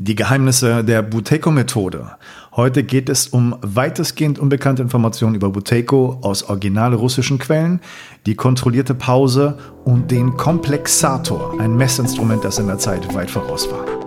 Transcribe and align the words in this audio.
Die 0.00 0.14
Geheimnisse 0.14 0.84
der 0.84 1.02
Buteco-Methode. 1.02 2.12
Heute 2.54 2.84
geht 2.84 3.08
es 3.08 3.26
um 3.26 3.56
weitestgehend 3.62 4.38
unbekannte 4.38 4.80
Informationen 4.80 5.34
über 5.34 5.50
Buteco 5.50 6.20
aus 6.22 6.44
original 6.44 6.94
russischen 6.94 7.40
Quellen, 7.40 7.80
die 8.24 8.36
kontrollierte 8.36 8.94
Pause 8.94 9.58
und 9.84 10.12
den 10.12 10.36
Komplexator, 10.36 11.58
ein 11.58 11.76
Messinstrument, 11.76 12.44
das 12.44 12.60
in 12.60 12.68
der 12.68 12.78
Zeit 12.78 13.12
weit 13.12 13.28
voraus 13.28 13.68
war. 13.72 13.97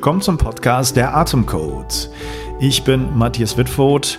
Willkommen 0.00 0.22
zum 0.22 0.38
Podcast 0.38 0.96
der 0.96 1.14
Atemcode. 1.14 2.08
Ich 2.58 2.84
bin 2.84 3.18
Matthias 3.18 3.58
Wittfoth, 3.58 4.18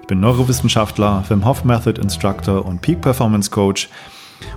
ich 0.00 0.06
bin 0.08 0.18
Neurowissenschaftler, 0.18 1.22
Wim 1.28 1.46
Hof 1.46 1.62
Method 1.62 2.00
Instructor 2.00 2.66
und 2.66 2.82
Peak 2.82 3.00
Performance 3.00 3.48
Coach. 3.48 3.88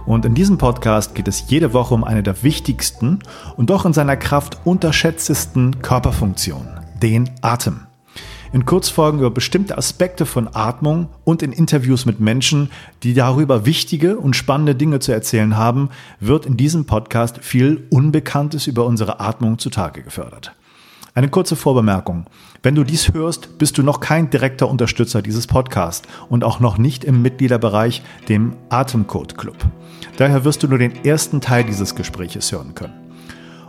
Und 0.07 0.25
in 0.25 0.33
diesem 0.33 0.57
Podcast 0.57 1.13
geht 1.13 1.27
es 1.27 1.47
jede 1.47 1.73
Woche 1.73 1.93
um 1.93 2.03
eine 2.03 2.23
der 2.23 2.41
wichtigsten 2.41 3.19
und 3.55 3.69
doch 3.69 3.85
in 3.85 3.93
seiner 3.93 4.17
Kraft 4.17 4.57
unterschätztesten 4.65 5.83
Körperfunktionen, 5.83 6.79
den 6.99 7.29
Atem. 7.43 7.81
In 8.51 8.65
Kurzfolgen 8.65 9.19
über 9.19 9.29
bestimmte 9.29 9.77
Aspekte 9.77 10.25
von 10.25 10.49
Atmung 10.55 11.09
und 11.23 11.43
in 11.43 11.51
Interviews 11.51 12.07
mit 12.07 12.19
Menschen, 12.19 12.71
die 13.03 13.13
darüber 13.13 13.67
wichtige 13.67 14.17
und 14.17 14.35
spannende 14.35 14.73
Dinge 14.73 14.97
zu 14.97 15.11
erzählen 15.11 15.55
haben, 15.55 15.89
wird 16.19 16.47
in 16.47 16.57
diesem 16.57 16.85
Podcast 16.85 17.43
viel 17.43 17.85
Unbekanntes 17.91 18.65
über 18.65 18.87
unsere 18.87 19.19
Atmung 19.19 19.59
zutage 19.59 20.01
gefördert. 20.01 20.51
Eine 21.15 21.29
kurze 21.29 21.55
Vorbemerkung. 21.55 22.25
Wenn 22.63 22.73
du 22.73 22.83
dies 22.83 23.13
hörst, 23.13 23.59
bist 23.59 23.77
du 23.77 23.83
noch 23.83 23.99
kein 23.99 24.31
direkter 24.31 24.67
Unterstützer 24.67 25.21
dieses 25.21 25.45
Podcasts 25.45 26.07
und 26.27 26.43
auch 26.43 26.59
noch 26.59 26.79
nicht 26.79 27.03
im 27.03 27.21
Mitgliederbereich, 27.21 28.01
dem 28.29 28.55
Atemcode 28.69 29.37
Club. 29.37 29.57
Daher 30.17 30.43
wirst 30.43 30.63
du 30.63 30.67
nur 30.67 30.79
den 30.79 31.05
ersten 31.05 31.39
Teil 31.39 31.65
dieses 31.65 31.93
Gespräches 31.93 32.51
hören 32.51 32.73
können. 32.73 32.95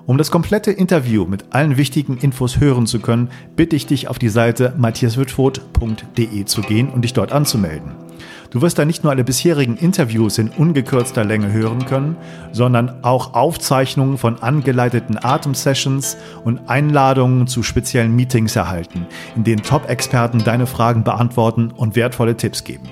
Um 0.07 0.17
das 0.17 0.31
komplette 0.31 0.71
Interview 0.71 1.27
mit 1.27 1.53
allen 1.55 1.77
wichtigen 1.77 2.17
Infos 2.17 2.61
hören 2.61 2.87
zu 2.87 3.01
können, 3.01 3.29
bitte 3.57 3.77
ich 3.77 3.87
dich 3.87 4.09
auf 4.09 4.19
die 4.19 4.31
Seite 4.31 4.73
matthiaswitfurt.de 4.79 6.45
zu 6.47 6.63
gehen 6.63 6.89
und 6.89 7.03
dich 7.03 7.13
dort 7.13 7.33
anzumelden. 7.33 8.04
Du 8.51 8.63
wirst 8.63 8.79
da 8.79 8.85
nicht 8.85 9.03
nur 9.03 9.13
alle 9.13 9.25
bisherigen 9.25 9.77
Interviews 9.77 10.39
in 10.39 10.49
ungekürzter 10.49 11.25
Länge 11.25 11.53
hören 11.53 11.87
können, 11.87 12.17
sondern 12.53 13.03
auch 13.03 13.35
Aufzeichnungen 13.35 14.19
von 14.19 14.43
angeleiteten 14.43 15.19
Atemsessions 15.23 16.17
und 16.45 16.69
Einladungen 16.69 17.47
zu 17.47 17.63
speziellen 17.63 18.15
Meetings 18.15 18.57
erhalten, 18.57 19.07
in 19.37 19.45
denen 19.45 19.63
Top-Experten 19.63 20.45
deine 20.45 20.67
Fragen 20.67 21.05
beantworten 21.05 21.73
und 21.77 21.97
wertvolle 21.97 22.37
Tipps 22.37 22.65
geben. 22.65 22.89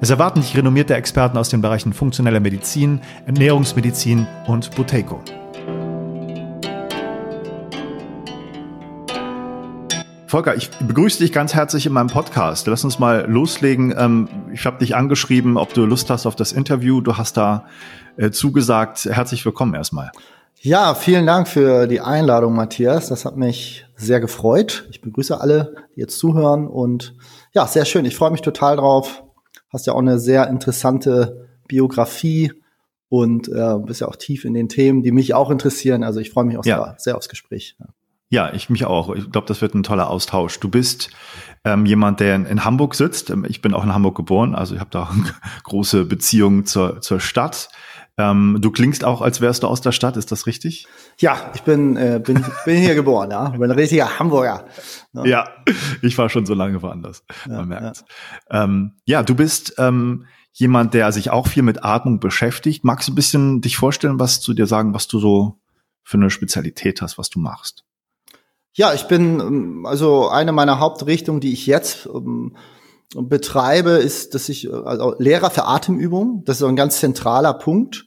Es 0.00 0.10
erwarten 0.10 0.40
dich 0.40 0.56
renommierte 0.56 0.94
Experten 0.94 1.38
aus 1.38 1.48
den 1.48 1.62
Bereichen 1.62 1.92
funktioneller 1.92 2.40
Medizin, 2.40 3.00
Ernährungsmedizin 3.26 4.26
und 4.46 4.74
Buteco. 4.74 5.20
Volker, 10.36 10.54
ich 10.54 10.68
begrüße 10.68 11.20
dich 11.20 11.32
ganz 11.32 11.54
herzlich 11.54 11.86
in 11.86 11.94
meinem 11.94 12.08
Podcast. 12.08 12.66
Lass 12.66 12.84
uns 12.84 12.98
mal 12.98 13.24
loslegen. 13.26 13.94
Ähm, 13.96 14.28
ich 14.52 14.66
habe 14.66 14.76
dich 14.76 14.94
angeschrieben, 14.94 15.56
ob 15.56 15.72
du 15.72 15.86
Lust 15.86 16.10
hast 16.10 16.26
auf 16.26 16.36
das 16.36 16.52
Interview. 16.52 17.00
Du 17.00 17.16
hast 17.16 17.38
da 17.38 17.64
äh, 18.18 18.30
zugesagt. 18.30 19.06
Herzlich 19.06 19.46
willkommen 19.46 19.72
erstmal. 19.72 20.10
Ja, 20.60 20.94
vielen 20.94 21.24
Dank 21.24 21.48
für 21.48 21.86
die 21.86 22.02
Einladung, 22.02 22.54
Matthias. 22.54 23.08
Das 23.08 23.24
hat 23.24 23.38
mich 23.38 23.86
sehr 23.96 24.20
gefreut. 24.20 24.86
Ich 24.90 25.00
begrüße 25.00 25.40
alle, 25.40 25.74
die 25.96 26.00
jetzt 26.00 26.18
zuhören. 26.18 26.66
Und 26.68 27.14
ja, 27.54 27.66
sehr 27.66 27.86
schön. 27.86 28.04
Ich 28.04 28.14
freue 28.14 28.30
mich 28.30 28.42
total 28.42 28.76
drauf. 28.76 29.24
Hast 29.72 29.86
ja 29.86 29.94
auch 29.94 30.00
eine 30.00 30.18
sehr 30.18 30.48
interessante 30.48 31.48
Biografie 31.66 32.52
und 33.08 33.48
äh, 33.48 33.78
bist 33.86 34.02
ja 34.02 34.08
auch 34.08 34.16
tief 34.16 34.44
in 34.44 34.52
den 34.52 34.68
Themen, 34.68 35.02
die 35.02 35.12
mich 35.12 35.32
auch 35.32 35.50
interessieren. 35.50 36.04
Also 36.04 36.20
ich 36.20 36.28
freue 36.28 36.44
mich 36.44 36.58
auch 36.58 36.66
ja. 36.66 36.76
sehr, 36.76 36.94
sehr 36.98 37.16
aufs 37.16 37.30
Gespräch. 37.30 37.78
Ja. 38.28 38.52
Ich 38.52 38.70
mich 38.70 38.84
auch. 38.84 39.14
Ich 39.14 39.30
glaube, 39.30 39.46
das 39.46 39.60
wird 39.60 39.74
ein 39.74 39.82
toller 39.82 40.10
Austausch. 40.10 40.58
Du 40.60 40.68
bist 40.68 41.10
ähm, 41.64 41.84
jemand, 41.86 42.20
der 42.20 42.36
in, 42.36 42.46
in, 42.46 42.64
Hamburg 42.64 42.94
sitzt. 42.94 43.30
Ähm, 43.30 43.44
ich 43.48 43.60
bin 43.60 43.74
auch 43.74 43.84
in 43.84 43.92
Hamburg 43.92 44.16
geboren, 44.16 44.54
also 44.54 44.74
ich 44.74 44.80
habe 44.80 44.90
da 44.90 45.02
auch 45.02 45.10
eine 45.12 45.34
große 45.64 46.04
Beziehung 46.04 46.64
zur, 46.64 47.00
zur 47.00 47.20
Stadt. 47.20 47.68
Ähm, 48.18 48.58
du 48.60 48.70
klingst 48.70 49.04
auch, 49.04 49.20
als 49.20 49.42
wärst 49.42 49.62
du 49.62 49.66
aus 49.66 49.82
der 49.82 49.92
Stadt, 49.92 50.16
ist 50.16 50.32
das 50.32 50.46
richtig? 50.46 50.86
Ja, 51.18 51.50
ich 51.54 51.62
bin, 51.62 51.96
äh, 51.96 52.20
bin, 52.24 52.42
bin 52.64 52.78
hier 52.78 52.94
geboren, 52.94 53.30
ja. 53.30 53.50
Ich 53.52 53.58
bin 53.58 53.70
ein 53.70 53.78
richtiger 53.78 54.18
Hamburger. 54.18 54.64
Ne? 55.12 55.28
Ja, 55.28 55.48
ich 56.02 56.16
war 56.16 56.30
schon 56.30 56.46
so 56.46 56.54
lange 56.54 56.80
woanders. 56.80 57.24
Ja, 57.46 57.56
man 57.56 57.68
merkt. 57.68 58.04
Ja. 58.50 58.64
Ähm, 58.64 58.92
ja, 59.04 59.22
du 59.22 59.34
bist 59.34 59.74
ähm, 59.76 60.26
jemand, 60.52 60.94
der 60.94 61.12
sich 61.12 61.28
auch 61.30 61.46
viel 61.46 61.62
mit 61.62 61.84
Atmung 61.84 62.18
beschäftigt. 62.18 62.84
Magst 62.84 63.08
du 63.08 63.12
ein 63.12 63.16
bisschen 63.16 63.60
dich 63.60 63.76
vorstellen, 63.76 64.18
was 64.18 64.40
zu 64.40 64.54
dir 64.54 64.66
sagen, 64.66 64.94
was 64.94 65.08
du 65.08 65.18
so 65.18 65.60
für 66.02 66.16
eine 66.16 66.30
Spezialität 66.30 67.02
hast, 67.02 67.18
was 67.18 67.28
du 67.28 67.38
machst? 67.38 67.84
Ja, 68.76 68.92
ich 68.92 69.08
bin, 69.08 69.40
ähm, 69.40 69.86
also 69.86 70.28
eine 70.28 70.52
meiner 70.52 70.78
Hauptrichtungen, 70.78 71.40
die 71.40 71.54
ich 71.54 71.66
jetzt 71.66 72.06
ähm, 72.14 72.54
betreibe, 73.14 73.92
ist, 73.92 74.34
dass 74.34 74.50
ich, 74.50 74.70
also 74.70 75.14
Lehrer 75.18 75.48
für 75.48 75.64
Atemübungen, 75.64 76.44
das 76.44 76.60
ist 76.60 76.62
ein 76.62 76.76
ganz 76.76 77.00
zentraler 77.00 77.54
Punkt, 77.54 78.06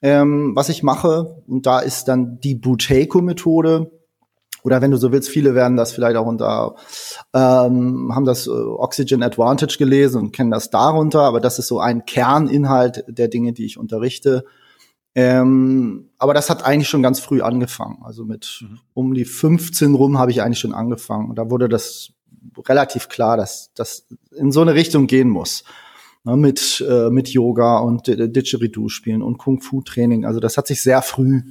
ähm, 0.00 0.52
was 0.54 0.68
ich 0.68 0.84
mache. 0.84 1.42
Und 1.48 1.66
da 1.66 1.80
ist 1.80 2.04
dann 2.04 2.38
die 2.38 2.54
Buteco-Methode. 2.54 3.90
Oder 4.62 4.80
wenn 4.80 4.92
du 4.92 4.96
so 4.96 5.10
willst, 5.10 5.28
viele 5.28 5.56
werden 5.56 5.76
das 5.76 5.90
vielleicht 5.90 6.16
auch 6.16 6.26
unter, 6.26 6.76
ähm, 7.34 8.14
haben 8.14 8.26
das 8.26 8.46
äh, 8.46 8.50
Oxygen 8.50 9.24
Advantage 9.24 9.76
gelesen 9.76 10.20
und 10.20 10.32
kennen 10.32 10.52
das 10.52 10.70
darunter, 10.70 11.22
aber 11.22 11.40
das 11.40 11.58
ist 11.58 11.66
so 11.66 11.80
ein 11.80 12.04
Kerninhalt 12.04 13.04
der 13.08 13.26
Dinge, 13.26 13.54
die 13.54 13.64
ich 13.64 13.76
unterrichte. 13.76 14.44
Ähm, 15.14 16.10
aber 16.18 16.34
das 16.34 16.50
hat 16.50 16.64
eigentlich 16.64 16.88
schon 16.88 17.02
ganz 17.02 17.20
früh 17.20 17.42
angefangen. 17.42 17.98
Also 18.02 18.24
mit 18.24 18.60
mhm. 18.62 18.78
um 18.94 19.14
die 19.14 19.24
15 19.24 19.94
rum 19.94 20.18
habe 20.18 20.30
ich 20.30 20.42
eigentlich 20.42 20.60
schon 20.60 20.74
angefangen. 20.74 21.30
Und 21.30 21.36
da 21.36 21.50
wurde 21.50 21.68
das 21.68 22.12
relativ 22.56 23.08
klar, 23.08 23.36
dass 23.36 23.70
das 23.74 24.06
in 24.36 24.52
so 24.52 24.60
eine 24.60 24.74
Richtung 24.74 25.06
gehen 25.06 25.28
muss. 25.28 25.64
Ne, 26.22 26.36
mit, 26.36 26.84
äh, 26.86 27.08
mit 27.08 27.30
Yoga 27.30 27.78
und 27.78 28.06
Didgeridoo 28.06 28.90
spielen 28.90 29.22
und 29.22 29.38
Kung 29.38 29.62
Fu 29.62 29.80
Training. 29.80 30.26
Also 30.26 30.38
das 30.38 30.58
hat 30.58 30.66
sich 30.66 30.82
sehr 30.82 31.00
früh, 31.00 31.42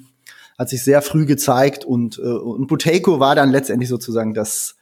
hat 0.59 0.69
sich 0.69 0.83
sehr 0.83 1.01
früh 1.01 1.25
gezeigt 1.25 1.85
und, 1.85 2.19
äh, 2.19 2.21
und 2.21 2.67
Buteiko 2.67 3.19
war 3.19 3.33
dann 3.33 3.49
letztendlich 3.49 3.89
sozusagen 3.89 4.35
das, 4.35 4.75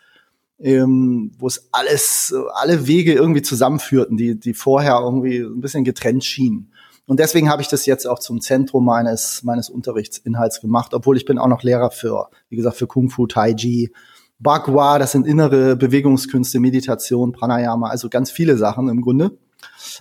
ähm, 0.60 1.32
wo 1.40 1.48
es 1.48 1.70
alles, 1.72 2.36
alle 2.56 2.86
Wege 2.86 3.14
irgendwie 3.14 3.42
zusammenführten, 3.42 4.18
die, 4.18 4.38
die 4.38 4.54
vorher 4.54 5.00
irgendwie 5.02 5.38
ein 5.38 5.62
bisschen 5.62 5.86
getrennt 5.86 6.26
schienen. 6.26 6.74
Und 7.08 7.20
deswegen 7.20 7.50
habe 7.50 7.62
ich 7.62 7.70
das 7.70 7.86
jetzt 7.86 8.06
auch 8.06 8.20
zum 8.20 8.42
Zentrum 8.42 8.86
meines, 8.86 9.42
meines 9.44 9.70
Unterrichtsinhalts 9.70 10.60
gemacht, 10.60 10.94
obwohl 10.94 11.16
ich 11.16 11.26
bin 11.26 11.40
auch 11.40 11.48
noch 11.48 11.64
Lehrer 11.64 11.90
für, 11.90 12.28
wie 12.50 12.58
gesagt, 12.58 12.76
für 12.76 12.88
Kung 12.88 13.10
Fu, 13.10 13.28
Tai 13.28 13.54
Chi, 13.54 13.94
Bagua, 14.40 15.00
das 15.00 15.14
sind 15.14 15.26
innere 15.26 15.78
Bewegungskünste, 15.78 16.60
Meditation, 16.60 17.32
Pranayama, 17.32 17.88
also 17.90 18.10
ganz 18.10 18.30
viele 18.30 18.58
Sachen 18.58 18.90
im 18.90 19.02
Grunde. 19.02 19.38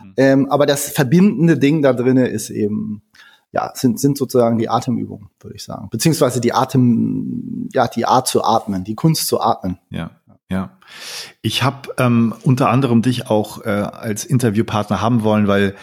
Mhm. 0.03 0.13
Ähm, 0.17 0.51
aber 0.51 0.67
das 0.67 0.89
verbindende 0.89 1.57
Ding 1.57 1.81
da 1.81 1.93
drinnen 1.93 2.27
ist 2.27 2.51
eben, 2.51 3.03
ja, 3.53 3.71
sind, 3.75 4.01
sind 4.01 4.19
sozusagen 4.19 4.59
die 4.59 4.69
Atemübungen, 4.69 5.31
würde 5.41 5.57
ich 5.57 5.63
sagen. 5.63 5.89
Beziehungsweise 5.91 6.41
die 6.41 6.53
Atem, 6.53 7.69
ja, 7.73 7.87
die 7.87 8.05
Art 8.05 8.27
zu 8.27 8.45
atmen, 8.45 8.83
die 8.83 8.97
Kunst 8.97 9.29
zu 9.29 9.41
atmen. 9.41 9.79
Ja. 9.91 10.11
Ja, 10.49 10.79
ich 11.43 11.65
habe 11.65 11.89
ähm, 11.99 12.33
unter 12.45 12.71
anderem 12.71 13.03
dich 13.03 13.29
auch 13.29 13.65
äh, 13.65 13.69
als 13.69 14.25
Interviewpartner 14.25 15.01
haben 15.01 15.25
wollen, 15.25 15.49
weil 15.49 15.75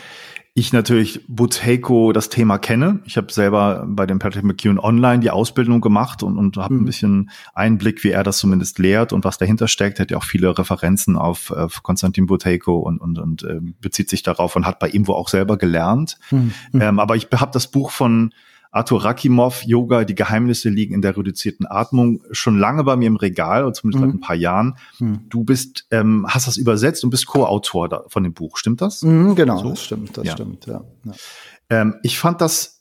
ich 0.55 0.71
natürlich 0.71 1.25
Buteco 1.27 2.11
das 2.11 2.29
Thema 2.29 2.59
kenne. 2.59 2.99
Ich 3.05 3.17
habe 3.17 3.33
selber 3.33 3.85
bei 3.87 4.05
dem 4.05 4.19
Patrick 4.19 4.43
McEwen 4.43 4.77
online 4.77 5.19
die 5.19 5.31
Ausbildung 5.31 5.81
gemacht 5.81 6.21
und, 6.21 6.37
und 6.37 6.57
habe 6.57 6.75
mhm. 6.75 6.81
ein 6.81 6.85
bisschen 6.85 7.31
Einblick, 7.55 8.03
wie 8.03 8.11
er 8.11 8.23
das 8.23 8.37
zumindest 8.37 8.77
lehrt 8.77 9.13
und 9.13 9.23
was 9.25 9.39
dahinter 9.39 9.67
steckt. 9.67 9.99
Hat 9.99 10.11
ja 10.11 10.17
auch 10.17 10.23
viele 10.23 10.55
Referenzen 10.55 11.17
auf, 11.17 11.49
auf 11.49 11.81
Konstantin 11.81 12.27
Buteco 12.27 12.77
und, 12.77 12.99
und, 12.99 13.17
und 13.17 13.41
äh, 13.43 13.59
bezieht 13.81 14.11
sich 14.11 14.21
darauf 14.21 14.55
und 14.55 14.67
hat 14.67 14.77
bei 14.77 14.89
ihm 14.89 15.07
wo 15.07 15.13
auch 15.13 15.27
selber 15.27 15.57
gelernt. 15.57 16.19
Mhm. 16.29 16.53
Ähm, 16.73 16.99
aber 16.99 17.15
ich 17.15 17.29
habe 17.33 17.51
das 17.51 17.71
Buch 17.71 17.89
von 17.89 18.31
Arthur 18.73 19.05
Rakimov, 19.05 19.63
Yoga, 19.63 20.03
die 20.03 20.15
Geheimnisse 20.15 20.69
liegen 20.69 20.95
in 20.95 21.03
der 21.03 21.15
reduzierten 21.15 21.67
Atmung, 21.67 22.21
schon 22.31 22.57
lange 22.57 22.83
bei 22.83 22.95
mir 22.95 23.05
im 23.05 23.17
Regal, 23.17 23.63
oder 23.63 23.73
zumindest 23.73 24.03
mhm. 24.03 24.07
seit 24.09 24.15
ein 24.15 24.19
paar 24.19 24.35
Jahren. 24.35 24.77
Mhm. 24.99 25.21
Du 25.29 25.43
bist, 25.43 25.85
ähm, 25.91 26.25
hast 26.27 26.47
das 26.47 26.57
übersetzt 26.57 27.03
und 27.03 27.11
bist 27.11 27.27
Co-Autor 27.27 28.05
von 28.07 28.23
dem 28.23 28.33
Buch, 28.33 28.57
stimmt 28.57 28.81
das? 28.81 29.03
Mhm, 29.03 29.35
genau, 29.35 29.59
so? 29.59 29.69
das 29.69 29.83
stimmt, 29.83 30.17
das 30.17 30.25
ja. 30.25 30.33
stimmt, 30.33 30.65
ja. 30.65 30.83
ja. 31.05 31.13
Ähm, 31.69 31.95
ich 32.01 32.17
fand 32.17 32.41
das 32.41 32.72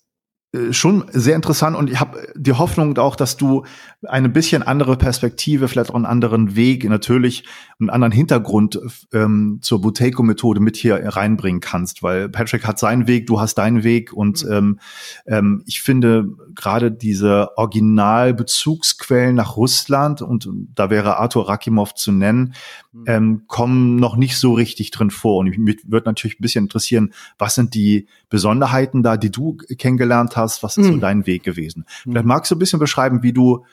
schon 0.70 1.04
sehr 1.10 1.34
interessant 1.34 1.76
und 1.76 1.88
ich 1.88 1.98
habe 1.98 2.28
die 2.34 2.52
Hoffnung 2.52 2.98
auch, 2.98 3.16
dass 3.16 3.38
du 3.38 3.64
eine 4.06 4.28
bisschen 4.28 4.62
andere 4.62 4.96
Perspektive, 4.96 5.66
vielleicht 5.66 5.90
auch 5.90 5.94
einen 5.94 6.04
anderen 6.04 6.56
Weg, 6.56 6.84
natürlich 6.84 7.44
einen 7.80 7.88
anderen 7.88 8.12
Hintergrund 8.12 8.78
ähm, 9.14 9.60
zur 9.62 9.80
Buteco-Methode 9.80 10.60
mit 10.60 10.76
hier 10.76 10.96
reinbringen 11.02 11.62
kannst, 11.62 12.02
weil 12.02 12.28
Patrick 12.28 12.66
hat 12.66 12.78
seinen 12.78 13.06
Weg, 13.06 13.26
du 13.28 13.40
hast 13.40 13.56
deinen 13.56 13.82
Weg 13.82 14.12
und 14.12 14.44
mhm. 14.44 14.52
ähm, 14.52 14.80
ähm, 15.26 15.62
ich 15.66 15.80
finde 15.80 16.28
gerade 16.54 16.90
diese 16.90 17.56
Originalbezugsquellen 17.56 19.34
nach 19.34 19.56
Russland 19.56 20.22
und 20.22 20.48
da 20.74 20.90
wäre 20.90 21.18
Arthur 21.18 21.48
Rakimov 21.48 21.94
zu 21.94 22.12
nennen, 22.12 22.54
mhm. 22.92 23.04
ähm, 23.06 23.42
kommen 23.46 23.96
noch 23.96 24.16
nicht 24.16 24.36
so 24.36 24.52
richtig 24.54 24.90
drin 24.90 25.10
vor 25.10 25.38
und 25.38 25.56
mich 25.58 25.80
würde 25.84 26.08
natürlich 26.08 26.38
ein 26.38 26.42
bisschen 26.42 26.64
interessieren, 26.64 27.12
was 27.38 27.54
sind 27.54 27.74
die 27.74 28.06
Besonderheiten 28.28 29.02
da, 29.02 29.16
die 29.16 29.30
du 29.30 29.56
kennengelernt 29.78 30.36
hast? 30.36 30.62
Was 30.62 30.76
ist 30.76 30.86
mhm. 30.86 30.94
so 30.94 30.98
dein 30.98 31.26
Weg 31.26 31.42
gewesen? 31.42 31.84
Mhm. 32.04 32.12
Vielleicht 32.12 32.26
magst 32.26 32.50
du 32.50 32.56
ein 32.56 32.58
bisschen 32.58 32.80
beschreiben, 32.80 33.22
wie 33.22 33.32
du 33.32 33.64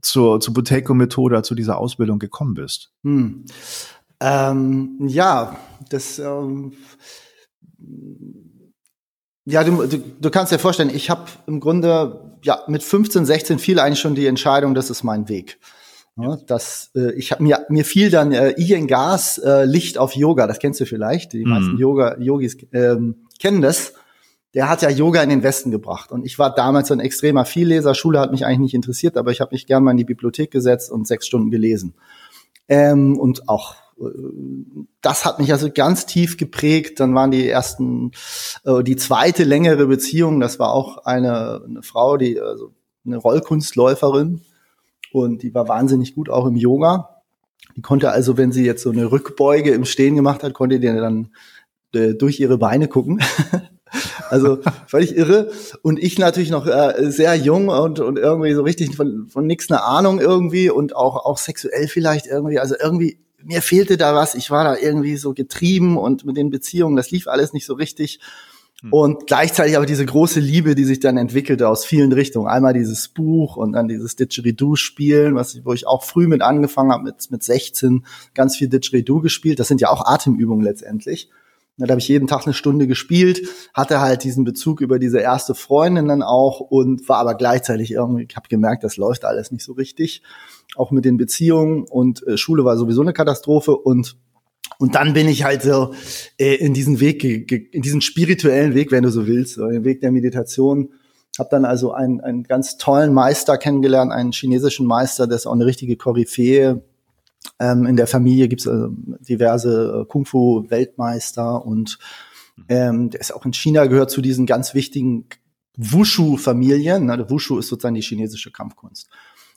zur, 0.00 0.40
zur 0.40 0.54
Buteco-Methode, 0.54 1.42
zu 1.42 1.54
dieser 1.54 1.78
Ausbildung 1.78 2.18
gekommen 2.18 2.54
bist. 2.54 2.92
Mhm. 3.02 3.44
Ähm, 4.20 4.98
ja, 5.06 5.56
das 5.90 6.18
ähm, 6.18 6.72
ja, 9.50 9.64
du, 9.64 9.86
du, 9.86 9.98
du 9.98 10.30
kannst 10.30 10.52
dir 10.52 10.58
vorstellen, 10.58 10.90
ich 10.92 11.10
habe 11.10 11.22
im 11.46 11.60
Grunde 11.60 12.38
ja 12.42 12.60
mit 12.66 12.82
15, 12.82 13.26
16 13.26 13.58
fiel 13.58 13.78
eigentlich 13.78 14.00
schon 14.00 14.14
die 14.14 14.26
Entscheidung, 14.26 14.74
das 14.74 14.90
ist 14.90 15.02
mein 15.02 15.28
Weg. 15.28 15.58
Ja, 16.16 16.36
das, 16.46 16.90
äh, 16.96 17.12
ich 17.12 17.32
hab, 17.32 17.40
mir, 17.40 17.64
mir 17.68 17.84
fiel 17.84 18.10
dann 18.10 18.32
äh, 18.32 18.54
Iyengar's 18.58 19.38
äh, 19.38 19.64
Licht 19.64 19.98
auf 19.98 20.16
Yoga, 20.16 20.46
das 20.46 20.58
kennst 20.58 20.80
du 20.80 20.86
vielleicht. 20.86 21.32
Die 21.32 21.44
mhm. 21.44 21.50
meisten 21.50 21.78
Yoga, 21.78 22.16
Yogis 22.18 22.56
ähm, 22.72 23.26
kennen 23.38 23.62
das 23.62 23.92
der 24.54 24.68
hat 24.68 24.82
ja 24.82 24.90
Yoga 24.90 25.22
in 25.22 25.28
den 25.28 25.42
Westen 25.42 25.70
gebracht. 25.70 26.10
Und 26.10 26.24
ich 26.24 26.38
war 26.38 26.54
damals 26.54 26.88
so 26.88 26.94
ein 26.94 27.00
extremer 27.00 27.44
Vielleser. 27.44 27.94
Schule 27.94 28.18
hat 28.18 28.32
mich 28.32 28.46
eigentlich 28.46 28.58
nicht 28.58 28.74
interessiert, 28.74 29.16
aber 29.16 29.30
ich 29.30 29.40
habe 29.40 29.52
mich 29.52 29.66
gern 29.66 29.84
mal 29.84 29.90
in 29.90 29.98
die 29.98 30.04
Bibliothek 30.04 30.50
gesetzt 30.50 30.90
und 30.90 31.06
sechs 31.06 31.26
Stunden 31.26 31.50
gelesen. 31.50 31.94
Ähm, 32.66 33.18
und 33.18 33.48
auch 33.48 33.76
das 35.00 35.24
hat 35.24 35.38
mich 35.38 35.52
also 35.52 35.70
ganz 35.72 36.06
tief 36.06 36.36
geprägt. 36.36 37.00
Dann 37.00 37.14
waren 37.14 37.30
die 37.30 37.48
ersten, 37.48 38.12
äh, 38.64 38.82
die 38.82 38.96
zweite 38.96 39.44
längere 39.44 39.86
Beziehung, 39.86 40.40
das 40.40 40.58
war 40.58 40.72
auch 40.72 40.98
eine, 40.98 41.62
eine 41.64 41.82
Frau, 41.82 42.16
die, 42.16 42.40
also 42.40 42.72
eine 43.04 43.16
Rollkunstläuferin 43.16 44.42
und 45.12 45.42
die 45.42 45.54
war 45.54 45.68
wahnsinnig 45.68 46.14
gut 46.14 46.28
auch 46.28 46.46
im 46.46 46.56
Yoga. 46.56 47.22
Die 47.76 47.82
konnte 47.82 48.10
also, 48.10 48.36
wenn 48.36 48.52
sie 48.52 48.64
jetzt 48.64 48.82
so 48.82 48.90
eine 48.90 49.10
Rückbeuge 49.10 49.70
im 49.70 49.84
Stehen 49.84 50.16
gemacht 50.16 50.42
hat, 50.42 50.54
konnte 50.54 50.80
die 50.80 50.86
dann 50.86 51.32
äh, 51.94 52.14
durch 52.14 52.40
ihre 52.40 52.58
Beine 52.58 52.88
gucken. 52.88 53.20
Also 54.30 54.58
völlig 54.86 55.16
irre. 55.16 55.50
Und 55.80 55.98
ich 55.98 56.18
natürlich 56.18 56.50
noch 56.50 56.66
äh, 56.66 57.10
sehr 57.10 57.34
jung 57.34 57.68
und, 57.68 58.00
und 58.00 58.18
irgendwie 58.18 58.52
so 58.52 58.62
richtig 58.62 58.94
von, 58.94 59.28
von 59.28 59.46
nix 59.46 59.70
eine 59.70 59.82
Ahnung 59.82 60.20
irgendwie 60.20 60.68
und 60.68 60.94
auch, 60.94 61.24
auch 61.24 61.38
sexuell 61.38 61.88
vielleicht 61.88 62.26
irgendwie. 62.26 62.58
Also 62.58 62.74
irgendwie, 62.78 63.18
mir 63.48 63.62
fehlte 63.62 63.96
da 63.96 64.14
was. 64.14 64.34
Ich 64.34 64.50
war 64.50 64.62
da 64.62 64.76
irgendwie 64.76 65.16
so 65.16 65.32
getrieben 65.32 65.96
und 65.96 66.24
mit 66.24 66.36
den 66.36 66.50
Beziehungen, 66.50 66.96
das 66.96 67.10
lief 67.10 67.26
alles 67.26 67.54
nicht 67.54 67.64
so 67.64 67.74
richtig. 67.74 68.20
Hm. 68.82 68.92
Und 68.92 69.26
gleichzeitig 69.26 69.74
aber 69.76 69.86
diese 69.86 70.04
große 70.04 70.38
Liebe, 70.38 70.74
die 70.74 70.84
sich 70.84 71.00
dann 71.00 71.16
entwickelte 71.16 71.66
aus 71.66 71.86
vielen 71.86 72.12
Richtungen. 72.12 72.46
Einmal 72.46 72.74
dieses 72.74 73.08
Buch 73.08 73.56
und 73.56 73.72
dann 73.72 73.88
dieses 73.88 74.16
Didgeridoo-Spielen, 74.16 75.34
was 75.34 75.54
ich, 75.54 75.64
wo 75.64 75.72
ich 75.72 75.86
auch 75.86 76.04
früh 76.04 76.28
mit 76.28 76.42
angefangen 76.42 76.92
habe, 76.92 77.04
mit, 77.04 77.30
mit 77.30 77.42
16 77.42 78.04
ganz 78.34 78.54
viel 78.56 78.68
Didgeridoo 78.68 79.20
gespielt. 79.20 79.58
Das 79.58 79.68
sind 79.68 79.80
ja 79.80 79.88
auch 79.88 80.04
Atemübungen 80.04 80.62
letztendlich. 80.62 81.30
Da 81.78 81.88
habe 81.88 82.00
ich 82.00 82.08
jeden 82.08 82.26
Tag 82.26 82.44
eine 82.44 82.54
Stunde 82.54 82.88
gespielt, 82.88 83.48
hatte 83.72 84.00
halt 84.00 84.24
diesen 84.24 84.44
Bezug 84.44 84.80
über 84.80 84.98
diese 84.98 85.20
erste 85.20 85.54
Freundin 85.54 86.08
dann 86.08 86.22
auch 86.22 86.60
und 86.60 87.08
war 87.08 87.18
aber 87.18 87.36
gleichzeitig 87.36 87.92
irgendwie, 87.92 88.26
ich 88.28 88.36
habe 88.36 88.48
gemerkt, 88.48 88.82
das 88.82 88.96
läuft 88.96 89.24
alles 89.24 89.52
nicht 89.52 89.64
so 89.64 89.74
richtig, 89.74 90.22
auch 90.76 90.90
mit 90.90 91.04
den 91.04 91.16
Beziehungen 91.16 91.84
und 91.84 92.26
äh, 92.26 92.36
Schule 92.36 92.64
war 92.64 92.76
sowieso 92.76 93.02
eine 93.02 93.12
Katastrophe 93.12 93.76
und 93.76 94.16
und 94.80 94.94
dann 94.94 95.12
bin 95.12 95.26
ich 95.26 95.42
halt 95.44 95.62
so 95.62 95.92
äh, 96.38 96.54
in 96.54 96.72
diesen 96.72 97.00
Weg, 97.00 97.24
in 97.24 97.82
diesen 97.82 98.00
spirituellen 98.00 98.74
Weg, 98.74 98.92
wenn 98.92 99.02
du 99.02 99.10
so 99.10 99.26
willst, 99.26 99.56
den 99.56 99.82
Weg 99.82 100.00
der 100.02 100.12
Meditation. 100.12 100.90
Habe 101.36 101.48
dann 101.50 101.64
also 101.64 101.92
einen, 101.92 102.20
einen 102.20 102.44
ganz 102.44 102.76
tollen 102.76 103.12
Meister 103.12 103.56
kennengelernt, 103.56 104.12
einen 104.12 104.30
chinesischen 104.30 104.86
Meister, 104.86 105.26
der 105.26 105.36
ist 105.36 105.46
auch 105.46 105.52
eine 105.52 105.66
richtige 105.66 105.96
Koryphäe 105.96 106.82
ähm, 107.60 107.86
in 107.86 107.96
der 107.96 108.06
Familie 108.06 108.48
gibt 108.48 108.62
es 108.62 108.66
äh, 108.66 108.88
diverse 109.20 110.02
äh, 110.02 110.04
Kung-Fu-Weltmeister 110.06 111.64
und 111.64 111.98
ähm, 112.68 113.10
der 113.10 113.20
ist 113.20 113.34
auch 113.34 113.44
in 113.44 113.52
China, 113.52 113.86
gehört 113.86 114.10
zu 114.10 114.20
diesen 114.20 114.46
ganz 114.46 114.74
wichtigen 114.74 115.26
Wushu-Familien. 115.76 117.06
Ne? 117.06 117.30
Wushu 117.30 117.58
ist 117.58 117.68
sozusagen 117.68 117.94
die 117.94 118.02
chinesische 118.02 118.50
Kampfkunst. 118.50 119.08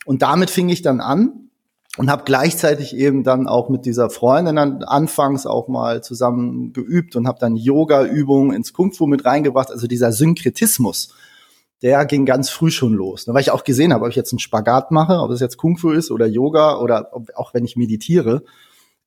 Und 0.06 0.22
damit 0.22 0.50
fing 0.50 0.70
ich 0.70 0.82
dann 0.82 1.00
an 1.00 1.50
und 1.98 2.10
habe 2.10 2.24
gleichzeitig 2.26 2.96
eben 2.96 3.24
dann 3.24 3.48
auch 3.48 3.70
mit 3.70 3.86
dieser 3.86 4.10
Freundin 4.10 4.56
dann 4.56 4.84
anfangs 4.84 5.46
auch 5.46 5.68
mal 5.68 6.02
zusammen 6.02 6.74
geübt 6.74 7.16
und 7.16 7.28
habe 7.28 7.40
dann 7.40 7.56
Yoga-Übungen 7.56 8.56
ins 8.56 8.74
Kung 8.74 8.94
Fu 8.94 9.08
mit 9.08 9.26
reingebracht. 9.26 9.72
Also 9.72 9.88
dieser 9.88 10.12
Synkretismus, 10.12 11.14
der 11.82 12.06
ging 12.06 12.26
ganz 12.26 12.50
früh 12.50 12.72
schon 12.72 12.94
los. 12.94 13.28
Ne? 13.28 13.34
Weil 13.34 13.42
ich 13.42 13.52
auch 13.52 13.64
gesehen 13.64 13.94
habe, 13.94 14.06
ob 14.06 14.10
ich 14.10 14.16
jetzt 14.16 14.32
einen 14.32 14.40
Spagat 14.40 14.92
mache, 14.92 15.20
ob 15.20 15.32
es 15.32 15.42
jetzt 15.42 15.58
Kung 15.58 15.78
Fu 15.78 15.92
ist 15.92 16.12
oder 16.12 16.28
Yoga 16.28 16.78
oder 16.78 17.10
ob, 17.12 17.30
auch 17.36 17.54
wenn 17.54 17.66
ich 17.66 17.76
meditiere. 17.76 18.44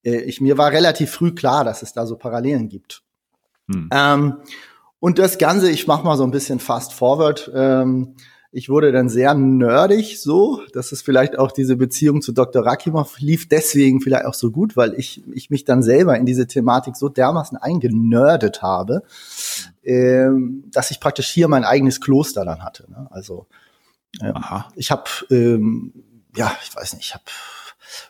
Äh, 0.05 0.20
ich, 0.23 0.41
mir 0.41 0.58
war 0.58 0.70
relativ 0.70 1.11
früh 1.11 1.32
klar, 1.32 1.64
dass 1.64 1.82
es 1.82 1.94
da 1.94 2.06
so 2.06 2.17
Parallelen 2.17 2.69
gibt. 2.69 3.02
Hm. 3.69 3.88
Ähm, 3.93 4.35
und 5.00 5.19
das 5.19 5.38
Ganze, 5.38 5.70
ich 5.70 5.87
mache 5.87 6.05
mal 6.05 6.17
so 6.17 6.25
ein 6.25 6.31
bisschen 6.31 6.61
fast 6.61 6.93
forward. 6.93 7.50
Ähm, 7.55 8.17
ich 8.55 8.69
wurde 8.69 8.93
dann 8.93 9.09
sehr 9.09 9.35
nerdig 9.35 10.21
so. 10.21 10.61
Das 10.73 10.93
ist 10.93 11.03
vielleicht 11.03 11.37
auch 11.37 11.51
diese 11.51 11.77
Beziehung 11.77 12.23
zu 12.23 12.31
Dr. 12.31 12.65
Rakimov 12.65 13.19
lief 13.19 13.49
deswegen 13.49 14.01
vielleicht 14.01 14.27
auch 14.27 14.35
so 14.35 14.53
gut, 14.53 14.77
weil 14.77 14.95
ich, 14.95 15.25
ich 15.35 15.51
mich 15.51 15.65
dann 15.65 15.83
selber 15.83 16.17
in 16.17 16.25
diese 16.25 16.47
Thematik 16.47 16.95
so 16.95 17.09
dermaßen 17.09 17.59
eingenördet 17.59 18.62
habe, 18.62 19.03
ähm, 19.83 20.65
dass 20.71 20.93
ich 20.93 21.01
praktisch 21.01 21.29
hier 21.31 21.49
mein 21.49 21.65
eigenes 21.65 22.01
Kloster 22.01 22.45
dann 22.45 22.62
hatte. 22.62 22.89
Ne? 22.89 23.09
Also 23.11 23.49
ähm, 24.23 24.35
ich 24.77 24.93
habe, 24.93 25.11
ähm, 25.31 25.93
ja, 26.37 26.56
ich 26.62 26.75
weiß 26.77 26.95
nicht, 26.95 27.06
ich 27.06 27.15
habe 27.15 27.25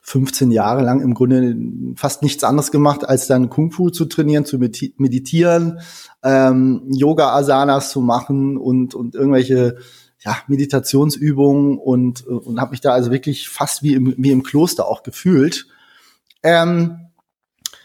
15 0.02 0.50
Jahre 0.50 0.82
lang 0.82 1.00
im 1.00 1.14
Grunde 1.14 1.56
fast 1.96 2.22
nichts 2.22 2.44
anderes 2.44 2.70
gemacht, 2.70 3.08
als 3.08 3.26
dann 3.26 3.48
Kung 3.48 3.70
Fu 3.70 3.88
zu 3.88 4.04
trainieren, 4.04 4.44
zu 4.44 4.58
meditieren, 4.58 5.80
ähm, 6.22 6.82
Yoga-Asanas 6.90 7.90
zu 7.90 8.02
machen 8.02 8.58
und, 8.58 8.94
und 8.94 9.14
irgendwelche 9.14 9.78
ja, 10.24 10.38
Meditationsübungen 10.46 11.78
und, 11.78 12.26
und 12.26 12.60
habe 12.60 12.72
mich 12.72 12.80
da 12.80 12.92
also 12.92 13.10
wirklich 13.10 13.48
fast 13.48 13.82
wie 13.82 13.94
im, 13.94 14.14
wie 14.16 14.30
im 14.30 14.42
Kloster 14.42 14.86
auch 14.86 15.02
gefühlt. 15.02 15.66
Ähm, 16.42 17.03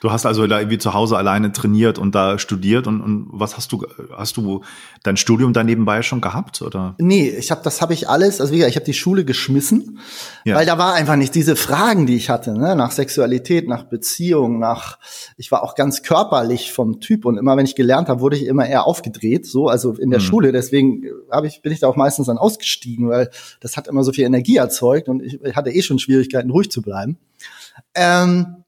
Du 0.02 0.12
hast 0.12 0.26
also 0.26 0.48
da 0.48 0.60
irgendwie 0.60 0.78
zu 0.78 0.94
Hause 0.94 1.18
alleine 1.18 1.52
trainiert 1.52 2.00
und 2.00 2.16
da 2.16 2.40
studiert 2.40 2.88
und, 2.88 3.02
und 3.02 3.28
was 3.32 3.58
hast 3.58 3.72
du 3.72 3.86
hast 4.16 4.38
du 4.38 4.62
dein 5.04 5.18
Studium 5.18 5.52
da 5.52 5.64
nebenbei 5.64 6.02
schon 6.02 6.22
gehabt 6.22 6.62
oder? 6.62 6.96
Nee, 7.00 7.30
ich 7.30 7.52
habe 7.52 7.62
das 7.64 7.82
habe 7.82 7.94
ich 7.94 8.08
alles, 8.08 8.40
also 8.40 8.54
wie 8.54 8.58
gesagt, 8.58 8.72
ich 8.72 8.76
habe 8.78 8.86
die 8.86 8.94
Schule 8.94 9.26
geschmissen, 9.26 10.00
ja. 10.46 10.56
weil 10.56 10.66
da 10.66 10.78
war 10.78 10.94
einfach 10.94 11.18
nicht 11.18 11.36
diese 11.36 11.56
Fragen, 11.56 12.06
die 12.06 12.16
ich 12.16 12.30
hatte, 12.30 12.58
ne, 12.58 12.76
nach 12.76 12.92
Sexualität, 12.92 13.68
nach 13.68 13.84
Beziehung, 13.84 14.60
nach 14.60 15.00
ich 15.38 15.52
war 15.52 15.64
auch 15.64 15.76
ganz 15.76 16.02
körperlich 16.02 16.72
vom 16.72 17.02
Typ 17.02 17.26
und 17.26 17.38
immer 17.38 17.58
wenn 17.58 17.66
ich 17.66 17.76
gelernt 17.76 18.08
habe, 18.08 18.22
wurde 18.22 18.38
ich 18.38 18.46
immer 18.46 18.68
eher 18.68 18.86
aufgedreht, 18.86 19.46
so 19.46 19.68
also 19.68 19.94
in 19.94 20.12
der 20.12 20.20
mhm. 20.20 20.24
Schule, 20.24 20.52
deswegen 20.52 21.04
habe 21.30 21.48
ich 21.48 21.62
bin 21.62 21.74
ich 21.74 21.80
da 21.80 21.88
auch 21.88 21.98
meistens 21.98 22.28
dann 22.28 22.38
ausgestiegen, 22.38 23.10
weil 23.10 23.30
das 23.60 23.76
hat 23.76 23.88
immer 23.88 24.04
so 24.04 24.14
viel 24.14 24.26
Energie 24.26 24.58
erzeugt 24.58 25.10
und 25.10 25.22
ich, 25.22 25.42
ich 25.44 25.56
hatte 25.56 25.72
eh 25.72 25.82
schon 25.82 26.00
Schwierigkeiten 26.00 26.52
ruhig 26.52 26.72
zu 26.72 26.82
bleiben. 26.82 27.18
Ähm, 27.96 28.59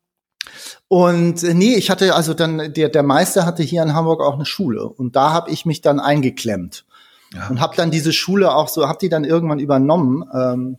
und 0.87 1.43
äh, 1.43 1.53
nee, 1.53 1.75
ich 1.75 1.89
hatte 1.89 2.15
also 2.15 2.33
dann, 2.33 2.73
der, 2.73 2.89
der 2.89 3.03
Meister 3.03 3.45
hatte 3.45 3.63
hier 3.63 3.83
in 3.83 3.93
Hamburg 3.93 4.21
auch 4.21 4.35
eine 4.35 4.45
Schule 4.45 4.87
und 4.87 5.15
da 5.15 5.31
habe 5.31 5.51
ich 5.51 5.65
mich 5.65 5.81
dann 5.81 5.99
eingeklemmt 5.99 6.85
ja. 7.33 7.47
und 7.49 7.59
habe 7.61 7.75
dann 7.75 7.91
diese 7.91 8.13
Schule 8.13 8.53
auch 8.53 8.67
so, 8.67 8.87
habe 8.87 8.99
die 8.99 9.09
dann 9.09 9.23
irgendwann 9.23 9.59
übernommen. 9.59 10.23
Ähm, 10.33 10.77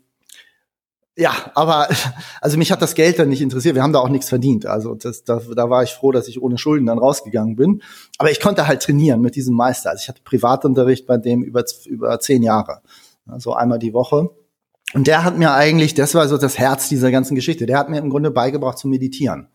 ja, 1.17 1.35
aber 1.55 1.89
also 2.41 2.57
mich 2.57 2.73
hat 2.73 2.83
das 2.83 2.95
Geld 2.95 3.19
dann 3.19 3.29
nicht 3.29 3.43
interessiert. 3.43 3.75
Wir 3.75 3.83
haben 3.83 3.93
da 3.93 4.01
auch 4.01 4.09
nichts 4.09 4.29
verdient. 4.29 4.67
Also 4.67 4.95
das, 4.95 5.25
da, 5.25 5.41
da 5.55 5.69
war 5.69 5.83
ich 5.83 5.93
froh, 5.93 6.13
dass 6.13 6.29
ich 6.29 6.41
ohne 6.41 6.59
Schulden 6.59 6.87
dann 6.87 6.99
rausgegangen 6.99 7.57
bin. 7.57 7.83
Aber 8.19 8.31
ich 8.31 8.41
konnte 8.41 8.67
halt 8.67 8.83
trainieren 8.83 9.21
mit 9.21 9.37
diesem 9.37 9.55
Meister. 9.55 9.91
Also 9.91 10.03
ich 10.03 10.09
hatte 10.09 10.23
Privatunterricht 10.23 11.07
bei 11.07 11.19
dem 11.19 11.43
über 11.43 11.65
über 11.87 12.19
zehn 12.21 12.43
Jahre, 12.43 12.81
so 13.27 13.33
also 13.33 13.55
einmal 13.55 13.79
die 13.79 13.93
Woche. 13.93 14.31
Und 14.95 15.07
der 15.07 15.25
hat 15.25 15.39
mir 15.39 15.53
eigentlich, 15.53 15.95
das 15.95 16.15
war 16.15 16.29
so 16.29 16.37
das 16.37 16.59
Herz 16.59 16.89
dieser 16.89 17.11
ganzen 17.11 17.35
Geschichte. 17.35 17.67
Der 17.67 17.79
hat 17.79 17.89
mir 17.89 17.99
im 17.99 18.11
Grunde 18.11 18.31
beigebracht 18.31 18.79
zu 18.79 18.89
meditieren. 18.89 19.49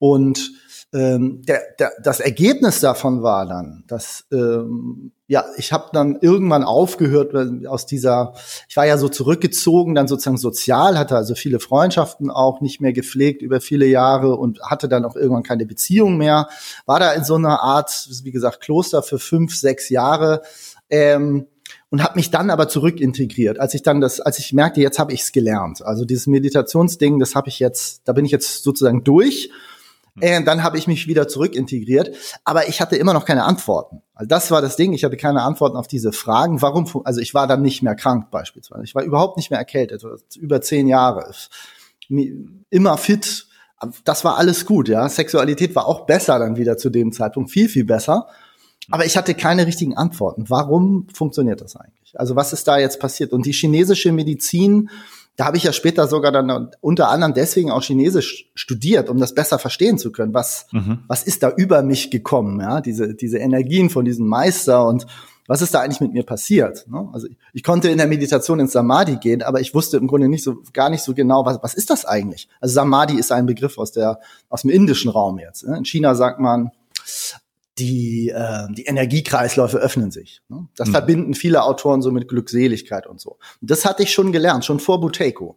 Und 0.00 0.52
ähm, 0.92 1.42
der, 1.46 1.60
der, 1.78 1.92
das 2.02 2.18
Ergebnis 2.18 2.80
davon 2.80 3.22
war 3.22 3.46
dann, 3.46 3.84
dass 3.86 4.24
ähm, 4.32 5.12
ja, 5.28 5.44
ich 5.56 5.72
habe 5.72 5.90
dann 5.92 6.18
irgendwann 6.20 6.64
aufgehört 6.64 7.32
aus 7.68 7.86
dieser, 7.86 8.34
ich 8.68 8.76
war 8.76 8.86
ja 8.86 8.98
so 8.98 9.08
zurückgezogen, 9.08 9.94
dann 9.94 10.08
sozusagen 10.08 10.38
sozial, 10.38 10.98
hatte 10.98 11.14
also 11.14 11.36
viele 11.36 11.60
Freundschaften 11.60 12.30
auch 12.32 12.60
nicht 12.60 12.80
mehr 12.80 12.92
gepflegt 12.92 13.40
über 13.40 13.60
viele 13.60 13.86
Jahre 13.86 14.34
und 14.34 14.60
hatte 14.62 14.88
dann 14.88 15.04
auch 15.04 15.14
irgendwann 15.14 15.44
keine 15.44 15.66
Beziehung 15.66 16.16
mehr, 16.16 16.48
war 16.86 16.98
da 16.98 17.12
in 17.12 17.22
so 17.22 17.36
einer 17.36 17.62
Art, 17.62 18.08
wie 18.24 18.32
gesagt, 18.32 18.60
Kloster 18.60 19.04
für 19.04 19.20
fünf, 19.20 19.54
sechs 19.54 19.88
Jahre. 19.90 20.42
Ähm, 20.88 21.46
und 21.90 22.02
habe 22.02 22.16
mich 22.16 22.30
dann 22.30 22.50
aber 22.50 22.68
zurückintegriert, 22.68 23.60
als 23.60 23.74
ich 23.74 23.82
dann 23.82 24.00
das, 24.00 24.20
als 24.20 24.38
ich 24.40 24.52
merkte, 24.52 24.80
jetzt 24.80 24.98
habe 24.98 25.12
ich 25.12 25.22
es 25.22 25.32
gelernt. 25.32 25.82
Also 25.82 26.04
dieses 26.04 26.26
Meditationsding, 26.26 27.18
das 27.20 27.36
habe 27.36 27.48
ich 27.48 27.60
jetzt, 27.60 28.02
da 28.04 28.12
bin 28.12 28.24
ich 28.24 28.32
jetzt 28.32 28.64
sozusagen 28.64 29.04
durch. 29.04 29.50
Und 30.16 30.22
hm. 30.22 30.42
äh, 30.42 30.44
dann 30.44 30.62
habe 30.62 30.78
ich 30.78 30.86
mich 30.86 31.06
wieder 31.06 31.28
zurückintegriert, 31.28 32.14
aber 32.44 32.68
ich 32.68 32.80
hatte 32.80 32.96
immer 32.96 33.12
noch 33.12 33.24
keine 33.24 33.44
Antworten. 33.44 34.02
Also 34.14 34.28
das 34.28 34.50
war 34.50 34.60
das 34.62 34.76
Ding, 34.76 34.92
ich 34.92 35.04
hatte 35.04 35.16
keine 35.16 35.42
Antworten 35.42 35.76
auf 35.76 35.88
diese 35.88 36.12
Fragen. 36.12 36.60
Warum? 36.62 36.86
Also 37.04 37.20
ich 37.20 37.34
war 37.34 37.46
dann 37.46 37.62
nicht 37.62 37.82
mehr 37.82 37.94
krank 37.94 38.30
beispielsweise. 38.30 38.84
Ich 38.84 38.94
war 38.94 39.02
überhaupt 39.02 39.36
nicht 39.36 39.50
mehr 39.50 39.58
erkältet, 39.58 40.04
über 40.36 40.60
zehn 40.60 40.88
Jahre, 40.88 41.32
immer 42.70 42.96
fit. 42.98 43.46
Das 44.04 44.24
war 44.24 44.36
alles 44.36 44.66
gut, 44.66 44.88
ja. 44.88 45.08
Sexualität 45.08 45.74
war 45.74 45.86
auch 45.86 46.04
besser 46.04 46.38
dann 46.38 46.56
wieder 46.56 46.76
zu 46.76 46.90
dem 46.90 47.12
Zeitpunkt, 47.12 47.50
viel 47.50 47.68
viel 47.68 47.84
besser. 47.84 48.26
Aber 48.90 49.06
ich 49.06 49.16
hatte 49.16 49.34
keine 49.34 49.66
richtigen 49.66 49.96
Antworten. 49.96 50.44
Warum 50.48 51.06
funktioniert 51.14 51.60
das 51.60 51.76
eigentlich? 51.76 52.18
Also 52.18 52.36
was 52.36 52.52
ist 52.52 52.66
da 52.66 52.78
jetzt 52.78 53.00
passiert? 53.00 53.32
Und 53.32 53.46
die 53.46 53.52
chinesische 53.52 54.12
Medizin, 54.12 54.90
da 55.40 55.46
habe 55.46 55.56
ich 55.56 55.62
ja 55.62 55.72
später 55.72 56.06
sogar 56.06 56.32
dann 56.32 56.68
unter 56.82 57.08
anderem 57.08 57.32
deswegen 57.32 57.70
auch 57.70 57.82
Chinesisch 57.82 58.50
studiert, 58.54 59.08
um 59.08 59.18
das 59.18 59.34
besser 59.34 59.58
verstehen 59.58 59.96
zu 59.96 60.12
können. 60.12 60.34
Was, 60.34 60.66
mhm. 60.70 60.98
was 61.08 61.22
ist 61.22 61.42
da 61.42 61.48
über 61.48 61.82
mich 61.82 62.10
gekommen? 62.10 62.60
Ja, 62.60 62.82
diese, 62.82 63.14
diese 63.14 63.38
Energien 63.38 63.88
von 63.88 64.04
diesem 64.04 64.26
Meister 64.26 64.86
und 64.86 65.06
was 65.46 65.62
ist 65.62 65.72
da 65.72 65.80
eigentlich 65.80 66.02
mit 66.02 66.12
mir 66.12 66.24
passiert? 66.24 66.84
Ne? 66.90 67.08
Also 67.14 67.26
ich, 67.26 67.38
ich, 67.54 67.62
konnte 67.62 67.88
in 67.88 67.96
der 67.96 68.06
Meditation 68.06 68.60
ins 68.60 68.72
Samadhi 68.72 69.16
gehen, 69.16 69.40
aber 69.40 69.62
ich 69.62 69.74
wusste 69.74 69.96
im 69.96 70.08
Grunde 70.08 70.28
nicht 70.28 70.44
so, 70.44 70.58
gar 70.74 70.90
nicht 70.90 71.02
so 71.02 71.14
genau, 71.14 71.46
was, 71.46 71.58
was 71.62 71.72
ist 71.72 71.88
das 71.88 72.04
eigentlich? 72.04 72.46
Also 72.60 72.74
Samadhi 72.74 73.18
ist 73.18 73.32
ein 73.32 73.46
Begriff 73.46 73.78
aus 73.78 73.92
der, 73.92 74.20
aus 74.50 74.60
dem 74.60 74.70
indischen 74.70 75.10
Raum 75.10 75.38
jetzt. 75.38 75.66
Ne? 75.66 75.78
In 75.78 75.86
China 75.86 76.14
sagt 76.14 76.38
man, 76.38 76.70
die, 77.80 78.28
äh, 78.28 78.68
die 78.70 78.84
Energiekreisläufe 78.84 79.78
öffnen 79.78 80.10
sich. 80.10 80.42
Ne? 80.48 80.68
Das 80.76 80.88
mhm. 80.88 80.92
verbinden 80.92 81.34
viele 81.34 81.64
Autoren 81.64 82.02
so 82.02 82.12
mit 82.12 82.28
Glückseligkeit 82.28 83.06
und 83.06 83.20
so. 83.20 83.38
Und 83.60 83.70
das 83.70 83.84
hatte 83.84 84.02
ich 84.02 84.12
schon 84.12 84.32
gelernt, 84.32 84.64
schon 84.64 84.80
vor 84.80 85.00
Buteyko. 85.00 85.56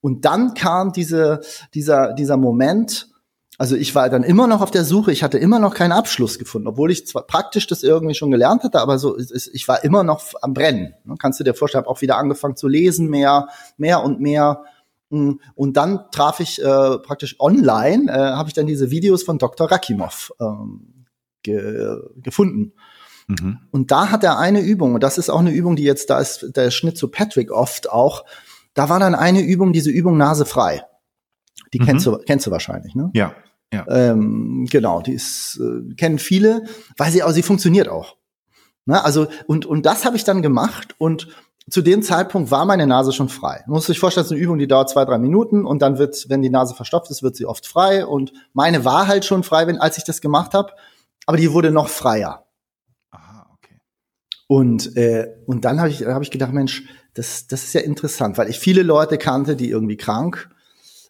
Und 0.00 0.26
dann 0.26 0.54
kam 0.54 0.92
diese, 0.92 1.40
dieser, 1.72 2.12
dieser 2.12 2.36
Moment, 2.36 3.08
also 3.56 3.74
ich 3.74 3.94
war 3.94 4.10
dann 4.10 4.22
immer 4.22 4.46
noch 4.46 4.60
auf 4.60 4.70
der 4.70 4.84
Suche, 4.84 5.12
ich 5.12 5.22
hatte 5.22 5.38
immer 5.38 5.58
noch 5.58 5.74
keinen 5.74 5.92
Abschluss 5.92 6.38
gefunden, 6.38 6.68
obwohl 6.68 6.90
ich 6.90 7.06
zwar 7.06 7.26
praktisch 7.26 7.66
das 7.66 7.82
irgendwie 7.82 8.14
schon 8.14 8.30
gelernt 8.30 8.64
hatte, 8.64 8.80
aber 8.80 8.98
so 8.98 9.16
ich 9.18 9.66
war 9.66 9.82
immer 9.82 10.02
noch 10.02 10.22
am 10.42 10.52
Brennen. 10.52 10.94
Ne? 11.04 11.14
Kannst 11.18 11.40
du 11.40 11.44
dir 11.44 11.54
vorstellen, 11.54 11.84
habe 11.84 11.90
auch 11.90 12.02
wieder 12.02 12.18
angefangen 12.18 12.56
zu 12.56 12.68
lesen, 12.68 13.08
mehr, 13.08 13.48
mehr 13.78 14.02
und 14.02 14.20
mehr. 14.20 14.64
Hm, 15.10 15.40
und 15.54 15.76
dann 15.76 16.10
traf 16.10 16.40
ich 16.40 16.60
äh, 16.62 16.98
praktisch 16.98 17.36
online, 17.40 18.12
äh, 18.12 18.18
habe 18.34 18.48
ich 18.48 18.54
dann 18.54 18.66
diese 18.66 18.90
Videos 18.90 19.22
von 19.22 19.38
Dr. 19.38 19.70
Rakimov 19.70 20.32
ähm, 20.40 20.93
ge 21.44 21.96
gefunden. 22.16 22.72
Mhm. 23.28 23.58
Und 23.70 23.90
da 23.90 24.10
hat 24.10 24.24
er 24.24 24.38
eine 24.38 24.60
Übung, 24.60 24.94
und 24.94 25.02
das 25.02 25.18
ist 25.18 25.30
auch 25.30 25.38
eine 25.38 25.52
Übung, 25.52 25.76
die 25.76 25.84
jetzt, 25.84 26.10
da 26.10 26.18
ist 26.18 26.56
der 26.56 26.70
Schnitt 26.70 26.98
zu 26.98 27.08
Patrick 27.08 27.52
oft 27.52 27.90
auch, 27.90 28.24
da 28.74 28.88
war 28.88 28.98
dann 28.98 29.14
eine 29.14 29.40
Übung, 29.40 29.72
diese 29.72 29.90
Übung 29.90 30.16
Nase 30.16 30.44
frei. 30.44 30.82
Die 31.72 31.80
mhm. 31.80 31.84
kennst 31.84 32.06
du, 32.06 32.18
kennst 32.18 32.46
du 32.46 32.50
wahrscheinlich, 32.50 32.94
ne? 32.94 33.10
Ja. 33.14 33.34
Ja. 33.72 33.86
Ähm, 33.88 34.66
genau, 34.70 35.00
die 35.00 35.14
ist, 35.14 35.60
äh, 35.60 35.94
kennen 35.94 36.20
viele, 36.20 36.64
weil 36.96 37.10
sie, 37.10 37.22
aber 37.22 37.32
sie 37.32 37.42
funktioniert 37.42 37.88
auch. 37.88 38.16
Ne? 38.86 39.02
Also, 39.04 39.26
und, 39.46 39.66
und 39.66 39.84
das 39.84 40.04
habe 40.04 40.16
ich 40.16 40.22
dann 40.22 40.42
gemacht 40.42 40.94
und 40.98 41.28
zu 41.70 41.82
dem 41.82 42.02
Zeitpunkt 42.02 42.50
war 42.52 42.66
meine 42.66 42.86
Nase 42.86 43.12
schon 43.12 43.28
frei. 43.28 43.64
Man 43.66 43.74
muss 43.74 43.86
sich 43.86 43.98
vorstellen, 43.98 44.22
es 44.26 44.30
ist 44.30 44.36
eine 44.36 44.44
Übung, 44.44 44.58
die 44.58 44.68
dauert 44.68 44.90
zwei, 44.90 45.04
drei 45.04 45.18
Minuten 45.18 45.64
und 45.64 45.80
dann 45.82 45.98
wird, 45.98 46.26
wenn 46.28 46.42
die 46.42 46.50
Nase 46.50 46.74
verstopft 46.74 47.10
ist, 47.10 47.22
wird 47.22 47.36
sie 47.36 47.46
oft 47.46 47.66
frei. 47.66 48.06
Und 48.06 48.32
meine 48.52 48.84
war 48.84 49.08
halt 49.08 49.24
schon 49.24 49.42
frei, 49.42 49.66
wenn, 49.66 49.78
als 49.78 49.96
ich 49.98 50.04
das 50.04 50.20
gemacht 50.20 50.52
habe 50.52 50.72
aber 51.26 51.36
die 51.36 51.52
wurde 51.52 51.70
noch 51.70 51.88
freier. 51.88 52.46
Aha, 53.10 53.46
okay. 53.54 53.80
Und, 54.46 54.96
äh, 54.96 55.28
und 55.46 55.64
dann 55.64 55.80
habe 55.80 55.90
ich, 55.90 56.04
hab 56.04 56.22
ich 56.22 56.30
gedacht, 56.30 56.52
Mensch, 56.52 56.84
das, 57.14 57.46
das 57.46 57.64
ist 57.64 57.74
ja 57.74 57.80
interessant, 57.80 58.38
weil 58.38 58.48
ich 58.48 58.58
viele 58.58 58.82
Leute 58.82 59.18
kannte, 59.18 59.56
die 59.56 59.70
irgendwie 59.70 59.96
krank, 59.96 60.50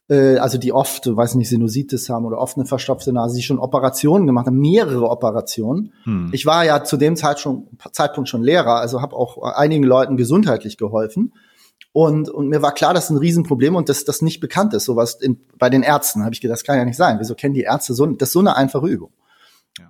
äh, 0.08 0.36
also 0.36 0.58
die 0.58 0.72
oft, 0.72 1.06
weiß 1.06 1.34
nicht, 1.36 1.48
Sinusitis 1.48 2.08
haben 2.08 2.26
oder 2.26 2.38
oft 2.38 2.56
eine 2.56 2.66
verstopfte 2.66 3.12
Nase, 3.12 3.36
die 3.36 3.42
schon 3.42 3.58
Operationen 3.58 4.26
gemacht 4.26 4.46
haben, 4.46 4.58
mehrere 4.58 5.08
Operationen. 5.08 5.92
Hm. 6.04 6.30
Ich 6.32 6.46
war 6.46 6.64
ja 6.64 6.84
zu 6.84 6.96
dem 6.96 7.16
Zeit 7.16 7.40
schon, 7.40 7.68
Zeitpunkt 7.92 8.28
schon 8.28 8.42
Lehrer, 8.42 8.80
also 8.80 9.00
habe 9.00 9.16
auch 9.16 9.42
einigen 9.56 9.84
Leuten 9.84 10.16
gesundheitlich 10.16 10.76
geholfen. 10.76 11.32
Und, 11.92 12.28
und 12.28 12.48
mir 12.48 12.60
war 12.60 12.72
klar, 12.72 12.92
das 12.92 13.04
ist 13.04 13.10
ein 13.10 13.18
Riesenproblem 13.18 13.76
und 13.76 13.88
dass 13.88 14.04
das 14.04 14.20
nicht 14.20 14.40
bekannt 14.40 14.74
ist. 14.74 14.84
Sowas 14.84 15.14
in, 15.14 15.40
bei 15.58 15.70
den 15.70 15.82
Ärzten 15.82 16.24
habe 16.24 16.34
ich 16.34 16.40
gedacht, 16.40 16.58
das 16.58 16.64
kann 16.64 16.76
ja 16.76 16.84
nicht 16.84 16.96
sein. 16.96 17.18
Wieso 17.20 17.34
kennen 17.34 17.54
die 17.54 17.62
Ärzte 17.62 17.94
so? 17.94 18.04
Das 18.06 18.30
ist 18.30 18.32
so 18.32 18.40
eine 18.40 18.56
einfache 18.56 18.86
Übung. 18.86 19.10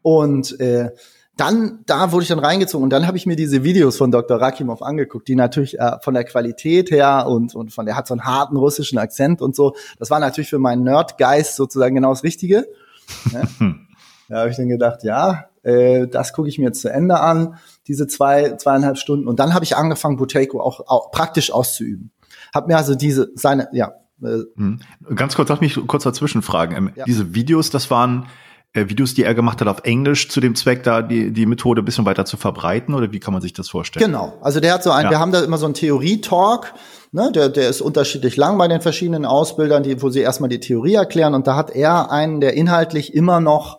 Und 0.02 0.58
äh, 0.60 0.90
dann, 1.36 1.80
da 1.86 2.12
wurde 2.12 2.22
ich 2.22 2.28
dann 2.28 2.38
reingezogen 2.38 2.84
und 2.84 2.90
dann 2.90 3.06
habe 3.06 3.16
ich 3.16 3.26
mir 3.26 3.34
diese 3.34 3.64
Videos 3.64 3.96
von 3.96 4.12
Dr. 4.12 4.40
Rakimov 4.40 4.82
angeguckt, 4.82 5.26
die 5.26 5.34
natürlich 5.34 5.78
äh, 5.80 5.98
von 6.00 6.14
der 6.14 6.24
Qualität 6.24 6.90
her 6.90 7.26
und, 7.26 7.54
und 7.54 7.72
von 7.72 7.86
der 7.86 7.96
hat 7.96 8.06
so 8.06 8.14
einen 8.14 8.24
harten 8.24 8.56
russischen 8.56 8.98
Akzent 8.98 9.42
und 9.42 9.56
so. 9.56 9.74
Das 9.98 10.10
war 10.10 10.20
natürlich 10.20 10.50
für 10.50 10.60
meinen 10.60 10.84
Nerdgeist 10.84 11.56
sozusagen 11.56 11.96
genau 11.96 12.10
das 12.10 12.22
Richtige. 12.22 12.66
Ja. 13.32 13.42
da 14.28 14.38
habe 14.38 14.50
ich 14.50 14.56
dann 14.56 14.68
gedacht, 14.68 15.02
ja, 15.02 15.46
äh, 15.64 16.06
das 16.06 16.32
gucke 16.32 16.48
ich 16.48 16.58
mir 16.58 16.66
jetzt 16.66 16.82
zu 16.82 16.92
Ende 16.92 17.18
an, 17.18 17.56
diese 17.88 18.06
zwei, 18.06 18.56
zweieinhalb 18.56 18.96
Stunden. 18.96 19.26
Und 19.26 19.40
dann 19.40 19.54
habe 19.54 19.64
ich 19.64 19.76
angefangen, 19.76 20.16
Buteyko 20.16 20.60
auch, 20.60 20.86
auch 20.86 21.10
praktisch 21.10 21.50
auszuüben. 21.50 22.12
Hab 22.54 22.68
mir 22.68 22.76
also 22.76 22.94
diese, 22.94 23.32
seine, 23.34 23.68
ja. 23.72 23.94
Äh, 24.22 24.44
hm. 24.54 24.78
Ganz 25.16 25.34
kurz, 25.34 25.48
darf 25.48 25.60
mich 25.60 25.78
kurz 25.88 26.04
dazwischen 26.04 26.42
fragen. 26.42 26.76
Ähm, 26.76 26.90
ja. 26.94 27.04
Diese 27.06 27.34
Videos, 27.34 27.70
das 27.70 27.90
waren 27.90 28.26
Videos, 28.74 29.14
die 29.14 29.22
er 29.22 29.34
gemacht 29.34 29.60
hat 29.60 29.68
auf 29.68 29.84
Englisch 29.84 30.28
zu 30.28 30.40
dem 30.40 30.56
Zweck, 30.56 30.82
da 30.82 31.00
die, 31.00 31.32
die 31.32 31.46
Methode 31.46 31.82
ein 31.82 31.84
bisschen 31.84 32.06
weiter 32.06 32.24
zu 32.24 32.36
verbreiten 32.36 32.94
oder 32.94 33.12
wie 33.12 33.20
kann 33.20 33.32
man 33.32 33.40
sich 33.40 33.52
das 33.52 33.68
vorstellen? 33.68 34.04
Genau. 34.04 34.36
Also 34.40 34.58
der 34.58 34.74
hat 34.74 34.82
so 34.82 34.90
ein, 34.90 35.04
ja. 35.04 35.10
wir 35.10 35.18
haben 35.20 35.30
da 35.30 35.44
immer 35.44 35.58
so 35.58 35.66
einen 35.66 35.74
Theorie-Talk, 35.74 36.74
ne, 37.12 37.30
der, 37.32 37.48
der 37.50 37.68
ist 37.68 37.80
unterschiedlich 37.80 38.36
lang 38.36 38.58
bei 38.58 38.66
den 38.66 38.80
verschiedenen 38.80 39.26
Ausbildern, 39.26 39.84
die, 39.84 40.02
wo 40.02 40.10
sie 40.10 40.20
erstmal 40.20 40.48
die 40.48 40.60
Theorie 40.60 40.94
erklären 40.94 41.34
und 41.34 41.46
da 41.46 41.54
hat 41.54 41.70
er 41.70 42.10
einen, 42.10 42.40
der 42.40 42.54
inhaltlich 42.54 43.14
immer 43.14 43.40
noch 43.40 43.78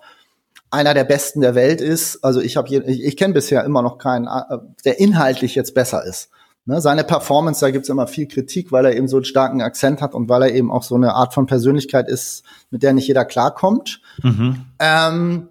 einer 0.72 0.94
der 0.94 1.04
besten 1.04 1.42
der 1.42 1.56
Welt 1.56 1.82
ist. 1.82 2.24
Also 2.24 2.40
ich 2.40 2.58
habe 2.58 2.68
ich, 2.70 3.04
ich 3.04 3.18
kenne 3.18 3.34
bisher 3.34 3.64
immer 3.64 3.82
noch 3.82 3.98
keinen, 3.98 4.28
äh, 4.28 4.58
der 4.86 5.00
inhaltlich 5.00 5.56
jetzt 5.56 5.74
besser 5.74 6.06
ist. 6.06 6.30
Ne, 6.68 6.82
seine 6.82 7.04
Performance, 7.04 7.62
da 7.62 7.70
gibt's 7.70 7.90
immer 7.90 8.08
viel 8.08 8.28
Kritik, 8.28 8.72
weil 8.72 8.86
er 8.86 8.96
eben 8.96 9.08
so 9.08 9.18
einen 9.18 9.26
starken 9.26 9.62
Akzent 9.62 10.02
hat 10.02 10.16
und 10.16 10.30
weil 10.30 10.42
er 10.42 10.52
eben 10.52 10.72
auch 10.72 10.82
so 10.82 10.96
eine 10.96 11.14
Art 11.14 11.32
von 11.32 11.46
Persönlichkeit 11.46 12.10
ist, 12.10 12.44
mit 12.72 12.82
der 12.82 12.94
nicht 12.94 13.08
jeder 13.08 13.24
klarkommt. 13.24 14.02
Mhm. 14.24 14.66
Ähm, 14.80 15.50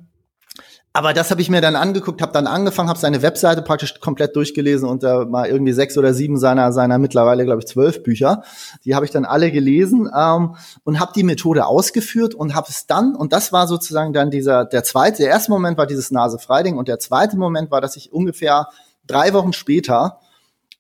aber 0.97 1.13
das 1.13 1.31
habe 1.31 1.41
ich 1.41 1.51
mir 1.51 1.61
dann 1.61 1.77
angeguckt, 1.77 2.21
habe 2.23 2.33
dann 2.33 2.49
angefangen, 2.49 2.89
habe 2.89 2.99
seine 2.99 3.23
Webseite 3.23 3.63
praktisch 3.63 3.99
komplett 4.01 4.35
durchgelesen 4.35 4.89
und 4.89 5.05
da 5.05 5.25
mal 5.25 5.49
irgendwie 5.49 5.73
sechs 5.73 5.99
oder 5.99 6.15
sieben 6.15 6.37
seiner 6.37 6.73
seiner 6.73 6.99
mittlerweile 6.99 7.45
glaube 7.45 7.61
ich 7.61 7.67
zwölf 7.67 8.05
Bücher, 8.05 8.43
die 8.85 8.95
habe 8.95 9.05
ich 9.05 9.11
dann 9.11 9.25
alle 9.25 9.51
gelesen 9.51 10.09
ähm, 10.17 10.55
und 10.85 11.01
habe 11.01 11.13
die 11.15 11.25
Methode 11.25 11.67
ausgeführt 11.67 12.35
und 12.35 12.55
habe 12.55 12.69
es 12.71 12.87
dann 12.87 13.17
und 13.17 13.33
das 13.33 13.53
war 13.53 13.67
sozusagen 13.67 14.13
dann 14.13 14.31
dieser 14.31 14.65
der 14.65 14.85
zweite, 14.85 15.19
der 15.23 15.31
erste 15.31 15.51
Moment 15.51 15.79
war 15.79 15.89
dieses 15.89 16.13
Nasefreiding 16.13 16.77
und 16.77 16.87
der 16.87 17.01
zweite 17.01 17.37
Moment 17.37 17.73
war, 17.73 17.81
dass 17.81 17.97
ich 17.97 18.13
ungefähr 18.13 18.69
drei 19.05 19.33
Wochen 19.33 19.53
später 19.53 20.21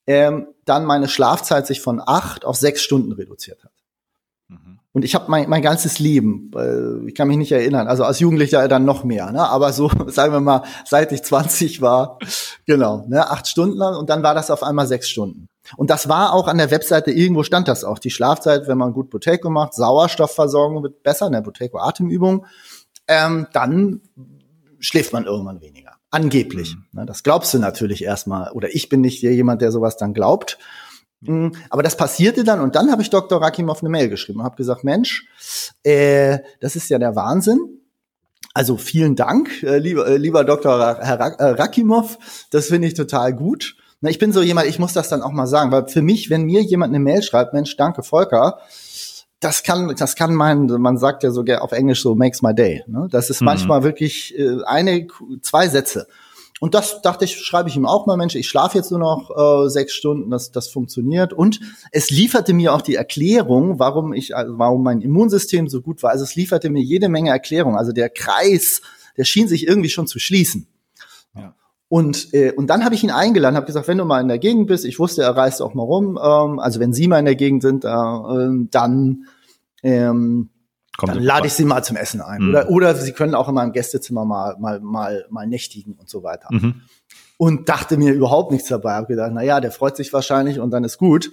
ähm, 0.06 0.48
dann 0.64 0.84
meine 0.84 1.08
Schlafzeit 1.08 1.66
sich 1.66 1.80
von 1.80 2.00
acht 2.04 2.44
auf 2.44 2.56
sechs 2.56 2.82
Stunden 2.82 3.12
reduziert 3.12 3.62
hat. 3.64 3.72
Mhm. 4.48 4.78
Und 4.92 5.04
ich 5.04 5.14
habe 5.14 5.28
mein, 5.28 5.48
mein 5.48 5.62
ganzes 5.62 5.98
Leben, 5.98 6.50
äh, 6.56 7.08
ich 7.08 7.14
kann 7.14 7.28
mich 7.28 7.36
nicht 7.36 7.52
erinnern, 7.52 7.88
also 7.88 8.04
als 8.04 8.20
Jugendlicher 8.20 8.68
dann 8.68 8.84
noch 8.84 9.04
mehr, 9.04 9.32
ne? 9.32 9.48
aber 9.48 9.72
so, 9.72 9.90
sagen 10.06 10.32
wir 10.32 10.40
mal, 10.40 10.62
seit 10.84 11.12
ich 11.12 11.22
20 11.22 11.80
war, 11.80 12.18
genau, 12.66 13.04
ne? 13.08 13.28
acht 13.30 13.48
Stunden 13.48 13.76
lang 13.76 13.96
und 13.96 14.10
dann 14.10 14.22
war 14.22 14.34
das 14.34 14.50
auf 14.50 14.62
einmal 14.62 14.86
sechs 14.86 15.08
Stunden. 15.08 15.48
Und 15.76 15.88
das 15.88 16.08
war 16.08 16.34
auch 16.34 16.46
an 16.46 16.58
der 16.58 16.70
Webseite, 16.70 17.10
irgendwo 17.10 17.42
stand 17.42 17.68
das 17.68 17.84
auch, 17.84 17.98
die 17.98 18.10
Schlafzeit, 18.10 18.68
wenn 18.68 18.78
man 18.78 18.92
gut 18.92 19.10
Boteco 19.10 19.48
macht, 19.48 19.74
Sauerstoffversorgung 19.74 20.82
wird 20.82 21.02
besser, 21.02 21.30
ne, 21.30 21.40
Boteco 21.40 21.78
Atemübung, 21.78 22.46
ähm, 23.08 23.46
dann 23.52 24.02
schläft 24.78 25.12
man 25.12 25.24
irgendwann 25.24 25.60
weniger. 25.60 25.83
Angeblich. 26.14 26.76
Mhm. 26.92 27.06
Das 27.06 27.24
glaubst 27.24 27.52
du 27.54 27.58
natürlich 27.58 28.04
erstmal. 28.04 28.52
Oder 28.52 28.72
ich 28.72 28.88
bin 28.88 29.00
nicht 29.00 29.20
jemand, 29.20 29.60
der 29.62 29.72
sowas 29.72 29.96
dann 29.96 30.14
glaubt. 30.14 30.58
Mhm. 31.22 31.56
Aber 31.70 31.82
das 31.82 31.96
passierte 31.96 32.44
dann 32.44 32.60
und 32.60 32.76
dann 32.76 32.92
habe 32.92 33.02
ich 33.02 33.10
Dr. 33.10 33.42
Rakimov 33.42 33.80
eine 33.80 33.88
Mail 33.88 34.08
geschrieben 34.08 34.38
und 34.38 34.44
habe 34.44 34.54
gesagt, 34.54 34.84
Mensch, 34.84 35.26
äh, 35.82 36.38
das 36.60 36.76
ist 36.76 36.88
ja 36.88 37.00
der 37.00 37.16
Wahnsinn. 37.16 37.58
Also 38.52 38.76
vielen 38.76 39.16
Dank, 39.16 39.60
äh, 39.64 39.78
lieber, 39.78 40.06
äh, 40.06 40.16
lieber 40.16 40.44
Dr. 40.44 40.78
Herr 41.00 41.18
äh, 41.18 41.50
Rakimov. 41.60 42.46
Das 42.50 42.68
finde 42.68 42.86
ich 42.86 42.94
total 42.94 43.34
gut. 43.34 43.74
Na, 44.00 44.08
ich 44.08 44.20
bin 44.20 44.32
so 44.32 44.40
jemand, 44.40 44.68
ich 44.68 44.78
muss 44.78 44.92
das 44.92 45.08
dann 45.08 45.20
auch 45.22 45.32
mal 45.32 45.48
sagen, 45.48 45.72
weil 45.72 45.88
für 45.88 46.02
mich, 46.02 46.30
wenn 46.30 46.44
mir 46.44 46.62
jemand 46.62 46.90
eine 46.90 47.02
Mail 47.02 47.24
schreibt, 47.24 47.54
Mensch, 47.54 47.76
danke 47.76 48.04
Volker, 48.04 48.60
das 49.40 49.62
kann, 49.62 49.94
das 49.96 50.16
kann 50.16 50.34
mein, 50.34 50.66
man 50.66 50.96
sagt 50.96 51.22
ja 51.22 51.30
so 51.30 51.44
auf 51.60 51.72
Englisch 51.72 52.02
so 52.02 52.14
makes 52.14 52.42
my 52.42 52.54
day. 52.54 52.82
Ne? 52.86 53.08
Das 53.10 53.30
ist 53.30 53.40
mhm. 53.40 53.46
manchmal 53.46 53.82
wirklich 53.82 54.38
äh, 54.38 54.62
eine, 54.64 55.06
zwei 55.42 55.68
Sätze. 55.68 56.06
Und 56.60 56.74
das 56.74 57.02
dachte 57.02 57.24
ich, 57.24 57.36
schreibe 57.36 57.68
ich 57.68 57.76
ihm 57.76 57.84
auch 57.84 58.06
mal, 58.06 58.16
Mensch, 58.16 58.36
ich 58.36 58.48
schlafe 58.48 58.78
jetzt 58.78 58.90
nur 58.90 59.00
noch 59.00 59.30
äh, 59.36 59.68
sechs 59.68 59.92
Stunden, 59.92 60.30
das, 60.30 60.50
das 60.50 60.68
funktioniert. 60.68 61.32
Und 61.32 61.60
es 61.90 62.10
lieferte 62.10 62.54
mir 62.54 62.72
auch 62.72 62.80
die 62.80 62.94
Erklärung, 62.94 63.78
warum 63.78 64.14
ich, 64.14 64.36
also 64.36 64.56
warum 64.56 64.82
mein 64.82 65.00
Immunsystem 65.00 65.68
so 65.68 65.82
gut 65.82 66.02
war. 66.02 66.10
Also 66.10 66.24
es 66.24 66.36
lieferte 66.36 66.70
mir 66.70 66.82
jede 66.82 67.08
Menge 67.08 67.30
Erklärung. 67.30 67.76
Also 67.76 67.92
der 67.92 68.08
Kreis, 68.08 68.82
der 69.16 69.24
schien 69.24 69.48
sich 69.48 69.66
irgendwie 69.66 69.90
schon 69.90 70.06
zu 70.06 70.18
schließen. 70.18 70.66
Und, 71.88 72.32
äh, 72.32 72.52
und 72.52 72.68
dann 72.68 72.84
habe 72.84 72.94
ich 72.94 73.04
ihn 73.04 73.10
eingeladen, 73.10 73.56
habe 73.56 73.66
gesagt, 73.66 73.88
wenn 73.88 73.98
du 73.98 74.04
mal 74.04 74.20
in 74.20 74.28
der 74.28 74.38
Gegend 74.38 74.66
bist, 74.66 74.84
ich 74.84 74.98
wusste, 74.98 75.22
er 75.22 75.36
reist 75.36 75.62
auch 75.62 75.74
mal 75.74 75.82
rum, 75.82 76.18
ähm, 76.22 76.58
also 76.58 76.80
wenn 76.80 76.92
Sie 76.92 77.08
mal 77.08 77.18
in 77.18 77.24
der 77.24 77.36
Gegend 77.36 77.62
sind, 77.62 77.84
äh, 77.84 77.88
äh 77.88 78.66
dann, 78.70 79.26
ähm, 79.82 80.50
dann 81.00 81.22
lade 81.22 81.46
ich 81.46 81.52
Sie 81.52 81.64
mal 81.64 81.82
zum 81.82 81.96
Essen 81.96 82.20
ein. 82.20 82.42
Mhm. 82.42 82.48
Oder, 82.50 82.70
oder 82.70 82.94
Sie 82.94 83.12
können 83.12 83.34
auch 83.34 83.48
in 83.48 83.54
meinem 83.54 83.72
Gästezimmer 83.72 84.24
mal, 84.24 84.56
mal, 84.58 84.80
mal, 84.80 85.26
mal 85.28 85.46
nächtigen 85.46 85.94
und 85.94 86.08
so 86.08 86.22
weiter. 86.22 86.48
Mhm. 86.50 86.82
Und 87.36 87.68
dachte 87.68 87.96
mir 87.96 88.12
überhaupt 88.12 88.52
nichts 88.52 88.68
dabei. 88.68 88.94
Habe 88.94 89.08
gedacht, 89.08 89.32
na 89.34 89.42
ja, 89.42 89.60
der 89.60 89.72
freut 89.72 89.96
sich 89.96 90.12
wahrscheinlich 90.12 90.60
und 90.60 90.70
dann 90.70 90.84
ist 90.84 90.98
gut. 90.98 91.30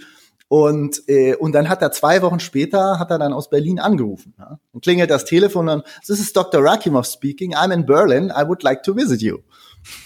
Und, 0.51 1.07
äh, 1.07 1.35
und 1.35 1.53
dann 1.53 1.69
hat 1.69 1.81
er 1.81 1.93
zwei 1.93 2.21
Wochen 2.23 2.41
später, 2.41 2.99
hat 2.99 3.09
er 3.09 3.17
dann 3.17 3.31
aus 3.31 3.49
Berlin 3.49 3.79
angerufen. 3.79 4.33
Ja? 4.37 4.59
Und 4.73 4.83
klingelt 4.83 5.09
das 5.09 5.23
Telefon 5.23 5.69
und 5.69 5.85
this 6.05 6.19
is 6.19 6.33
Dr. 6.33 6.61
Rakimov 6.61 7.05
speaking. 7.05 7.55
I'm 7.55 7.71
in 7.71 7.85
Berlin. 7.85 8.33
I 8.35 8.45
would 8.45 8.61
like 8.61 8.83
to 8.83 8.93
visit 8.93 9.21
you. 9.21 9.37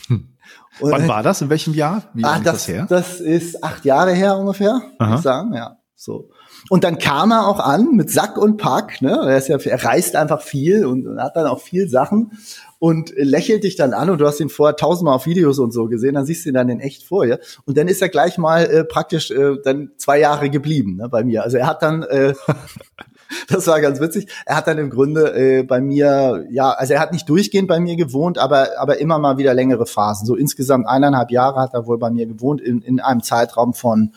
Hm. 0.07 0.34
Und, 0.79 0.91
Wann 0.91 1.07
war 1.07 1.23
das? 1.23 1.41
In 1.41 1.49
welchem 1.49 1.73
Jahr? 1.73 2.03
Wie 2.13 2.23
ah, 2.23 2.39
das, 2.39 2.53
das 2.53 2.67
her? 2.67 2.85
Das 2.89 3.19
ist 3.19 3.63
acht 3.63 3.85
Jahre 3.85 4.13
her 4.13 4.37
ungefähr, 4.37 4.81
würde 4.99 5.15
ich 5.15 5.21
sagen. 5.21 5.53
Ja, 5.53 5.77
so. 5.95 6.29
Und 6.69 6.83
dann 6.83 6.97
kam 6.97 7.31
er 7.31 7.47
auch 7.47 7.59
an 7.59 7.91
mit 7.91 8.09
Sack 8.09 8.37
und 8.37 8.57
Pack. 8.57 9.01
Ne? 9.01 9.11
Er, 9.11 9.37
ist 9.37 9.47
ja, 9.47 9.57
er 9.57 9.83
reist 9.83 10.15
einfach 10.15 10.41
viel 10.41 10.85
und, 10.85 11.05
und 11.07 11.21
hat 11.21 11.35
dann 11.35 11.45
auch 11.45 11.61
viel 11.61 11.87
Sachen 11.87 12.31
und 12.79 13.13
lächelt 13.15 13.63
dich 13.63 13.75
dann 13.75 13.93
an 13.93 14.09
und 14.09 14.19
du 14.19 14.27
hast 14.27 14.39
ihn 14.39 14.49
vorher 14.49 14.75
tausendmal 14.75 15.15
auf 15.15 15.25
Videos 15.25 15.59
und 15.59 15.71
so 15.71 15.85
gesehen, 15.85 16.15
dann 16.15 16.25
siehst 16.25 16.45
du 16.45 16.49
ihn 16.49 16.55
dann 16.55 16.69
in 16.69 16.79
echt 16.79 17.03
vor 17.03 17.25
ihr. 17.25 17.39
Und 17.65 17.77
dann 17.77 17.87
ist 17.87 18.01
er 18.01 18.09
gleich 18.09 18.37
mal 18.37 18.65
äh, 18.65 18.83
praktisch 18.83 19.31
äh, 19.31 19.57
dann 19.63 19.91
zwei 19.97 20.19
Jahre 20.19 20.49
geblieben 20.49 20.97
ne, 20.97 21.07
bei 21.07 21.23
mir. 21.23 21.43
Also 21.43 21.57
er 21.57 21.67
hat 21.67 21.83
dann 21.83 22.03
äh, 22.03 22.33
das 23.47 23.67
war 23.67 23.81
ganz 23.81 23.99
witzig. 23.99 24.31
Er 24.45 24.57
hat 24.57 24.67
dann 24.67 24.77
im 24.77 24.89
Grunde 24.89 25.33
äh, 25.35 25.63
bei 25.63 25.81
mir, 25.81 26.45
ja, 26.49 26.71
also 26.71 26.93
er 26.93 26.99
hat 26.99 27.11
nicht 27.11 27.27
durchgehend 27.29 27.67
bei 27.67 27.79
mir 27.79 27.95
gewohnt, 27.95 28.37
aber, 28.37 28.79
aber 28.79 28.99
immer 28.99 29.19
mal 29.19 29.37
wieder 29.37 29.53
längere 29.53 29.85
Phasen. 29.85 30.25
So 30.25 30.35
insgesamt 30.35 30.87
eineinhalb 30.87 31.31
Jahre 31.31 31.59
hat 31.59 31.73
er 31.73 31.87
wohl 31.87 31.97
bei 31.97 32.09
mir 32.09 32.25
gewohnt 32.25 32.61
in, 32.61 32.81
in 32.81 32.99
einem 32.99 33.23
Zeitraum 33.23 33.73
von, 33.73 34.13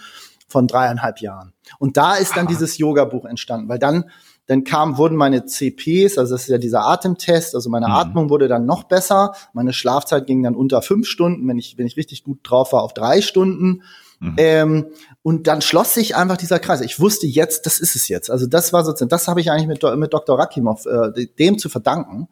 von 0.48 0.66
dreieinhalb 0.66 1.20
Jahren. 1.20 1.52
Und 1.78 1.96
da 1.96 2.14
ist 2.14 2.36
dann 2.36 2.46
ah. 2.46 2.48
dieses 2.48 2.78
Yoga-Buch 2.78 3.24
entstanden, 3.24 3.68
weil 3.68 3.78
dann, 3.78 4.04
dann 4.46 4.64
kam, 4.64 4.96
wurden 4.96 5.16
meine 5.16 5.44
CPs, 5.44 6.16
also 6.16 6.34
das 6.34 6.42
ist 6.42 6.48
ja 6.48 6.58
dieser 6.58 6.86
Atemtest, 6.86 7.54
also 7.54 7.68
meine 7.68 7.88
mhm. 7.88 7.92
Atmung 7.92 8.30
wurde 8.30 8.48
dann 8.48 8.64
noch 8.64 8.84
besser. 8.84 9.32
Meine 9.52 9.74
Schlafzeit 9.74 10.26
ging 10.26 10.42
dann 10.42 10.54
unter 10.54 10.80
fünf 10.80 11.06
Stunden, 11.06 11.46
wenn 11.46 11.58
ich, 11.58 11.76
wenn 11.76 11.86
ich 11.86 11.96
richtig 11.96 12.24
gut 12.24 12.38
drauf 12.42 12.72
war, 12.72 12.82
auf 12.82 12.94
drei 12.94 13.20
Stunden. 13.20 13.82
Mhm. 14.20 14.34
Ähm, 14.38 14.86
und 15.28 15.46
dann 15.46 15.60
schloss 15.60 15.92
sich 15.92 16.16
einfach 16.16 16.38
dieser 16.38 16.58
Kreis. 16.58 16.80
Ich 16.80 17.00
wusste 17.00 17.26
jetzt, 17.26 17.66
das 17.66 17.80
ist 17.80 17.94
es 17.94 18.08
jetzt. 18.08 18.30
Also 18.30 18.46
das 18.46 18.72
war 18.72 18.82
sozusagen, 18.82 19.10
das 19.10 19.28
habe 19.28 19.42
ich 19.42 19.50
eigentlich 19.50 19.66
mit, 19.66 19.82
mit 19.98 20.14
Dr. 20.14 20.38
Rakimov 20.38 20.86
äh, 20.86 21.26
dem 21.38 21.58
zu 21.58 21.68
verdanken. 21.68 22.28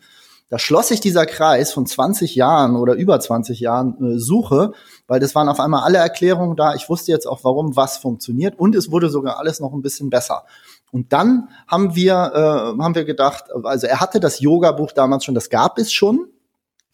Da 0.49 0.59
schloss 0.59 0.89
sich 0.89 1.01
dieser 1.01 1.27
Kreis 1.27 1.75
von 1.75 1.85
20 1.85 2.35
Jahren 2.37 2.75
oder 2.75 2.95
über 2.95 3.21
20 3.21 3.61
Jahren 3.61 4.15
äh, 4.15 4.19
Suche, 4.19 4.73
weil 5.09 5.21
das 5.21 5.35
waren 5.35 5.51
auf 5.51 5.61
einmal 5.61 5.83
alle 5.83 5.99
Erklärungen 5.99 6.57
da. 6.57 6.75
Ich 6.75 6.89
wusste 6.89 7.13
jetzt 7.13 7.27
auch, 7.27 7.45
warum 7.45 7.77
was 7.77 7.99
funktioniert 7.99 8.59
und 8.59 8.75
es 8.75 8.91
wurde 8.91 9.11
sogar 9.11 9.39
alles 9.39 9.61
noch 9.61 9.75
ein 9.75 9.83
bisschen 9.83 10.09
besser. 10.09 10.45
Und 10.91 11.13
dann 11.13 11.51
haben 11.69 11.95
wir, 11.97 12.15
äh, 12.15 12.83
haben 12.83 12.95
wir 12.95 13.05
gedacht, 13.05 13.45
also 13.63 13.87
er 13.87 14.01
hatte 14.01 14.21
das 14.21 14.41
Yoga-Buch 14.41 14.93
damals 14.93 15.27
schon, 15.27 15.35
das 15.35 15.51
gab 15.51 15.77
es 15.79 15.93
schon, 15.93 16.31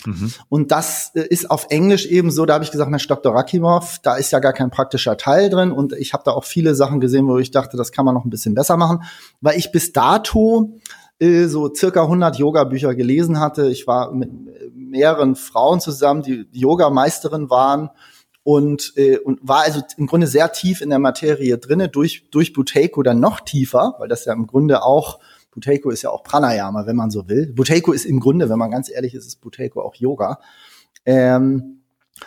Mhm. 0.06 0.32
Und 0.49 0.73
das 0.73 1.12
äh, 1.14 1.26
ist 1.28 1.50
auf 1.50 1.66
Englisch 1.71 2.06
eben 2.06 2.30
so, 2.30 2.47
da 2.47 2.54
habe 2.54 2.64
ich 2.64 2.71
gesagt, 2.71 2.90
Mensch, 2.90 3.06
Dr. 3.06 3.35
Rakimov, 3.35 3.99
da 4.02 4.16
ist 4.16 4.30
ja 4.32 4.38
gar 4.40 4.52
kein 4.52 4.71
praktischer 4.71 5.16
Teil 5.16 5.50
drin 5.50 5.73
und 5.73 5.92
ich 5.92 6.12
habe 6.12 6.23
da 6.25 6.32
auch 6.32 6.44
viele 6.44 6.75
Sachen 6.75 7.00
gesehen, 7.00 7.28
wo 7.28 7.38
ich 7.38 7.50
dachte, 7.50 7.76
das 7.76 7.92
kann 7.92 8.04
man 8.04 8.14
noch 8.14 8.25
ein 8.25 8.30
bisschen 8.30 8.54
besser 8.54 8.76
machen, 8.76 9.02
weil 9.40 9.59
ich 9.59 9.73
bis 9.73 9.92
dato 9.92 10.78
äh, 11.18 11.47
so 11.47 11.73
circa 11.75 12.02
100 12.02 12.37
Yoga-Bücher 12.37 12.94
gelesen 12.94 13.38
hatte. 13.38 13.68
Ich 13.68 13.87
war 13.87 14.12
mit 14.12 14.30
mehreren 14.75 15.37
Frauen 15.37 15.80
zusammen, 15.80 16.23
die 16.23 16.47
Yoga-Meisterin 16.52 17.49
waren 17.49 17.90
und, 18.44 18.92
äh, 18.97 19.18
und 19.18 19.38
war 19.42 19.62
also 19.62 19.82
im 19.97 20.06
Grunde 20.06 20.26
sehr 20.26 20.52
tief 20.52 20.80
in 20.80 20.90
der 20.90 20.99
Materie 20.99 21.59
drinne, 21.59 21.88
durch, 21.88 22.28
durch 22.30 22.52
Buteiko 22.52 23.02
dann 23.02 23.21
noch 23.21 23.40
tiefer, 23.40 23.94
weil 23.99 24.09
das 24.09 24.25
ja 24.25 24.32
im 24.32 24.47
Grunde 24.47 24.82
auch 24.82 25.21
Buteiko 25.52 25.90
ist 25.90 26.02
ja 26.02 26.11
auch 26.11 26.23
Pranayama, 26.25 26.87
wenn 26.87 26.97
man 26.97 27.11
so 27.11 27.28
will. 27.28 27.52
Buteiko 27.52 27.92
ist 27.92 28.04
im 28.04 28.21
Grunde, 28.21 28.49
wenn 28.49 28.59
man 28.59 28.71
ganz 28.71 28.90
ehrlich 28.90 29.14
ist, 29.14 29.26
ist 29.26 29.40
Buteiko 29.40 29.82
auch 29.82 29.94
Yoga. 29.94 30.40
Ähm, 31.04 31.82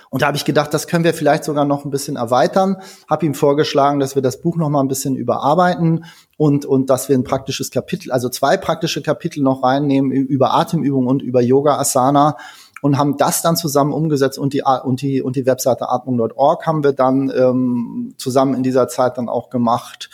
und 0.09 0.21
da 0.21 0.27
habe 0.27 0.37
ich 0.37 0.45
gedacht, 0.45 0.73
das 0.73 0.87
können 0.87 1.03
wir 1.03 1.13
vielleicht 1.13 1.43
sogar 1.43 1.65
noch 1.65 1.85
ein 1.85 1.91
bisschen 1.91 2.15
erweitern. 2.15 2.77
Habe 3.09 3.25
ihm 3.25 3.33
vorgeschlagen, 3.33 3.99
dass 3.99 4.15
wir 4.15 4.21
das 4.21 4.41
Buch 4.41 4.57
noch 4.57 4.69
mal 4.69 4.81
ein 4.81 4.87
bisschen 4.87 5.15
überarbeiten 5.15 6.05
und 6.37 6.65
und 6.65 6.89
dass 6.89 7.07
wir 7.09 7.17
ein 7.17 7.23
praktisches 7.23 7.71
Kapitel, 7.71 8.11
also 8.11 8.29
zwei 8.29 8.57
praktische 8.57 9.01
Kapitel 9.01 9.41
noch 9.41 9.63
reinnehmen 9.63 10.11
über 10.11 10.53
Atemübung 10.53 11.07
und 11.07 11.21
über 11.21 11.41
Yoga 11.41 11.77
Asana 11.77 12.37
und 12.81 12.97
haben 12.97 13.17
das 13.17 13.41
dann 13.41 13.55
zusammen 13.55 13.93
umgesetzt 13.93 14.37
und 14.37 14.53
die 14.53 14.63
und 14.63 15.01
die 15.01 15.21
und 15.21 15.35
die 15.35 15.45
Webseite 15.45 15.89
atmung.org 15.89 16.65
haben 16.65 16.83
wir 16.83 16.93
dann 16.93 17.31
ähm, 17.35 18.13
zusammen 18.17 18.53
in 18.53 18.63
dieser 18.63 18.87
Zeit 18.87 19.17
dann 19.17 19.29
auch 19.29 19.49
gemacht 19.49 20.09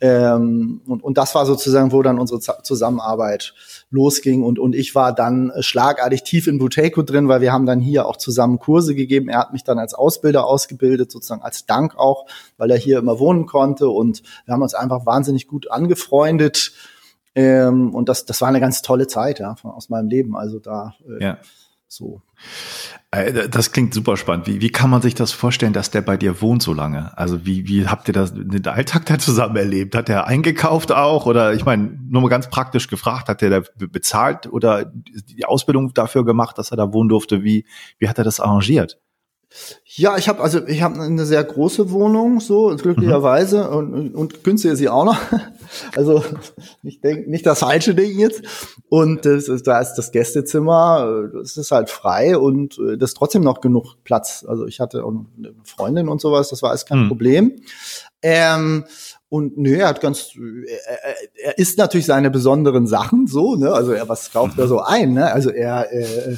ähm, 0.00 0.80
und, 0.86 1.02
und 1.02 1.18
das 1.18 1.34
war 1.34 1.46
sozusagen, 1.46 1.92
wo 1.92 2.02
dann 2.02 2.18
unsere 2.18 2.40
Zusammenarbeit 2.40 3.54
losging. 3.90 4.42
Und, 4.42 4.58
und 4.58 4.74
ich 4.74 4.94
war 4.94 5.14
dann 5.14 5.52
schlagartig 5.60 6.22
tief 6.22 6.46
in 6.46 6.58
Buteco 6.58 7.02
drin, 7.02 7.28
weil 7.28 7.40
wir 7.40 7.52
haben 7.52 7.66
dann 7.66 7.80
hier 7.80 8.06
auch 8.06 8.16
zusammen 8.16 8.58
Kurse 8.58 8.94
gegeben. 8.94 9.28
Er 9.28 9.38
hat 9.38 9.52
mich 9.52 9.64
dann 9.64 9.78
als 9.78 9.94
Ausbilder 9.94 10.46
ausgebildet, 10.46 11.10
sozusagen 11.10 11.42
als 11.42 11.66
Dank 11.66 11.96
auch, 11.96 12.26
weil 12.56 12.70
er 12.70 12.76
hier 12.76 12.98
immer 12.98 13.18
wohnen 13.18 13.46
konnte. 13.46 13.88
Und 13.88 14.22
wir 14.44 14.54
haben 14.54 14.62
uns 14.62 14.74
einfach 14.74 15.06
wahnsinnig 15.06 15.46
gut 15.46 15.70
angefreundet. 15.70 16.72
Ähm, 17.34 17.94
und 17.94 18.08
das, 18.08 18.26
das 18.26 18.40
war 18.40 18.48
eine 18.48 18.60
ganz 18.60 18.82
tolle 18.82 19.06
Zeit 19.06 19.38
ja, 19.38 19.56
von, 19.56 19.70
aus 19.70 19.88
meinem 19.88 20.08
Leben. 20.08 20.36
Also 20.36 20.58
da 20.58 20.94
äh, 21.08 21.24
ja. 21.24 21.38
So. 21.94 22.22
Äh, 23.10 23.48
das 23.48 23.72
klingt 23.72 23.94
super 23.94 24.16
spannend. 24.16 24.46
Wie, 24.46 24.60
wie 24.60 24.70
kann 24.70 24.90
man 24.90 25.02
sich 25.02 25.14
das 25.14 25.32
vorstellen, 25.32 25.72
dass 25.72 25.90
der 25.90 26.02
bei 26.02 26.16
dir 26.16 26.40
wohnt 26.40 26.62
so 26.62 26.72
lange? 26.72 27.16
Also 27.16 27.46
wie, 27.46 27.68
wie 27.68 27.86
habt 27.86 28.08
ihr 28.08 28.14
das 28.14 28.34
den 28.34 28.66
Alltag 28.66 29.06
da 29.06 29.18
zusammen 29.18 29.56
erlebt? 29.56 29.94
Hat 29.94 30.08
er 30.08 30.26
eingekauft 30.26 30.92
auch? 30.92 31.26
Oder 31.26 31.54
ich 31.54 31.64
meine, 31.64 31.98
nur 32.08 32.22
mal 32.22 32.28
ganz 32.28 32.50
praktisch 32.50 32.88
gefragt, 32.88 33.28
hat 33.28 33.42
er 33.42 33.50
da 33.50 33.62
bezahlt 33.78 34.46
oder 34.46 34.84
die 34.84 35.44
Ausbildung 35.44 35.94
dafür 35.94 36.24
gemacht, 36.24 36.58
dass 36.58 36.70
er 36.70 36.76
da 36.76 36.92
wohnen 36.92 37.08
durfte? 37.08 37.44
Wie, 37.44 37.64
wie 37.98 38.08
hat 38.08 38.18
er 38.18 38.24
das 38.24 38.40
arrangiert? 38.40 38.98
Ja, 39.86 40.16
ich 40.16 40.28
habe 40.28 40.42
also 40.42 40.66
ich 40.66 40.82
habe 40.82 41.00
eine 41.00 41.24
sehr 41.24 41.42
große 41.44 41.90
Wohnung 41.90 42.40
so 42.40 42.74
glücklicherweise 42.76 43.64
mhm. 43.64 43.76
und, 43.76 44.14
und 44.14 44.44
günstig 44.44 44.72
ist 44.72 44.78
sie 44.78 44.88
auch 44.88 45.04
noch. 45.04 45.18
Also 45.96 46.22
ich 46.82 47.00
denke 47.00 47.28
nicht 47.30 47.46
das 47.46 47.60
falsche 47.60 47.94
Ding 47.94 48.18
jetzt. 48.18 48.42
Und 48.88 49.24
das 49.24 49.48
ist, 49.48 49.66
da 49.66 49.80
ist 49.80 49.94
das 49.94 50.12
Gästezimmer, 50.12 51.30
das 51.32 51.56
ist 51.56 51.70
halt 51.70 51.88
frei 51.90 52.36
und 52.36 52.78
äh, 52.78 52.96
das 52.98 53.10
ist 53.10 53.16
trotzdem 53.16 53.42
noch 53.42 53.60
genug 53.60 53.96
Platz. 54.04 54.44
Also 54.46 54.66
ich 54.66 54.78
hatte 54.78 55.04
auch 55.04 55.08
eine 55.08 55.54
Freundin 55.64 56.08
und 56.08 56.20
sowas, 56.20 56.50
das 56.50 56.62
war 56.62 56.70
alles 56.70 56.86
kein 56.86 57.04
mhm. 57.04 57.08
Problem. 57.08 57.62
Ähm, 58.22 58.84
und 59.28 59.58
nö, 59.58 59.76
er 59.76 59.88
hat 59.88 60.00
ganz, 60.00 60.30
er, 60.36 61.14
er 61.42 61.58
isst 61.58 61.76
natürlich 61.78 62.06
seine 62.06 62.30
besonderen 62.30 62.86
Sachen 62.86 63.26
so, 63.26 63.56
ne? 63.56 63.72
Also 63.72 63.92
er 63.92 64.08
was 64.08 64.32
kauft 64.32 64.58
er 64.58 64.68
so 64.68 64.80
ein, 64.80 65.14
ne? 65.14 65.32
Also 65.32 65.50
er, 65.50 65.92
äh, 65.92 66.36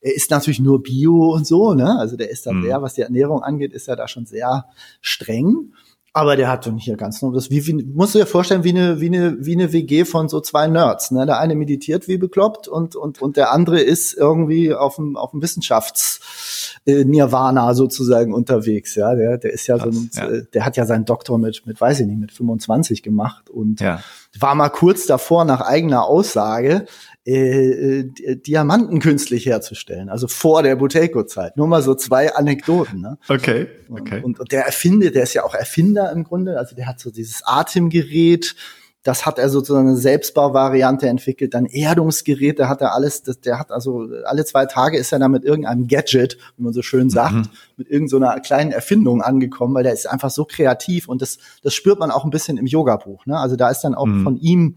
er 0.00 0.14
ist 0.14 0.30
natürlich 0.30 0.60
nur 0.60 0.82
Bio 0.82 1.32
und 1.34 1.46
so, 1.46 1.74
ne? 1.74 1.98
Also 1.98 2.16
der 2.16 2.30
ist 2.30 2.46
da 2.46 2.52
mhm. 2.52 2.62
sehr, 2.62 2.82
was 2.82 2.94
die 2.94 3.02
Ernährung 3.02 3.42
angeht, 3.42 3.72
ist 3.72 3.88
er 3.88 3.96
da 3.96 4.08
schon 4.08 4.26
sehr 4.26 4.66
streng. 5.00 5.72
Aber 6.12 6.34
der 6.34 6.48
hat 6.48 6.66
dann 6.66 6.76
hier 6.76 6.96
ganz 6.96 7.22
nur 7.22 7.32
das, 7.32 7.50
wie, 7.50 7.64
wie 7.68 7.84
musst 7.84 8.16
du 8.16 8.18
dir 8.18 8.26
vorstellen, 8.26 8.64
wie 8.64 8.70
eine, 8.70 9.00
wie 9.00 9.06
eine, 9.06 9.36
wie 9.46 9.54
eine 9.54 9.72
WG 9.72 10.04
von 10.04 10.28
so 10.28 10.40
zwei 10.40 10.66
Nerds, 10.66 11.12
ne? 11.12 11.24
Der 11.24 11.38
eine 11.38 11.54
meditiert 11.54 12.08
wie 12.08 12.18
bekloppt 12.18 12.66
und, 12.66 12.96
und, 12.96 13.22
und 13.22 13.36
der 13.36 13.52
andere 13.52 13.80
ist 13.80 14.14
irgendwie 14.14 14.74
auf 14.74 14.96
dem, 14.96 15.16
auf 15.16 15.30
dem 15.30 15.40
Wissenschafts, 15.40 16.76
äh, 16.84 17.04
Nirvana 17.04 17.74
sozusagen 17.74 18.34
unterwegs, 18.34 18.96
ja. 18.96 19.14
Der, 19.14 19.38
der 19.38 19.52
ist 19.52 19.68
ja 19.68 19.78
Krass, 19.78 19.94
so 19.94 20.00
ein, 20.00 20.10
ja. 20.14 20.28
Äh, 20.30 20.44
der 20.52 20.64
hat 20.64 20.76
ja 20.76 20.84
seinen 20.84 21.04
Doktor 21.04 21.38
mit, 21.38 21.64
mit, 21.64 21.80
weiß 21.80 22.00
ich 22.00 22.06
nicht, 22.06 22.18
mit 22.18 22.32
25 22.32 23.04
gemacht 23.04 23.48
und 23.48 23.80
ja. 23.80 24.02
war 24.36 24.56
mal 24.56 24.70
kurz 24.70 25.06
davor 25.06 25.44
nach 25.44 25.60
eigener 25.60 26.06
Aussage, 26.06 26.86
äh, 27.30 28.00
äh, 28.00 28.36
Diamanten 28.36 28.98
künstlich 28.98 29.46
herzustellen, 29.46 30.08
also 30.08 30.26
vor 30.26 30.62
der 30.62 30.76
Buteco-Zeit. 30.76 31.56
Nur 31.56 31.68
mal 31.68 31.82
so 31.82 31.94
zwei 31.94 32.34
Anekdoten. 32.34 33.00
Ne? 33.00 33.18
Okay, 33.28 33.68
okay. 33.88 34.20
Und, 34.22 34.40
und 34.40 34.50
der 34.50 34.64
Erfinder, 34.64 35.10
der 35.10 35.22
ist 35.22 35.34
ja 35.34 35.44
auch 35.44 35.54
Erfinder 35.54 36.10
im 36.10 36.24
Grunde, 36.24 36.58
also 36.58 36.74
der 36.74 36.86
hat 36.86 36.98
so 36.98 37.10
dieses 37.10 37.42
Atemgerät, 37.44 38.56
das 39.02 39.24
hat 39.24 39.38
er 39.38 39.48
sozusagen 39.48 39.88
eine 39.88 39.96
Selbstbauvariante 39.96 41.08
entwickelt, 41.08 41.54
dann 41.54 41.66
Erdungsgerät, 41.66 42.58
da 42.58 42.68
hat 42.68 42.80
er 42.80 42.94
alles, 42.94 43.22
das, 43.22 43.40
der 43.40 43.58
hat 43.58 43.70
also 43.70 44.08
alle 44.24 44.44
zwei 44.44 44.66
Tage 44.66 44.98
ist 44.98 45.12
er 45.12 45.20
da 45.20 45.28
mit 45.28 45.44
irgendeinem 45.44 45.86
Gadget, 45.86 46.36
wie 46.56 46.64
man 46.64 46.72
so 46.72 46.82
schön 46.82 47.10
sagt, 47.10 47.34
mhm. 47.34 47.48
mit 47.76 47.88
irgendeiner 47.88 48.34
so 48.34 48.42
kleinen 48.42 48.72
Erfindung 48.72 49.22
angekommen, 49.22 49.74
weil 49.74 49.84
der 49.84 49.92
ist 49.92 50.08
einfach 50.08 50.30
so 50.30 50.44
kreativ 50.44 51.08
und 51.08 51.22
das, 51.22 51.38
das 51.62 51.74
spürt 51.74 51.98
man 52.00 52.10
auch 52.10 52.24
ein 52.24 52.30
bisschen 52.30 52.58
im 52.58 52.66
Yoga-Buch. 52.66 53.24
Ne? 53.24 53.38
Also 53.38 53.56
da 53.56 53.70
ist 53.70 53.82
dann 53.82 53.94
auch 53.94 54.06
mhm. 54.06 54.24
von 54.24 54.36
ihm 54.36 54.76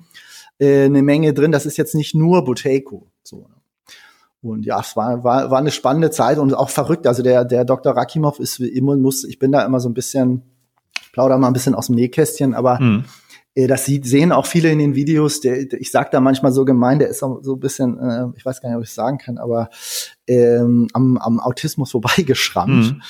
äh, 0.60 0.86
eine 0.86 1.02
Menge 1.02 1.34
drin. 1.34 1.52
Das 1.52 1.66
ist 1.66 1.78
jetzt 1.78 1.96
nicht 1.96 2.16
nur 2.16 2.44
Buteco. 2.44 3.12
So. 3.24 3.48
Ne? 3.48 3.56
Und 4.44 4.66
ja, 4.66 4.82
es 4.82 4.96
war, 4.98 5.24
war, 5.24 5.50
war 5.52 5.60
eine 5.60 5.72
spannende 5.72 6.12
Zeit 6.12 6.38
und 6.38 6.54
auch 6.54 6.70
verrückt. 6.70 7.08
Also 7.08 7.24
der, 7.24 7.46
der 7.46 7.64
Dr. 7.64 7.96
Rakimov 7.96 8.40
ist 8.40 8.60
immer, 8.60 8.98
muss, 8.98 9.24
ich 9.24 9.40
bin 9.40 9.54
da 9.54 9.64
immer 9.64 9.80
so 9.80 9.88
ein 9.88 9.94
bisschen, 9.94 10.44
ich 11.02 11.14
plauder 11.14 11.38
mal 11.38 11.48
ein 11.48 11.54
bisschen 11.54 11.76
aus 11.76 11.88
dem 11.88 11.96
Nähkästchen, 11.96 12.54
aber 12.54 12.78
hm. 12.80 13.06
äh, 13.56 13.68
das 13.68 13.86
sieht, 13.86 14.06
sehen 14.06 14.34
auch 14.34 14.46
viele 14.46 14.70
in 14.70 14.80
den 14.80 14.96
Videos. 14.96 15.40
Der, 15.40 15.72
ich 15.72 15.92
sag 15.92 16.12
da 16.12 16.20
manchmal 16.20 16.52
so 16.52 16.66
gemein, 16.66 17.00
der 17.00 17.08
ist 17.08 17.20
so, 17.20 17.40
so 17.42 17.54
ein 17.54 17.60
bisschen, 17.62 17.98
äh, 18.00 18.26
ich 18.36 18.46
weiß 18.46 18.60
gar 18.60 18.68
nicht, 18.68 18.78
ob 18.78 18.84
ich 18.84 18.90
es 18.90 18.96
sagen 18.96 19.18
kann, 19.18 19.38
aber 19.38 19.70
ähm, 20.28 20.90
am, 20.92 21.18
am 21.18 21.40
Autismus 21.40 21.92
vorbeigeschrammt. 21.92 22.96
Mhm. 22.96 23.02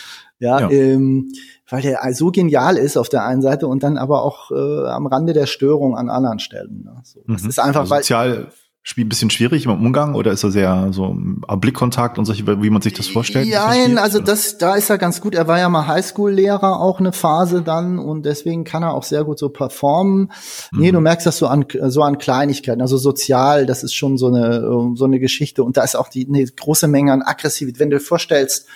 Ja, 0.44 0.60
ja. 0.60 0.70
Ähm, 0.70 1.32
weil 1.70 1.82
der 1.82 2.02
so 2.14 2.32
genial 2.32 2.76
ist 2.76 2.98
auf 2.98 3.08
der 3.08 3.26
einen 3.26 3.42
Seite 3.42 3.68
und 3.68 3.82
dann 3.82 3.98
aber 3.98 4.24
auch 4.24 4.52
äh, 4.52 4.88
am 4.90 5.08
Rande 5.08 5.32
der 5.32 5.46
Störung 5.46 5.96
an 5.96 6.10
anderen 6.10 6.40
Stellen. 6.40 6.84
Ne? 6.84 7.02
So, 7.04 7.22
das 7.28 7.44
mhm. 7.44 7.50
ist 7.50 7.60
einfach, 7.60 7.82
also 7.82 7.96
sozial 7.96 8.52
ein 8.98 9.08
bisschen 9.10 9.30
schwierig 9.30 9.66
im 9.66 9.72
Umgang 9.72 10.14
oder 10.14 10.34
ist 10.34 10.44
er 10.44 10.52
sehr 10.52 10.90
so 10.92 11.16
Blickkontakt 11.16 12.20
und 12.20 12.26
solche, 12.26 12.46
wie 12.62 12.70
man 12.70 12.82
sich 12.82 12.92
das 12.92 13.08
vorstellt? 13.08 13.48
Nein, 13.50 13.98
also 13.98 14.20
das, 14.20 14.58
da 14.58 14.76
ist 14.76 14.90
er 14.90 14.98
ganz 14.98 15.22
gut. 15.22 15.36
Er 15.36 15.48
war 15.48 15.58
ja 15.58 15.70
mal 15.70 15.88
Highschool-Lehrer 15.88 16.82
auch 16.82 17.00
eine 17.00 17.14
Phase 17.14 17.62
dann 17.62 17.98
und 17.98 18.26
deswegen 18.26 18.66
kann 18.66 18.84
er 18.84 18.94
auch 18.94 19.04
sehr 19.04 19.24
gut 19.24 19.40
so 19.40 19.48
performen. 19.48 20.34
Mhm. 20.74 20.80
Nee, 20.80 20.92
du 20.92 21.00
merkst 21.00 21.26
das 21.26 21.38
so 21.38 21.48
an, 21.48 21.66
so 21.84 22.04
an 22.04 22.18
Kleinigkeiten, 22.18 22.82
also 22.82 22.98
sozial, 22.98 23.66
das 23.66 23.84
ist 23.84 23.94
schon 23.94 24.18
so 24.18 24.28
eine, 24.28 24.62
so 24.96 25.06
eine 25.06 25.20
Geschichte 25.20 25.64
und 25.64 25.78
da 25.78 25.84
ist 25.84 25.96
auch 25.96 26.10
die, 26.10 26.28
eine 26.28 26.44
große 26.44 26.90
Menge 26.90 27.14
an 27.14 27.22
Aggressivität. 27.22 27.80
Wenn 27.80 27.90
du 27.90 27.98
dir 27.98 28.04
vorstellst, 28.04 28.68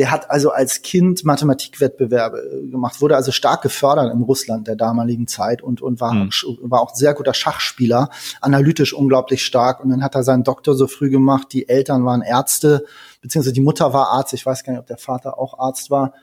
der 0.00 0.10
hat 0.10 0.30
also 0.30 0.50
als 0.50 0.80
Kind 0.80 1.26
Mathematikwettbewerbe 1.26 2.38
äh, 2.38 2.70
gemacht, 2.70 3.02
wurde 3.02 3.16
also 3.16 3.32
stark 3.32 3.60
gefördert 3.60 4.10
in 4.14 4.22
Russland 4.22 4.66
der 4.66 4.74
damaligen 4.74 5.26
Zeit 5.26 5.60
und, 5.60 5.82
und 5.82 6.00
war, 6.00 6.14
mhm. 6.14 6.30
war 6.62 6.80
auch 6.80 6.94
sehr 6.94 7.12
guter 7.12 7.34
Schachspieler, 7.34 8.08
analytisch 8.40 8.94
unglaublich 8.94 9.44
stark. 9.44 9.84
Und 9.84 9.90
dann 9.90 10.02
hat 10.02 10.14
er 10.14 10.22
seinen 10.22 10.42
Doktor 10.42 10.74
so 10.74 10.86
früh 10.86 11.10
gemacht. 11.10 11.48
Die 11.52 11.68
Eltern 11.68 12.06
waren 12.06 12.22
Ärzte, 12.22 12.86
beziehungsweise 13.20 13.52
die 13.52 13.60
Mutter 13.60 13.92
war 13.92 14.08
Arzt. 14.08 14.32
Ich 14.32 14.46
weiß 14.46 14.64
gar 14.64 14.72
nicht, 14.72 14.80
ob 14.80 14.86
der 14.86 14.96
Vater 14.96 15.38
auch 15.38 15.58
Arzt 15.58 15.90
war. 15.90 16.14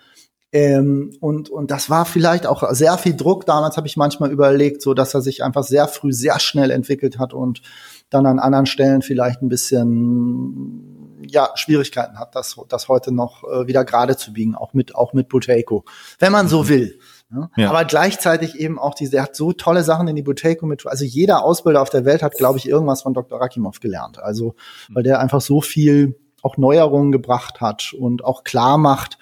Ähm, 0.51 1.15
und, 1.19 1.51
und 1.51 1.69
das 1.69 1.91
war 1.91 2.05
vielleicht 2.05 2.47
auch 2.47 2.67
sehr 2.71 2.97
viel 2.97 3.15
Druck. 3.15 3.45
Damals 3.45 3.77
habe 3.77 3.85
ich 3.85 3.95
manchmal 3.95 4.31
überlegt, 4.31 4.81
so 4.81 4.95
dass 4.95 5.13
er 5.13 5.21
sich 5.21 5.43
einfach 5.43 5.63
sehr 5.63 5.87
früh, 5.87 6.13
sehr 6.13 6.39
schnell 6.39 6.71
entwickelt 6.71 7.19
hat 7.19 7.31
und 7.31 7.61
dann 8.09 8.25
an 8.25 8.39
anderen 8.39 8.65
Stellen 8.65 9.03
vielleicht 9.03 9.43
ein 9.43 9.49
bisschen 9.49 10.96
ja, 11.21 11.49
Schwierigkeiten 11.55 12.19
hat, 12.19 12.35
das, 12.35 12.57
das 12.69 12.87
heute 12.87 13.11
noch 13.11 13.43
äh, 13.43 13.67
wieder 13.67 13.85
gerade 13.85 14.17
zu 14.17 14.33
biegen, 14.33 14.55
auch 14.55 14.73
mit, 14.73 14.95
auch 14.95 15.13
mit 15.13 15.29
Buteco, 15.29 15.85
wenn 16.19 16.31
man 16.31 16.47
so 16.47 16.63
mhm. 16.63 16.67
will. 16.69 16.99
Ne? 17.29 17.49
Ja. 17.57 17.69
Aber 17.69 17.83
gleichzeitig 17.85 18.55
eben 18.55 18.79
auch 18.79 18.93
diese, 18.93 19.17
er 19.17 19.23
hat 19.23 19.35
so 19.35 19.51
tolle 19.51 19.83
Sachen 19.83 20.07
in 20.07 20.15
die 20.15 20.21
Buteco 20.21 20.65
mit, 20.65 20.85
also 20.85 21.03
jeder 21.03 21.43
Ausbilder 21.43 21.81
auf 21.81 21.89
der 21.89 22.05
Welt 22.05 22.23
hat, 22.23 22.35
glaube 22.35 22.57
ich, 22.57 22.67
irgendwas 22.67 23.01
von 23.01 23.13
Dr. 23.13 23.39
Rakimov 23.39 23.79
gelernt. 23.79 24.19
Also, 24.19 24.55
weil 24.89 25.03
der 25.03 25.19
einfach 25.19 25.41
so 25.41 25.61
viel 25.61 26.17
auch 26.41 26.57
Neuerungen 26.57 27.11
gebracht 27.11 27.59
hat 27.59 27.93
und 27.97 28.23
auch 28.23 28.43
klar 28.43 28.77
macht, 28.77 29.17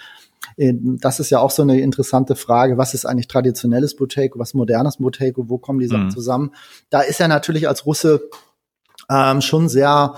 äh, 0.57 0.73
das 0.75 1.19
ist 1.19 1.29
ja 1.29 1.39
auch 1.39 1.51
so 1.51 1.63
eine 1.63 1.79
interessante 1.79 2.35
Frage. 2.35 2.77
Was 2.77 2.93
ist 2.93 3.05
eigentlich 3.05 3.27
traditionelles 3.27 3.95
Buteco, 3.95 4.37
was 4.39 4.53
modernes 4.53 4.97
Buteco, 4.97 5.49
wo 5.49 5.57
kommen 5.57 5.79
die 5.79 5.87
Sachen 5.87 6.05
mhm. 6.05 6.11
zusammen? 6.11 6.51
Da 6.89 7.01
ist 7.01 7.19
er 7.19 7.27
natürlich 7.27 7.67
als 7.67 7.85
Russe 7.85 8.29
ähm, 9.09 9.41
schon 9.41 9.69
sehr 9.69 10.15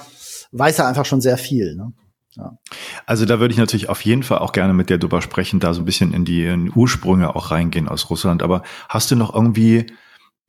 weiß 0.52 0.80
er 0.80 0.88
einfach 0.88 1.06
schon 1.06 1.22
sehr 1.22 1.38
viel. 1.38 1.76
Ne? 1.76 1.94
Ja. 2.38 2.58
Also 3.06 3.26
da 3.26 3.40
würde 3.40 3.54
ich 3.54 3.60
natürlich 3.60 3.90
auf 3.90 4.02
jeden 4.02 4.24
Fall 4.24 4.40
auch 4.40 4.52
gerne 4.52 4.74
mit 4.74 4.90
dir 4.90 4.98
drüber 4.98 5.22
sprechen, 5.22 5.60
da 5.60 5.74
so 5.74 5.82
ein 5.82 5.86
bisschen 5.86 6.14
in 6.14 6.26
die, 6.26 6.46
in 6.46 6.72
Ursprünge 6.74 7.36
auch 7.36 7.52
reingehen 7.52 7.88
aus 7.88 8.10
Russland. 8.10 8.44
Aber 8.44 8.64
hast 8.90 9.10
du 9.10 9.16
noch 9.16 9.34
irgendwie, 9.34 9.88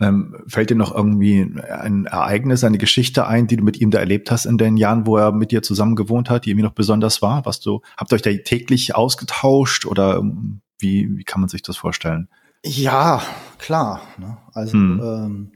ähm, 0.00 0.36
fällt 0.46 0.70
dir 0.70 0.76
noch 0.76 0.94
irgendwie 0.94 1.40
ein 1.40 2.04
Ereignis, 2.04 2.62
eine 2.62 2.78
Geschichte 2.78 3.26
ein, 3.26 3.46
die 3.46 3.56
du 3.56 3.64
mit 3.64 3.80
ihm 3.80 3.90
da 3.90 3.98
erlebt 3.98 4.30
hast 4.30 4.44
in 4.44 4.58
den 4.58 4.76
Jahren, 4.76 5.06
wo 5.06 5.16
er 5.16 5.32
mit 5.32 5.50
dir 5.50 5.62
zusammen 5.62 5.96
gewohnt 5.96 6.28
hat, 6.30 6.44
die 6.44 6.50
irgendwie 6.50 6.66
noch 6.66 6.74
besonders 6.74 7.22
war? 7.22 7.46
Was 7.46 7.60
du, 7.60 7.80
habt 7.96 8.12
ihr 8.12 8.16
euch 8.16 8.22
da 8.22 8.32
täglich 8.32 8.94
ausgetauscht 8.94 9.86
oder 9.86 10.18
ähm, 10.18 10.60
wie, 10.78 11.16
wie 11.16 11.24
kann 11.24 11.40
man 11.40 11.48
sich 11.48 11.62
das 11.62 11.76
vorstellen? 11.76 12.28
Ja, 12.64 13.22
klar. 13.58 14.02
Ne? 14.18 14.36
Also 14.52 14.74
hm. 14.74 15.00
ähm, 15.02 15.52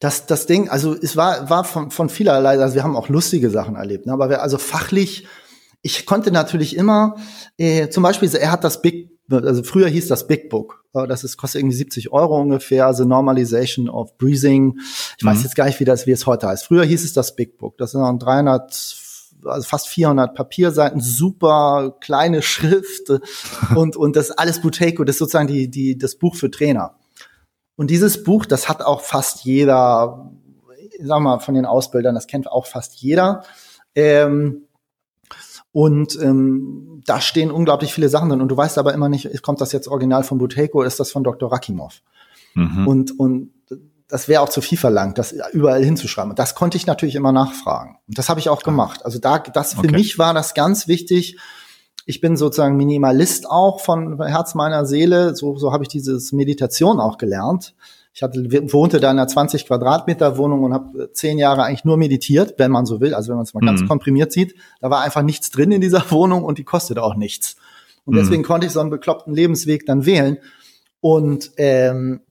das, 0.00 0.24
das 0.26 0.46
Ding, 0.46 0.68
also 0.70 0.94
es 0.94 1.16
war, 1.16 1.50
war 1.50 1.64
von, 1.64 1.90
von 1.90 2.08
vielerlei, 2.08 2.58
also 2.58 2.74
wir 2.74 2.82
haben 2.82 2.96
auch 2.96 3.08
lustige 3.08 3.50
Sachen 3.50 3.76
erlebt, 3.76 4.06
ne? 4.06 4.12
aber 4.12 4.30
wir, 4.30 4.42
also 4.42 4.56
fachlich, 4.56 5.26
ich 5.82 6.06
konnte 6.06 6.32
natürlich 6.32 6.74
immer, 6.74 7.16
äh, 7.58 7.88
zum 7.90 8.02
Beispiel, 8.02 8.34
er 8.34 8.50
hat 8.50 8.64
das 8.64 8.80
Big, 8.80 9.10
also 9.30 9.62
früher 9.62 9.88
hieß 9.88 10.08
das 10.08 10.26
Big 10.26 10.48
Book, 10.48 10.84
das 10.92 11.22
ist, 11.22 11.36
kostet 11.36 11.60
irgendwie 11.60 11.76
70 11.76 12.12
Euro 12.12 12.40
ungefähr, 12.40 12.86
also 12.86 13.04
Normalization 13.04 13.88
of 13.88 14.16
Breathing. 14.18 14.80
Ich 15.18 15.22
mhm. 15.22 15.28
weiß 15.28 15.44
jetzt 15.44 15.54
gar 15.54 15.66
nicht, 15.66 15.78
wie 15.78 15.84
das, 15.84 16.06
wie 16.06 16.10
es 16.10 16.26
heute 16.26 16.48
heißt. 16.48 16.64
Früher 16.64 16.84
hieß 16.84 17.04
es 17.04 17.12
das 17.12 17.36
Big 17.36 17.58
Book, 17.58 17.78
das 17.78 17.92
sind 17.92 18.00
dann 18.00 18.18
300 18.18 18.96
also 19.44 19.66
fast 19.66 19.88
400 19.88 20.34
Papierseiten, 20.34 21.00
super 21.00 21.96
kleine 22.00 22.42
Schrift 22.42 23.10
und 23.74 23.96
und 23.96 24.16
das 24.16 24.30
alles 24.30 24.60
Buteco, 24.60 25.04
das 25.04 25.14
ist 25.14 25.20
sozusagen 25.20 25.48
die 25.48 25.70
die 25.70 25.96
das 25.96 26.16
Buch 26.16 26.36
für 26.36 26.50
Trainer. 26.50 26.99
Und 27.80 27.90
dieses 27.90 28.24
Buch, 28.24 28.44
das 28.44 28.68
hat 28.68 28.82
auch 28.82 29.00
fast 29.00 29.42
jeder, 29.42 30.30
sag 31.02 31.20
mal, 31.20 31.38
von 31.38 31.54
den 31.54 31.64
Ausbildern, 31.64 32.14
das 32.14 32.26
kennt 32.26 32.46
auch 32.46 32.66
fast 32.66 32.96
jeder. 32.96 33.42
Ähm, 33.94 34.64
und 35.72 36.14
ähm, 36.20 37.00
da 37.06 37.22
stehen 37.22 37.50
unglaublich 37.50 37.94
viele 37.94 38.10
Sachen 38.10 38.28
drin. 38.28 38.42
Und 38.42 38.48
du 38.48 38.56
weißt 38.58 38.76
aber 38.76 38.92
immer 38.92 39.08
nicht, 39.08 39.42
kommt 39.42 39.62
das 39.62 39.72
jetzt 39.72 39.88
original 39.88 40.24
von 40.24 40.36
Buteco 40.36 40.80
oder 40.80 40.88
ist 40.88 41.00
das 41.00 41.10
von 41.10 41.24
Dr. 41.24 41.50
Rakimov? 41.50 42.02
Mhm. 42.52 42.86
Und, 42.86 43.18
und 43.18 43.54
das 44.08 44.28
wäre 44.28 44.42
auch 44.42 44.50
zu 44.50 44.60
viel 44.60 44.76
verlangt, 44.76 45.16
das 45.16 45.34
überall 45.54 45.82
hinzuschreiben. 45.82 46.32
Und 46.32 46.38
das 46.38 46.54
konnte 46.54 46.76
ich 46.76 46.86
natürlich 46.86 47.14
immer 47.14 47.32
nachfragen. 47.32 47.96
Und 48.06 48.18
das 48.18 48.28
habe 48.28 48.40
ich 48.40 48.50
auch 48.50 48.62
gemacht. 48.62 49.06
Also 49.06 49.18
da, 49.18 49.38
das 49.38 49.72
für 49.72 49.78
okay. 49.78 49.92
mich 49.92 50.18
war 50.18 50.34
das 50.34 50.52
ganz 50.52 50.86
wichtig, 50.86 51.38
ich 52.10 52.20
bin 52.20 52.36
sozusagen 52.36 52.76
Minimalist 52.76 53.48
auch 53.48 53.80
von 53.80 54.20
Herz 54.20 54.56
meiner 54.56 54.84
Seele. 54.84 55.36
So, 55.36 55.56
so 55.56 55.72
habe 55.72 55.84
ich 55.84 55.88
dieses 55.88 56.32
Meditation 56.32 56.98
auch 56.98 57.18
gelernt. 57.18 57.72
Ich 58.12 58.24
hatte, 58.24 58.42
wohnte 58.72 58.98
da 58.98 59.12
in 59.12 59.18
einer 59.18 59.28
20 59.28 59.64
Quadratmeter 59.64 60.36
Wohnung 60.36 60.64
und 60.64 60.74
habe 60.74 61.12
zehn 61.12 61.38
Jahre 61.38 61.62
eigentlich 61.62 61.84
nur 61.84 61.96
meditiert, 61.96 62.54
wenn 62.58 62.72
man 62.72 62.84
so 62.84 63.00
will. 63.00 63.14
Also 63.14 63.28
wenn 63.28 63.36
man 63.36 63.44
es 63.44 63.54
mal 63.54 63.60
mhm. 63.60 63.66
ganz 63.66 63.86
komprimiert 63.86 64.32
sieht, 64.32 64.56
da 64.80 64.90
war 64.90 65.02
einfach 65.02 65.22
nichts 65.22 65.52
drin 65.52 65.70
in 65.70 65.80
dieser 65.80 66.04
Wohnung 66.10 66.42
und 66.42 66.58
die 66.58 66.64
kostet 66.64 66.98
auch 66.98 67.14
nichts. 67.14 67.54
Und 68.04 68.16
deswegen 68.16 68.42
mhm. 68.42 68.46
konnte 68.46 68.66
ich 68.66 68.72
so 68.72 68.80
einen 68.80 68.90
bekloppten 68.90 69.32
Lebensweg 69.32 69.86
dann 69.86 70.04
wählen. 70.04 70.38
Und 71.00 71.52
ähm, 71.58 72.22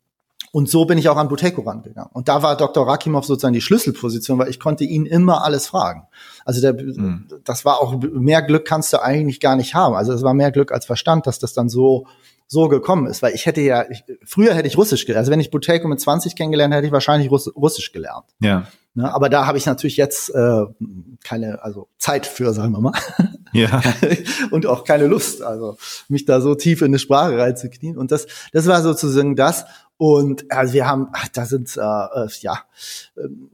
und 0.52 0.70
so 0.70 0.86
bin 0.86 0.98
ich 0.98 1.10
auch 1.10 1.18
an 1.18 1.28
Buteco 1.28 1.62
rangegangen. 1.62 2.10
Und 2.12 2.28
da 2.28 2.42
war 2.42 2.58
Dr. 2.58 2.88
Rakimov 2.88 3.26
sozusagen 3.26 3.54
die 3.54 3.62
Schlüsselposition, 3.62 4.40
weil 4.40 4.50
ich 4.50 4.60
konnte 4.60 4.84
ihn 4.84 5.06
immer 5.06 5.44
alles 5.44 5.68
fragen. 5.68 6.08
Also 6.44 6.62
der, 6.62 6.74
mhm. 6.74 7.28
das 7.44 7.66
war 7.66 7.82
auch, 7.82 8.00
mehr 8.02 8.42
Glück 8.42 8.66
kannst 8.66 8.92
du 8.94 9.02
eigentlich 9.02 9.40
gar 9.40 9.56
nicht 9.56 9.76
haben. 9.76 9.96
Also 9.96 10.14
es 10.14 10.24
war 10.24 10.34
mehr 10.34 10.52
Glück 10.52 10.72
als 10.72 10.86
Verstand, 10.86 11.28
dass 11.28 11.40
das 11.40 11.54
dann 11.54 11.70
so, 11.70 12.08
so 12.48 12.68
gekommen 12.68 13.06
ist. 13.06 13.22
Weil 13.22 13.36
ich 13.36 13.46
hätte 13.46 13.62
ja, 13.62 13.86
ich, 13.90 14.04
früher 14.26 14.56
hätte 14.56 14.68
ich 14.68 14.78
Russisch 14.78 15.06
gelernt. 15.06 15.22
Also 15.22 15.32
wenn 15.32 15.40
ich 15.40 15.52
Buteco 15.52 15.88
mit 15.88 16.00
20 16.00 16.36
kennengelernt 16.36 16.74
hätte, 16.74 16.80
hätte 16.80 16.88
ich 16.88 16.94
wahrscheinlich 16.94 17.30
Russ, 17.30 17.52
Russisch 17.56 17.92
gelernt. 17.92 18.26
Ja. 18.42 18.68
Ne, 18.96 19.14
aber 19.14 19.30
da 19.30 19.46
habe 19.46 19.60
ich 19.60 19.68
natürlich 19.68 19.98
jetzt 19.98 20.34
äh, 20.34 20.66
keine, 21.24 21.64
also 21.64 21.88
Zeit 22.00 22.26
für, 22.26 22.54
sagen 22.54 22.72
wir 22.72 22.82
mal. 22.82 22.94
Ja. 23.54 23.82
und 24.52 24.66
auch 24.66 24.84
keine 24.84 25.08
Lust, 25.08 25.42
also 25.42 25.78
mich 26.08 26.26
da 26.26 26.42
so 26.42 26.56
tief 26.56 26.82
in 26.82 26.88
eine 26.88 27.00
Sprache 27.00 27.38
reinzuknien. 27.38 27.98
Und 27.98 28.12
das, 28.12 28.28
das 28.52 28.68
war 28.68 28.82
sozusagen 28.82 29.36
das. 29.36 29.66
Und 30.00 30.50
also 30.50 30.76
wir 30.76 30.88
haben, 30.88 31.10
ach, 31.12 31.28
da 31.28 31.44
sind 31.44 31.76
äh, 31.76 31.82
äh, 31.82 32.30
ja 32.40 32.64
ähm, 33.18 33.50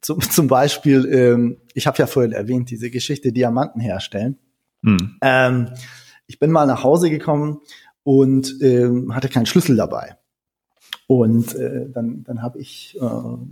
zum, 0.00 0.20
zum 0.20 0.46
Beispiel, 0.46 1.04
ähm, 1.12 1.56
ich 1.74 1.88
habe 1.88 1.98
ja 1.98 2.06
vorhin 2.06 2.30
erwähnt, 2.30 2.70
diese 2.70 2.90
Geschichte 2.90 3.32
Diamanten 3.32 3.80
herstellen. 3.80 4.38
Hm. 4.84 5.16
Ähm, 5.20 5.70
ich 6.28 6.38
bin 6.38 6.52
mal 6.52 6.66
nach 6.66 6.84
Hause 6.84 7.10
gekommen 7.10 7.60
und 8.04 8.62
ähm, 8.62 9.16
hatte 9.16 9.28
keinen 9.28 9.46
Schlüssel 9.46 9.74
dabei. 9.74 10.16
Und 11.08 11.56
äh, 11.56 11.90
dann, 11.90 12.22
dann 12.22 12.40
habe 12.40 12.60
ich, 12.60 12.96
äh, 12.96 13.04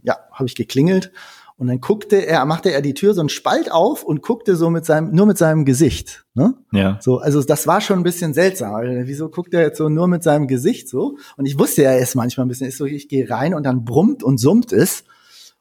ja, 0.04 0.18
habe 0.30 0.46
ich 0.46 0.54
geklingelt 0.54 1.10
und 1.58 1.66
dann 1.66 1.80
guckte 1.80 2.24
er, 2.24 2.44
machte 2.44 2.72
er 2.72 2.80
die 2.80 2.94
Tür 2.94 3.14
so 3.14 3.20
einen 3.20 3.28
Spalt 3.28 3.72
auf 3.72 4.04
und 4.04 4.22
guckte 4.22 4.54
so 4.54 4.70
mit 4.70 4.86
seinem, 4.86 5.10
nur 5.10 5.26
mit 5.26 5.38
seinem 5.38 5.64
Gesicht. 5.64 6.24
Ne? 6.34 6.54
Ja. 6.70 6.98
So, 7.02 7.18
also 7.18 7.42
das 7.42 7.66
war 7.66 7.80
schon 7.80 7.98
ein 7.98 8.04
bisschen 8.04 8.32
seltsam. 8.32 8.80
Wieso 9.06 9.28
guckt 9.28 9.52
er 9.52 9.62
jetzt 9.62 9.78
so 9.78 9.88
nur 9.88 10.06
mit 10.06 10.22
seinem 10.22 10.46
Gesicht 10.46 10.88
so? 10.88 11.16
Und 11.36 11.46
ich 11.46 11.58
wusste 11.58 11.82
ja 11.82 11.92
erst 11.92 12.14
manchmal 12.14 12.46
ein 12.46 12.48
bisschen, 12.48 12.68
ist 12.68 12.78
so, 12.78 12.84
ich 12.84 13.08
gehe 13.08 13.28
rein 13.28 13.54
und 13.54 13.64
dann 13.64 13.84
brummt 13.84 14.22
und 14.22 14.38
summt 14.38 14.72
es. 14.72 15.02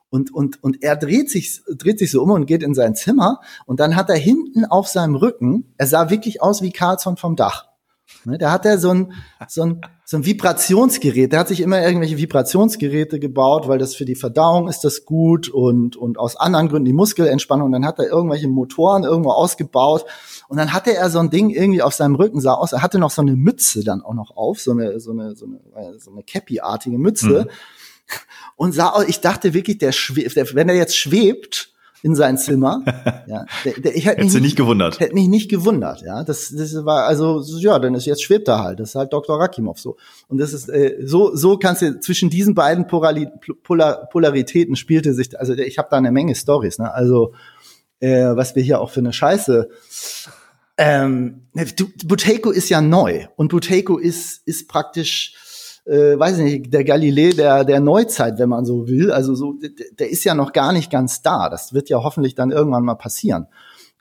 Und, 0.10 0.31
und, 0.31 0.63
und 0.63 0.83
er 0.83 0.95
dreht 0.95 1.31
sich, 1.31 1.62
dreht 1.67 1.97
sich 1.97 2.12
so 2.12 2.21
um 2.21 2.29
und 2.29 2.45
geht 2.45 2.62
in 2.62 2.75
sein 2.75 2.93
Zimmer. 2.93 3.39
Und 3.65 3.79
dann 3.79 3.95
hat 3.95 4.12
er 4.12 4.17
hinten 4.17 4.65
auf 4.65 4.88
seinem 4.88 5.15
Rücken, 5.15 5.73
er 5.77 5.88
sah 5.88 6.12
wirklich 6.12 6.43
aus 6.43 6.62
wie 6.62 6.71
Carlson 6.71 7.17
vom 7.17 7.36
Dach. 7.36 7.65
Ne, 8.23 8.37
da 8.37 8.51
hat 8.51 8.65
er 8.65 8.77
so 8.77 8.91
ein, 8.91 9.13
so 9.47 9.63
ein, 9.63 9.81
so 10.05 10.17
ein 10.17 10.25
Vibrationsgerät. 10.25 11.31
Der 11.31 11.39
hat 11.39 11.47
sich 11.47 11.61
immer 11.61 11.81
irgendwelche 11.81 12.17
Vibrationsgeräte 12.17 13.19
gebaut, 13.19 13.67
weil 13.67 13.79
das 13.79 13.95
für 13.95 14.05
die 14.05 14.15
Verdauung 14.15 14.67
ist 14.67 14.81
das 14.81 15.05
gut 15.05 15.49
und, 15.49 15.95
und 15.95 16.17
aus 16.17 16.35
anderen 16.35 16.69
Gründen 16.69 16.85
die 16.85 16.93
Muskelentspannung. 16.93 17.71
Dann 17.71 17.85
hat 17.85 17.99
er 17.99 18.07
irgendwelche 18.07 18.47
Motoren 18.47 19.03
irgendwo 19.03 19.31
ausgebaut. 19.31 20.05
Und 20.47 20.57
dann 20.57 20.73
hatte 20.73 20.95
er 20.95 21.09
so 21.09 21.19
ein 21.19 21.29
Ding 21.29 21.49
irgendwie 21.49 21.81
auf 21.81 21.93
seinem 21.93 22.15
Rücken, 22.15 22.39
sah 22.39 22.53
aus, 22.53 22.71
er 22.71 22.81
hatte 22.81 22.99
noch 22.99 23.11
so 23.11 23.21
eine 23.21 23.35
Mütze 23.35 23.83
dann 23.83 24.01
auch 24.01 24.13
noch 24.13 24.35
auf, 24.35 24.59
so 24.59 24.71
eine, 24.71 24.99
so 24.99 25.11
eine, 25.11 25.35
so 25.35 25.45
eine, 25.45 25.99
so 25.99 26.11
eine 26.11 26.23
Cappy-artige 26.23 26.97
Mütze. 26.97 27.45
Mhm. 27.45 27.49
Und 28.55 28.71
sah, 28.73 29.03
ich 29.05 29.19
dachte 29.19 29.53
wirklich, 29.53 29.77
der 29.77 29.91
schwebt, 29.91 30.35
wenn 30.55 30.69
er 30.69 30.75
jetzt 30.75 30.97
schwebt, 30.97 31.73
in 32.03 32.15
sein 32.15 32.38
Zimmer. 32.38 32.83
ja, 33.27 33.45
der, 33.65 33.73
der, 33.73 33.95
ich 33.95 34.05
hätte 34.05 34.23
mich 34.23 34.33
nicht, 34.33 34.41
nicht 34.41 34.55
gewundert. 34.55 34.99
Hätte 34.99 35.13
mich 35.13 35.27
nicht 35.27 35.49
gewundert, 35.49 36.01
ja. 36.01 36.23
Das, 36.23 36.53
das 36.55 36.86
war 36.86 37.05
also 37.05 37.41
ja, 37.57 37.79
dann 37.79 37.95
ist 37.95 38.05
jetzt 38.05 38.23
schwebt 38.23 38.47
er 38.47 38.63
halt. 38.63 38.79
Das 38.79 38.89
ist 38.89 38.95
halt 38.95 39.13
Dr. 39.13 39.39
Rakimov 39.39 39.79
so. 39.79 39.97
Und 40.27 40.38
das 40.38 40.53
ist 40.53 40.69
äh, 40.69 40.97
so 41.03 41.36
so 41.36 41.57
kannst 41.57 41.81
du 41.81 41.99
zwischen 41.99 42.29
diesen 42.29 42.55
beiden 42.55 42.88
Polari 42.88 43.27
Polar 43.63 44.07
Polaritäten 44.12 44.75
spielte 44.75 45.13
sich 45.13 45.39
also 45.39 45.53
ich 45.53 45.77
habe 45.77 45.88
da 45.89 45.97
eine 45.97 46.12
Menge 46.12 46.36
Stories, 46.36 46.77
ne? 46.79 46.93
Also 46.93 47.33
äh, 47.99 48.36
was 48.36 48.55
wir 48.55 48.63
hier 48.63 48.79
auch 48.79 48.91
für 48.91 48.99
eine 48.99 49.13
Scheiße 49.13 49.69
ähm, 50.77 51.47
Buteco 52.05 52.51
ist 52.51 52.69
ja 52.69 52.81
neu 52.81 53.25
und 53.36 53.49
Buteco 53.49 53.97
ist 53.97 54.41
ist 54.45 54.67
praktisch 54.67 55.33
äh, 55.88 56.19
weiß 56.19 56.39
ich 56.39 56.43
nicht, 56.43 56.73
der 56.73 56.84
Galilei 56.84 57.32
der, 57.32 57.63
der 57.63 57.80
Neuzeit, 57.80 58.39
wenn 58.39 58.50
man 58.50 58.65
so 58.65 58.88
will. 58.88 59.12
Also 59.12 59.36
so, 59.36 59.56
der 59.97 60.10
ist 60.10 60.23
ja 60.23 60.36
noch 60.36 60.54
gar 60.54 60.73
nicht 60.73 60.91
ganz 60.91 61.21
da. 61.21 61.50
Das 61.50 61.73
wird 61.73 61.89
ja 61.89 62.04
hoffentlich 62.04 62.36
dann 62.36 62.52
irgendwann 62.52 62.84
mal 62.84 62.95
passieren. 62.95 63.47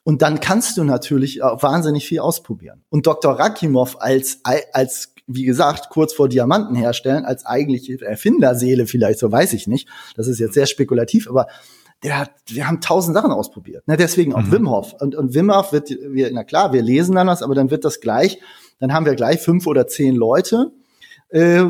Und 0.03 0.23
dann 0.23 0.39
kannst 0.41 0.77
du 0.77 0.85
natürlich 0.85 1.43
auch 1.43 1.63
wahnsinnig 1.63 2.07
viel 2.07 2.21
ausprobieren. 2.21 2.83
Und 2.91 3.07
Dr. 3.07 3.33
Rakimov 3.33 3.97
als, 4.01 4.41
als, 4.73 5.15
wie 5.27 5.45
gesagt, 5.45 5.89
kurz 5.91 6.13
vor 6.13 6.29
Diamanten 6.29 6.77
herstellen, 6.77 7.25
als 7.25 7.45
eigentliche 7.45 8.01
Erfinderseele 8.01 8.87
vielleicht, 8.87 9.19
so 9.19 9.31
weiß 9.31 9.53
ich 9.53 9.67
nicht. 9.67 9.89
Das 10.17 10.29
ist 10.29 10.39
jetzt 10.39 10.55
sehr 10.55 10.67
spekulativ, 10.67 11.29
aber 11.29 11.47
der 12.05 12.21
hat, 12.21 12.31
wir 12.47 12.69
haben 12.69 12.81
tausend 12.81 13.17
Sachen 13.17 13.33
ausprobiert. 13.33 13.89
Ne, 13.89 13.97
deswegen 13.97 14.35
auch 14.35 14.43
mhm. 14.43 14.53
Wim 14.53 14.71
Hof. 14.71 14.95
Und, 15.01 15.17
und 15.17 15.35
Wim 15.35 15.53
Hof 15.53 15.73
wird, 15.73 15.91
wir, 15.91 16.31
na 16.33 16.45
klar, 16.45 16.73
wir 16.73 16.83
lesen 16.83 17.17
dann 17.17 17.27
was, 17.27 17.43
aber 17.43 17.55
dann 17.55 17.71
wird 17.71 17.85
das 17.85 18.01
gleich, 18.01 18.39
dann 18.79 18.93
haben 18.93 19.07
wir 19.07 19.15
gleich 19.15 19.41
fünf 19.41 19.67
oder 19.67 19.89
zehn 19.89 20.15
Leute, 20.15 20.71
äh, 21.29 21.65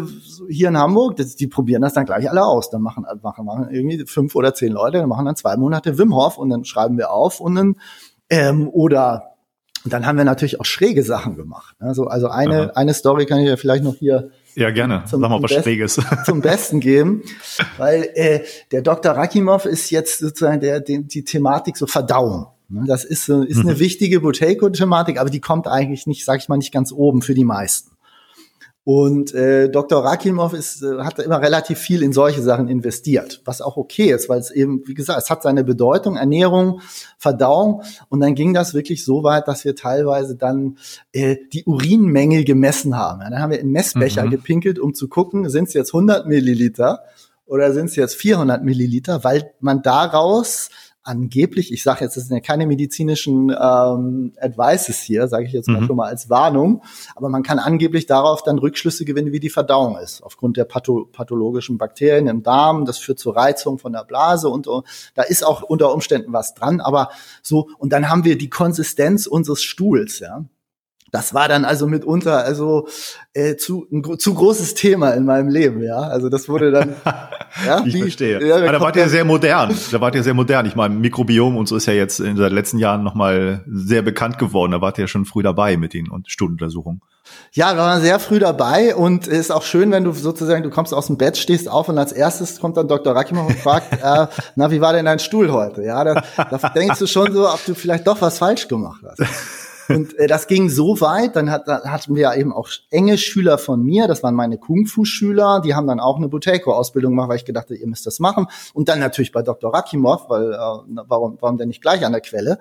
hier 0.49 0.69
in 0.69 0.77
Hamburg, 0.77 1.16
das, 1.16 1.37
die 1.37 1.47
probieren 1.47 1.83
das 1.83 1.95
dann 1.95 2.07
gleich 2.07 2.29
alle 2.31 2.45
aus. 2.45 2.71
Dann 2.71 2.83
machen, 2.83 3.07
machen, 3.23 3.45
machen 3.45 3.69
irgendwie 3.71 4.05
fünf 4.07 4.35
oder 4.35 4.55
zehn 4.55 4.73
Leute, 4.73 4.99
dann 4.99 5.09
machen 5.09 5.27
dann 5.27 5.37
zwei 5.37 5.57
Monate 5.57 5.99
Wim 5.99 6.14
Hof 6.14 6.38
und 6.38 6.51
dann 6.51 6.64
schreiben 6.64 6.99
wir 6.99 7.11
auf 7.11 7.40
und 7.40 7.55
dann 7.55 7.77
ähm, 8.29 8.69
oder 8.69 9.37
und 9.85 9.92
dann 9.92 10.05
haben 10.05 10.19
wir 10.19 10.25
natürlich 10.25 10.59
auch 10.59 10.64
schräge 10.64 11.05
Sachen 11.05 11.37
gemacht. 11.37 11.77
Also, 11.79 12.09
also 12.09 12.27
eine, 12.27 12.62
Aha. 12.62 12.73
eine 12.75 12.92
Story 12.92 13.25
kann 13.25 13.38
ich 13.38 13.49
ja 13.49 13.57
vielleicht 13.57 13.85
noch 13.85 13.95
hier 13.95 14.33
ja, 14.57 14.71
gerne. 14.71 15.05
Zum, 15.07 15.21
Sag 15.21 15.31
mal 15.31 15.40
was 15.40 15.53
Schräges. 15.53 16.01
Zum 16.25 16.40
Besten 16.40 16.81
geben. 16.81 17.23
Weil 17.77 18.11
äh, 18.14 18.40
der 18.73 18.83
Dr. 18.83 19.12
Rakimov 19.12 19.64
ist 19.64 19.90
jetzt 19.90 20.19
sozusagen 20.19 20.61
der, 20.61 20.81
die, 20.81 21.07
die 21.07 21.23
Thematik 21.23 21.77
so 21.77 21.87
Verdauung. 21.87 22.49
Ne, 22.69 22.85
das 22.88 23.05
ist, 23.05 23.29
ist 23.29 23.61
eine 23.61 23.75
mhm. 23.75 23.79
wichtige 23.79 24.21
Boteco-Thematik, 24.21 25.21
aber 25.21 25.31
die 25.31 25.40
kommt 25.40 25.69
eigentlich 25.69 26.09
nicht, 26.09 26.25
sag 26.25 26.40
ich 26.40 26.49
mal, 26.49 26.57
nicht 26.57 26.73
ganz 26.73 26.90
oben 26.90 27.23
für 27.23 27.35
die 27.35 27.45
meisten. 27.45 27.92
Und 28.88 29.35
äh, 29.35 29.68
Dr. 29.68 30.05
Rakimov 30.05 30.53
ist, 30.53 30.81
äh, 30.81 30.99
hat 31.01 31.18
immer 31.18 31.42
relativ 31.42 31.77
viel 31.77 32.05
in 32.05 32.12
solche 32.12 32.40
Sachen 32.40 32.68
investiert, 32.68 33.42
was 33.44 33.61
auch 33.61 33.77
okay 33.77 34.12
ist, 34.12 34.29
weil 34.29 34.38
es 34.38 34.53
eben, 34.53 34.87
wie 34.87 34.94
gesagt, 34.94 35.20
es 35.20 35.29
hat 35.29 35.42
seine 35.42 35.64
Bedeutung, 35.64 36.14
Ernährung, 36.14 36.81
Verdauung. 37.18 37.83
Und 38.11 38.20
dann 38.20 38.37
ging 38.37 38.55
das 38.55 38.75
wirklich 38.75 39.05
so 39.05 39.25
weit, 39.25 39.49
dass 39.49 39.64
wir 39.64 39.75
teilweise 39.75 40.37
dann 40.37 40.79
äh, 41.11 41.35
die 41.53 41.64
Urinmenge 41.64 42.44
gemessen 42.44 42.96
haben. 42.96 43.22
Ja, 43.22 43.31
dann 43.31 43.40
haben 43.40 43.51
wir 43.51 43.59
in 43.59 43.72
Messbecher 43.72 44.25
mhm. 44.25 44.31
gepinkelt, 44.31 44.79
um 44.79 44.94
zu 44.94 45.09
gucken, 45.09 45.51
sind 45.51 45.66
es 45.66 45.75
jetzt 45.75 45.92
100 45.92 46.29
Milliliter 46.29 47.01
oder 47.44 47.72
sind 47.72 47.87
es 47.87 47.96
jetzt 47.96 48.14
400 48.14 48.62
Milliliter, 48.62 49.25
weil 49.25 49.51
man 49.59 49.83
daraus 49.83 50.70
angeblich, 51.07 51.73
ich 51.73 51.83
sage 51.83 52.05
jetzt, 52.05 52.16
das 52.16 52.27
sind 52.27 52.35
ja 52.35 52.40
keine 52.40 52.66
medizinischen 52.66 53.51
ähm, 53.51 54.33
Advices 54.40 55.01
hier, 55.01 55.29
sage 55.29 55.47
ich 55.47 55.53
jetzt 55.53 55.69
mal 55.69 55.81
mhm. 55.81 55.87
schon 55.87 55.97
mal 55.97 56.09
als 56.09 56.29
Warnung, 56.29 56.83
aber 57.14 57.29
man 57.29 57.42
kann 57.42 57.59
angeblich 57.59 58.07
darauf 58.07 58.42
dann 58.42 58.59
Rückschlüsse 58.59 59.05
gewinnen, 59.05 59.33
wie 59.33 59.40
die 59.40 59.51
Verdauung 59.51 59.97
ist, 59.99 60.23
aufgrund 60.23 60.57
der 60.57 60.64
patho 60.64 61.07
pathologischen 61.12 61.79
Bakterien 61.79 62.27
im 62.27 62.42
Darm, 62.42 62.85
das 62.85 62.99
führt 62.99 63.19
zur 63.19 63.37
Reizung 63.37 63.79
von 63.79 63.92
der 63.92 64.05
Blase 64.05 64.49
und 64.49 64.66
da 64.66 65.23
ist 65.23 65.45
auch 65.45 65.62
unter 65.62 65.92
Umständen 65.92 66.33
was 66.33 66.55
dran, 66.55 66.81
aber 66.81 67.11
so, 67.42 67.69
und 67.79 67.92
dann 67.92 68.11
haben 68.11 68.25
wir 68.25 68.37
die 68.37 68.51
Konsistenz 68.51 69.27
unseres 69.27 69.62
Stuhls, 69.62 70.19
ja. 70.19 70.45
Das 71.12 71.35
war 71.35 71.49
dann 71.49 71.64
also 71.64 71.87
mitunter 71.87 72.45
also 72.45 72.88
äh, 73.33 73.57
zu 73.57 73.87
ein 73.92 74.19
zu 74.19 74.35
großes 74.35 74.75
Thema 74.75 75.11
in 75.11 75.25
meinem 75.25 75.49
Leben, 75.49 75.83
ja. 75.83 75.99
Also 75.99 76.29
das 76.29 76.49
wurde 76.49 76.73
dann. 76.73 76.97
ja, 77.66 77.83
ich 77.85 77.95
wie, 77.95 78.01
verstehe. 78.03 78.45
Ja, 78.47 78.61
da 78.61 78.81
wart 78.81 78.97
ihr 78.97 79.09
sehr 79.09 79.25
modern. 79.25 79.75
Da 79.92 80.01
wart 80.01 80.14
ihr 80.14 80.23
sehr 80.23 80.35
modern. 80.35 80.66
Ich 80.66 80.75
meine, 80.75 80.95
Mikrobiom 80.95 81.57
und 81.57 81.69
so 81.69 81.77
ist 81.77 81.87
ja 81.87 81.92
jetzt 81.92 82.21
in 82.21 82.37
den 82.37 82.53
letzten 82.53 82.79
Jahren 82.79 83.05
noch 83.05 83.14
mal 83.14 83.64
sehr 83.66 84.03
bekannt 84.03 84.38
geworden. 84.38 84.73
Da 84.73 84.81
wart 84.81 84.99
ihr 84.99 85.05
ja 85.05 85.09
schon 85.09 85.25
früh 85.25 85.42
dabei 85.42 85.77
mit 85.77 85.95
den 85.95 86.09
Studienuntersuchungen. 86.27 87.01
Ja, 87.53 87.75
wir 87.75 87.79
waren 87.79 88.03
sehr 88.03 88.19
früh 88.21 88.38
dabei 88.38 88.95
und 88.95 89.27
es 89.27 89.38
ist 89.38 89.51
auch 89.51 89.62
schön, 89.62 89.90
wenn 89.90 90.05
du 90.05 90.12
sozusagen, 90.12 90.62
du 90.62 90.71
kommst 90.71 90.95
aus 90.95 91.09
dem 91.09 91.16
Bett, 91.16 91.37
stehst 91.37 91.69
auf 91.69 91.88
und 91.88 91.99
als 91.99 92.12
erstes 92.12 92.61
kommt 92.61 92.77
dann 92.77 92.87
Dr. 92.87 93.14
Rakimov 93.14 93.49
und 93.49 93.59
fragt, 93.59 93.92
äh, 93.95 94.27
na, 94.55 94.71
wie 94.71 94.81
war 94.81 94.92
denn 94.92 95.07
dein 95.07 95.19
Stuhl 95.19 95.51
heute? 95.51 95.83
Ja, 95.83 96.05
da, 96.05 96.23
da 96.37 96.69
denkst 96.69 96.99
du 96.99 97.07
schon 97.07 97.33
so, 97.33 97.49
ob 97.49 97.64
du 97.64 97.75
vielleicht 97.75 98.07
doch 98.07 98.21
was 98.21 98.38
falsch 98.38 98.69
gemacht 98.69 99.03
hast. 99.05 99.23
Und 99.88 100.18
äh, 100.18 100.27
das 100.27 100.46
ging 100.46 100.68
so 100.68 101.01
weit, 101.01 101.37
dann, 101.37 101.51
hat, 101.51 101.66
hatten 101.66 102.14
wir 102.14 102.35
eben 102.35 102.53
auch 102.53 102.68
enge 102.90 103.18
Schüler 103.18 103.59
von 103.59 103.83
mir, 103.83 104.09
das 104.09 104.22
waren 104.22 104.35
meine 104.35 104.59
Kung-Fu-Schüler, 104.59 105.61
die 105.64 105.75
haben 105.75 105.87
dann 105.87 106.01
auch 106.01 106.16
eine 106.16 106.29
Buteiko-Ausbildung 106.29 107.12
gemacht, 107.12 107.29
weil 107.29 107.37
ich 107.37 107.44
gedacht 107.44 107.70
ihr 107.70 107.87
müsst 107.87 108.07
das 108.07 108.18
machen. 108.18 108.46
Und 108.75 108.88
dann 108.88 108.99
natürlich 108.99 109.33
bei 109.33 109.42
Dr. 109.42 109.72
Rakimov, 109.72 110.29
weil 110.29 110.53
äh, 110.53 110.57
warum, 110.57 111.38
warum 111.40 111.59
denn 111.59 111.68
nicht 111.68 111.83
gleich 111.83 112.05
an 112.05 112.12
der 112.12 112.20
Quelle? 112.20 112.59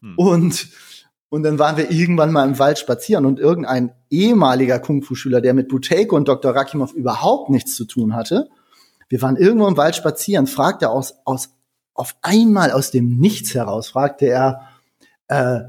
Hm. 0.00 0.14
Und 0.16 0.68
und 1.28 1.42
dann 1.42 1.58
waren 1.58 1.76
wir 1.76 1.90
irgendwann 1.90 2.30
mal 2.30 2.46
im 2.46 2.58
Wald 2.60 2.78
spazieren 2.78 3.26
und 3.26 3.40
irgendein 3.40 3.92
ehemaliger 4.10 4.78
Kung-Fu-Schüler, 4.78 5.40
der 5.40 5.54
mit 5.54 5.66
Buteiko 5.68 6.14
und 6.14 6.28
Dr. 6.28 6.54
Rakimov 6.54 6.92
überhaupt 6.92 7.50
nichts 7.50 7.74
zu 7.74 7.84
tun 7.84 8.14
hatte, 8.14 8.48
wir 9.08 9.22
waren 9.22 9.36
irgendwo 9.36 9.68
im 9.68 9.76
Wald 9.76 9.94
spazieren, 9.94 10.46
fragte 10.46 10.90
aus, 10.90 11.14
aus 11.24 11.50
auf 11.94 12.16
einmal 12.22 12.72
aus 12.72 12.90
dem 12.90 13.18
Nichts 13.18 13.54
heraus, 13.54 13.88
fragte 13.88 14.26
er, 14.26 14.68
äh, 15.28 15.60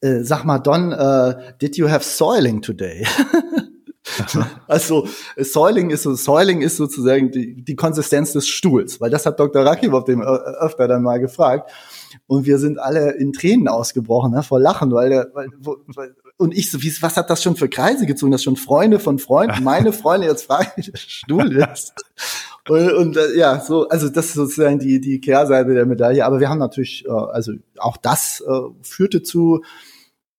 äh, 0.00 0.22
sag 0.22 0.44
mal, 0.44 0.58
Don, 0.58 0.92
uh, 0.92 1.34
did 1.60 1.76
you 1.76 1.88
have 1.88 2.04
soiling 2.04 2.62
today? 2.62 3.06
also 4.68 5.08
Soiling 5.36 5.90
ist 5.90 6.04
so, 6.04 6.14
Soiling 6.14 6.62
ist 6.62 6.76
sozusagen 6.76 7.30
die, 7.30 7.62
die 7.62 7.76
Konsistenz 7.76 8.32
des 8.32 8.46
Stuhls, 8.46 9.00
weil 9.00 9.10
das 9.10 9.26
hat 9.26 9.38
Dr. 9.40 9.64
Rakimov 9.64 10.04
dem 10.04 10.22
öfter 10.22 10.88
dann 10.88 11.02
mal 11.02 11.18
gefragt. 11.18 11.70
Und 12.26 12.46
wir 12.46 12.58
sind 12.58 12.78
alle 12.78 13.12
in 13.12 13.32
Tränen 13.32 13.68
ausgebrochen, 13.68 14.32
ne, 14.32 14.42
vor 14.42 14.60
Lachen, 14.60 14.92
weil 14.92 15.10
der, 15.10 15.30
weil, 15.34 15.48
weil 15.60 16.14
und 16.38 16.54
ich 16.54 16.70
so, 16.70 16.82
wie, 16.82 16.92
was 17.00 17.16
hat 17.16 17.30
das 17.30 17.42
schon 17.42 17.56
für 17.56 17.68
Kreise 17.68 18.06
gezogen? 18.06 18.32
Das 18.32 18.42
schon 18.42 18.56
Freunde 18.56 18.98
von 18.98 19.18
Freunden, 19.18 19.62
meine 19.64 19.92
Freunde 19.92 20.26
jetzt 20.26 20.44
fragen, 20.44 20.70
wie 20.76 20.82
der 20.82 20.98
Stuhl 20.98 21.56
ist. 21.72 21.94
Und, 22.68 22.92
und 22.92 23.16
äh, 23.16 23.36
ja, 23.36 23.60
so, 23.60 23.88
also 23.88 24.08
das 24.08 24.26
ist 24.26 24.34
sozusagen 24.34 24.78
die, 24.78 25.00
die 25.00 25.20
Kehrseite 25.20 25.74
der 25.74 25.86
Medaille. 25.86 26.24
Aber 26.24 26.40
wir 26.40 26.48
haben 26.48 26.58
natürlich, 26.58 27.04
äh, 27.06 27.10
also 27.10 27.52
auch 27.78 27.96
das 27.96 28.42
äh, 28.46 28.60
führte 28.82 29.22
zu 29.22 29.62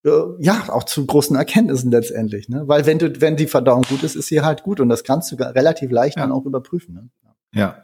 äh, 0.06 0.10
ja, 0.40 0.64
auch 0.70 0.84
zu 0.84 1.06
großen 1.06 1.36
Erkenntnissen 1.36 1.92
letztendlich, 1.92 2.50
ne? 2.50 2.68
Weil 2.68 2.86
wenn 2.86 3.00
du, 3.00 3.20
wenn 3.20 3.36
die 3.36 3.48
Verdauung 3.48 3.84
gut 3.84 4.04
ist, 4.04 4.16
ist 4.16 4.28
sie 4.28 4.42
halt 4.42 4.64
gut 4.64 4.80
und 4.80 4.90
das 4.90 5.04
kannst 5.04 5.32
du 5.32 5.36
relativ 5.36 5.92
leicht 5.92 6.18
ja. 6.18 6.24
dann 6.24 6.32
auch 6.32 6.46
überprüfen. 6.46 6.94
Ne? 6.94 7.10
Ja, 7.52 7.84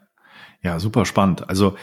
ja, 0.61 0.79
super 0.79 1.05
spannend. 1.05 1.49
Also 1.49 1.75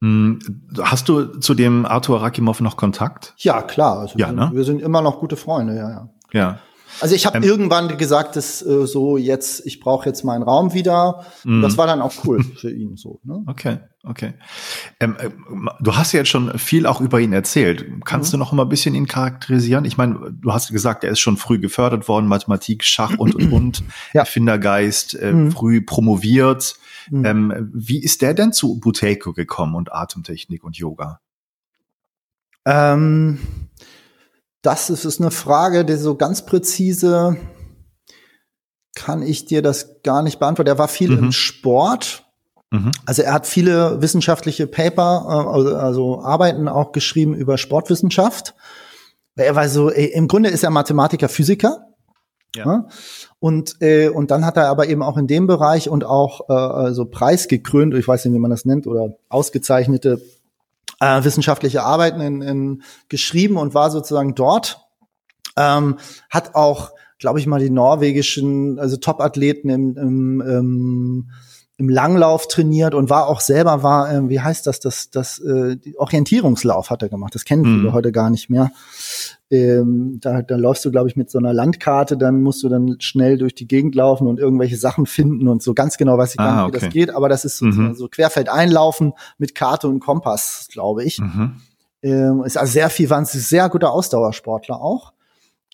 mh, 0.00 0.38
hm, 0.44 0.68
hast 0.82 1.08
du 1.08 1.38
zu 1.38 1.54
dem 1.54 1.86
Arthur 1.86 2.20
Rakimov 2.20 2.60
noch 2.60 2.76
Kontakt? 2.76 3.34
Ja, 3.38 3.62
klar. 3.62 4.00
Also 4.00 4.18
ja, 4.18 4.28
wir, 4.28 4.32
ne? 4.32 4.50
wir 4.52 4.64
sind 4.64 4.82
immer 4.82 5.02
noch 5.02 5.20
gute 5.20 5.36
Freunde, 5.36 5.76
ja, 5.76 5.90
ja. 5.90 6.10
Ja. 6.32 6.58
Also 7.00 7.14
ich 7.14 7.26
habe 7.26 7.38
ähm, 7.38 7.44
irgendwann 7.44 7.96
gesagt, 7.98 8.36
dass 8.36 8.62
äh, 8.62 8.86
so 8.86 9.16
jetzt, 9.16 9.66
ich 9.66 9.80
brauche 9.80 10.08
jetzt 10.08 10.24
meinen 10.24 10.42
Raum 10.42 10.72
wieder. 10.72 11.26
Und 11.44 11.62
das 11.62 11.76
war 11.76 11.86
dann 11.86 12.00
auch 12.00 12.12
cool 12.24 12.42
für 12.42 12.70
ihn 12.70 12.96
so. 12.96 13.20
Ne? 13.24 13.42
Okay, 13.46 13.78
okay. 14.02 14.34
Ähm, 15.00 15.16
äh, 15.18 15.30
du 15.80 15.96
hast 15.96 16.12
ja 16.12 16.20
jetzt 16.20 16.28
schon 16.28 16.58
viel 16.58 16.86
auch 16.86 17.00
über 17.00 17.20
ihn 17.20 17.32
erzählt. 17.32 17.86
Kannst 18.04 18.30
mhm. 18.30 18.32
du 18.32 18.38
noch 18.38 18.52
mal 18.52 18.62
ein 18.62 18.68
bisschen 18.68 18.94
ihn 18.94 19.06
charakterisieren? 19.06 19.84
Ich 19.84 19.96
meine, 19.96 20.32
du 20.32 20.52
hast 20.52 20.72
gesagt, 20.72 21.04
er 21.04 21.10
ist 21.10 21.20
schon 21.20 21.36
früh 21.36 21.58
gefördert 21.58 22.08
worden, 22.08 22.26
Mathematik, 22.26 22.84
Schach 22.84 23.18
und 23.18 23.34
und 23.34 23.52
und, 23.52 23.84
ja. 24.12 24.20
Erfindergeist, 24.20 25.14
äh, 25.14 25.32
mhm. 25.32 25.52
früh 25.52 25.82
promoviert. 25.82 26.76
Mhm. 27.10 27.24
Ähm, 27.24 27.70
wie 27.74 28.02
ist 28.02 28.22
der 28.22 28.34
denn 28.34 28.52
zu 28.52 28.80
Buteiko 28.80 29.32
gekommen 29.32 29.74
und 29.74 29.92
Atemtechnik 29.92 30.64
und 30.64 30.76
Yoga? 30.76 31.20
Ähm 32.64 33.38
das 34.66 34.90
ist, 34.90 35.04
ist 35.04 35.20
eine 35.20 35.30
Frage, 35.30 35.84
die 35.84 35.94
so 35.94 36.16
ganz 36.16 36.44
präzise 36.44 37.36
kann 38.96 39.22
ich 39.22 39.44
dir 39.44 39.62
das 39.62 40.02
gar 40.02 40.22
nicht 40.22 40.40
beantworten. 40.40 40.70
Er 40.70 40.78
war 40.78 40.88
viel 40.88 41.10
mhm. 41.10 41.18
im 41.18 41.32
Sport. 41.32 42.24
Mhm. 42.70 42.90
Also 43.04 43.22
er 43.22 43.32
hat 43.32 43.46
viele 43.46 44.02
wissenschaftliche 44.02 44.66
Paper, 44.66 45.24
äh, 45.28 45.54
also, 45.54 45.76
also 45.76 46.20
Arbeiten 46.22 46.66
auch 46.66 46.90
geschrieben 46.90 47.34
über 47.34 47.58
Sportwissenschaft. 47.58 48.54
Er 49.36 49.54
war 49.54 49.68
so, 49.68 49.90
im 49.90 50.26
Grunde 50.28 50.48
ist 50.48 50.64
er 50.64 50.70
Mathematiker, 50.70 51.28
Physiker. 51.28 51.86
Ja. 52.56 52.88
Und, 53.38 53.76
äh, 53.82 54.08
und 54.08 54.30
dann 54.30 54.46
hat 54.46 54.56
er 54.56 54.68
aber 54.68 54.88
eben 54.88 55.02
auch 55.02 55.18
in 55.18 55.26
dem 55.26 55.46
Bereich 55.46 55.90
und 55.90 56.04
auch 56.04 56.48
äh, 56.48 56.54
also 56.54 57.04
preisgekrönt, 57.04 57.94
ich 57.94 58.08
weiß 58.08 58.24
nicht, 58.24 58.34
wie 58.34 58.38
man 58.40 58.50
das 58.50 58.64
nennt, 58.64 58.86
oder 58.86 59.16
ausgezeichnete 59.28 60.20
äh, 61.00 61.24
wissenschaftliche 61.24 61.82
Arbeiten 61.82 62.20
in, 62.20 62.42
in, 62.42 62.82
geschrieben 63.08 63.56
und 63.56 63.74
war 63.74 63.90
sozusagen 63.90 64.34
dort. 64.34 64.80
Ähm, 65.56 65.98
hat 66.30 66.54
auch, 66.54 66.92
glaube 67.18 67.38
ich 67.38 67.46
mal, 67.46 67.60
die 67.60 67.70
norwegischen, 67.70 68.78
also 68.78 68.96
Top-Athleten 68.96 69.70
im, 69.70 69.96
im, 69.96 70.40
im 70.40 71.30
im 71.78 71.90
Langlauf 71.90 72.48
trainiert 72.48 72.94
und 72.94 73.10
war 73.10 73.26
auch 73.26 73.40
selber 73.40 73.82
war, 73.82 74.10
äh, 74.10 74.28
wie 74.30 74.40
heißt 74.40 74.66
das, 74.66 74.80
das, 74.80 75.10
das 75.10 75.38
äh, 75.40 75.76
Orientierungslauf 75.96 76.88
hat 76.88 77.02
er 77.02 77.10
gemacht. 77.10 77.34
Das 77.34 77.44
kennen 77.44 77.64
viele 77.64 77.90
mhm. 77.90 77.92
heute 77.92 78.12
gar 78.12 78.30
nicht 78.30 78.48
mehr. 78.48 78.70
Ähm, 79.50 80.18
da, 80.20 80.40
da 80.40 80.56
läufst 80.56 80.84
du, 80.86 80.90
glaube 80.90 81.08
ich, 81.08 81.16
mit 81.16 81.30
so 81.30 81.38
einer 81.38 81.52
Landkarte, 81.52 82.16
dann 82.16 82.42
musst 82.42 82.62
du 82.62 82.68
dann 82.68 82.96
schnell 83.00 83.36
durch 83.36 83.54
die 83.54 83.68
Gegend 83.68 83.94
laufen 83.94 84.26
und 84.26 84.40
irgendwelche 84.40 84.76
Sachen 84.76 85.04
finden 85.06 85.48
und 85.48 85.62
so 85.62 85.74
ganz 85.74 85.98
genau 85.98 86.16
weiß 86.16 86.30
ich 86.30 86.38
gar 86.38 86.48
ah, 86.48 86.66
nicht, 86.66 86.74
wie 86.74 86.80
das 86.80 86.92
geht, 86.92 87.10
aber 87.10 87.28
das 87.28 87.44
ist 87.44 87.58
so, 87.58 87.66
mhm. 87.66 87.94
so 87.94 88.08
querfeld 88.08 88.48
einlaufen 88.48 89.12
mit 89.36 89.54
Karte 89.54 89.88
und 89.88 90.00
Kompass, 90.00 90.68
glaube 90.72 91.04
ich. 91.04 91.20
Mhm. 91.20 91.56
Ähm, 92.02 92.42
ist 92.44 92.56
also 92.56 92.72
sehr 92.72 92.88
viel, 92.88 93.10
waren 93.10 93.26
sie 93.26 93.38
sehr 93.38 93.68
guter 93.68 93.92
Ausdauersportler 93.92 94.80
auch. 94.80 95.12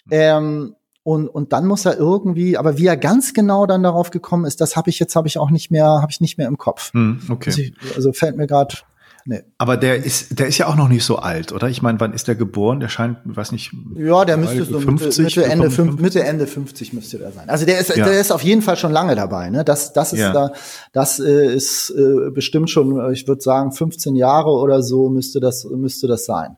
Mhm. 0.07 0.11
Ähm, 0.11 0.77
und, 1.05 1.29
und 1.29 1.53
dann 1.53 1.67
muss 1.67 1.85
er 1.85 1.97
irgendwie, 1.99 2.57
aber 2.57 2.79
wie 2.79 2.87
er 2.87 2.97
ganz 2.97 3.35
genau 3.35 3.67
dann 3.67 3.83
darauf 3.83 4.11
gekommen 4.11 4.45
ist, 4.45 4.61
das 4.61 4.77
habe 4.77 4.91
ich 4.91 4.99
jetzt 4.99 5.17
habe 5.17 5.29
ich 5.29 5.39
auch 5.39 5.51
nicht 5.51 5.71
mehr, 5.71 5.87
habe 5.87 6.11
ich 6.11 6.21
nicht 6.21 6.39
mehr 6.39 6.47
im 6.47 6.59
Kopf. 6.59 6.93
Hm, 6.93 7.21
okay. 7.29 7.51
Also, 7.51 7.61
ich, 7.61 7.75
also 7.97 8.13
fällt 8.13 8.37
mir 8.37 8.47
gerade 8.47 8.77
Nee. 9.25 9.43
Aber 9.57 9.77
der 9.77 10.05
ist, 10.05 10.39
der 10.39 10.49
ist 10.49 10.59
ja 10.59 10.67
auch 10.67 10.75
noch 10.75 10.89
nicht 10.89 11.05
so 11.05 11.17
alt, 11.17 11.53
oder? 11.53 11.69
Ich 11.69 11.81
meine, 11.81 12.01
wann 12.01 12.13
ist 12.13 12.27
der 12.27 12.35
geboren? 12.35 12.81
Der 12.81 12.89
scheint, 12.89 13.19
weiß 13.25 13.53
nicht. 13.53 13.73
Ja, 13.95 14.25
der 14.25 14.37
müsste 14.37 14.65
so 14.65 14.81
50, 14.81 15.25
Mitte, 15.25 15.41
Mitte 15.41 15.45
Ende, 15.45 15.71
50, 15.71 16.01
Mitte, 16.01 16.25
Ende 16.25 16.47
50 16.47 16.93
müsste 16.93 17.19
der 17.19 17.31
sein. 17.31 17.49
Also 17.49 17.65
der 17.65 17.79
ist, 17.79 17.95
ja. 17.95 18.05
der 18.05 18.21
ist 18.21 18.33
auf 18.33 18.43
jeden 18.43 18.63
Fall 18.63 18.77
schon 18.77 18.91
lange 18.91 19.15
dabei. 19.15 19.49
Ne? 19.51 19.65
Das, 19.65 19.93
das 19.93 20.13
ist 20.13 20.19
ja. 20.19 20.33
da, 20.33 20.53
das 20.93 21.21
äh, 21.21 21.55
ist 21.55 21.91
äh, 21.91 22.31
bestimmt 22.31 22.69
schon, 22.71 23.13
ich 23.13 23.29
würde 23.29 23.43
sagen, 23.43 23.71
15 23.71 24.17
Jahre 24.17 24.51
oder 24.51 24.83
so 24.83 25.09
müsste 25.09 25.39
das, 25.39 25.65
müsste 25.65 26.09
das 26.09 26.25
sein. 26.25 26.57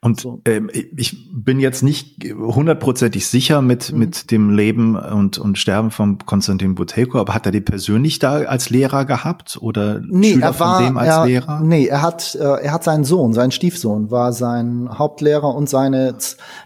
Und 0.00 0.26
ähm, 0.46 0.70
ich 0.72 1.28
bin 1.32 1.60
jetzt 1.60 1.82
nicht 1.82 2.24
hundertprozentig 2.24 3.26
sicher 3.26 3.62
mit, 3.62 3.92
mhm. 3.92 3.98
mit 3.98 4.30
dem 4.30 4.50
Leben 4.50 4.96
und, 4.96 5.38
und 5.38 5.58
Sterben 5.58 5.90
von 5.90 6.18
Konstantin 6.18 6.74
Buteyko, 6.74 7.18
aber 7.18 7.34
hat 7.34 7.46
er 7.46 7.52
die 7.52 7.60
persönlich 7.60 8.18
da 8.18 8.38
als 8.38 8.70
Lehrer 8.70 9.04
gehabt 9.04 9.58
oder 9.60 10.00
nee, 10.04 10.34
Schüler 10.34 10.46
er 10.46 10.60
war, 10.60 10.76
von 10.76 10.84
dem 10.86 10.96
als 10.98 11.08
er, 11.08 11.26
Lehrer? 11.26 11.60
Nee, 11.60 11.86
er 11.86 12.02
hat, 12.02 12.34
äh, 12.34 12.62
er 12.62 12.72
hat 12.72 12.84
seinen 12.84 13.04
Sohn, 13.04 13.32
seinen 13.32 13.50
Stiefsohn 13.50 14.10
war 14.10 14.32
sein 14.32 14.88
Hauptlehrer 14.98 15.54
und 15.54 15.68
seine, 15.68 16.14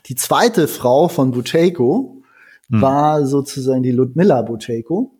die 0.06 0.14
zweite 0.14 0.68
Frau 0.68 1.08
von 1.08 1.32
Buteyko 1.32 2.22
mhm. 2.68 2.80
war 2.80 3.26
sozusagen 3.26 3.82
die 3.82 3.92
Ludmilla 3.92 4.42
Buteyko. 4.42 5.10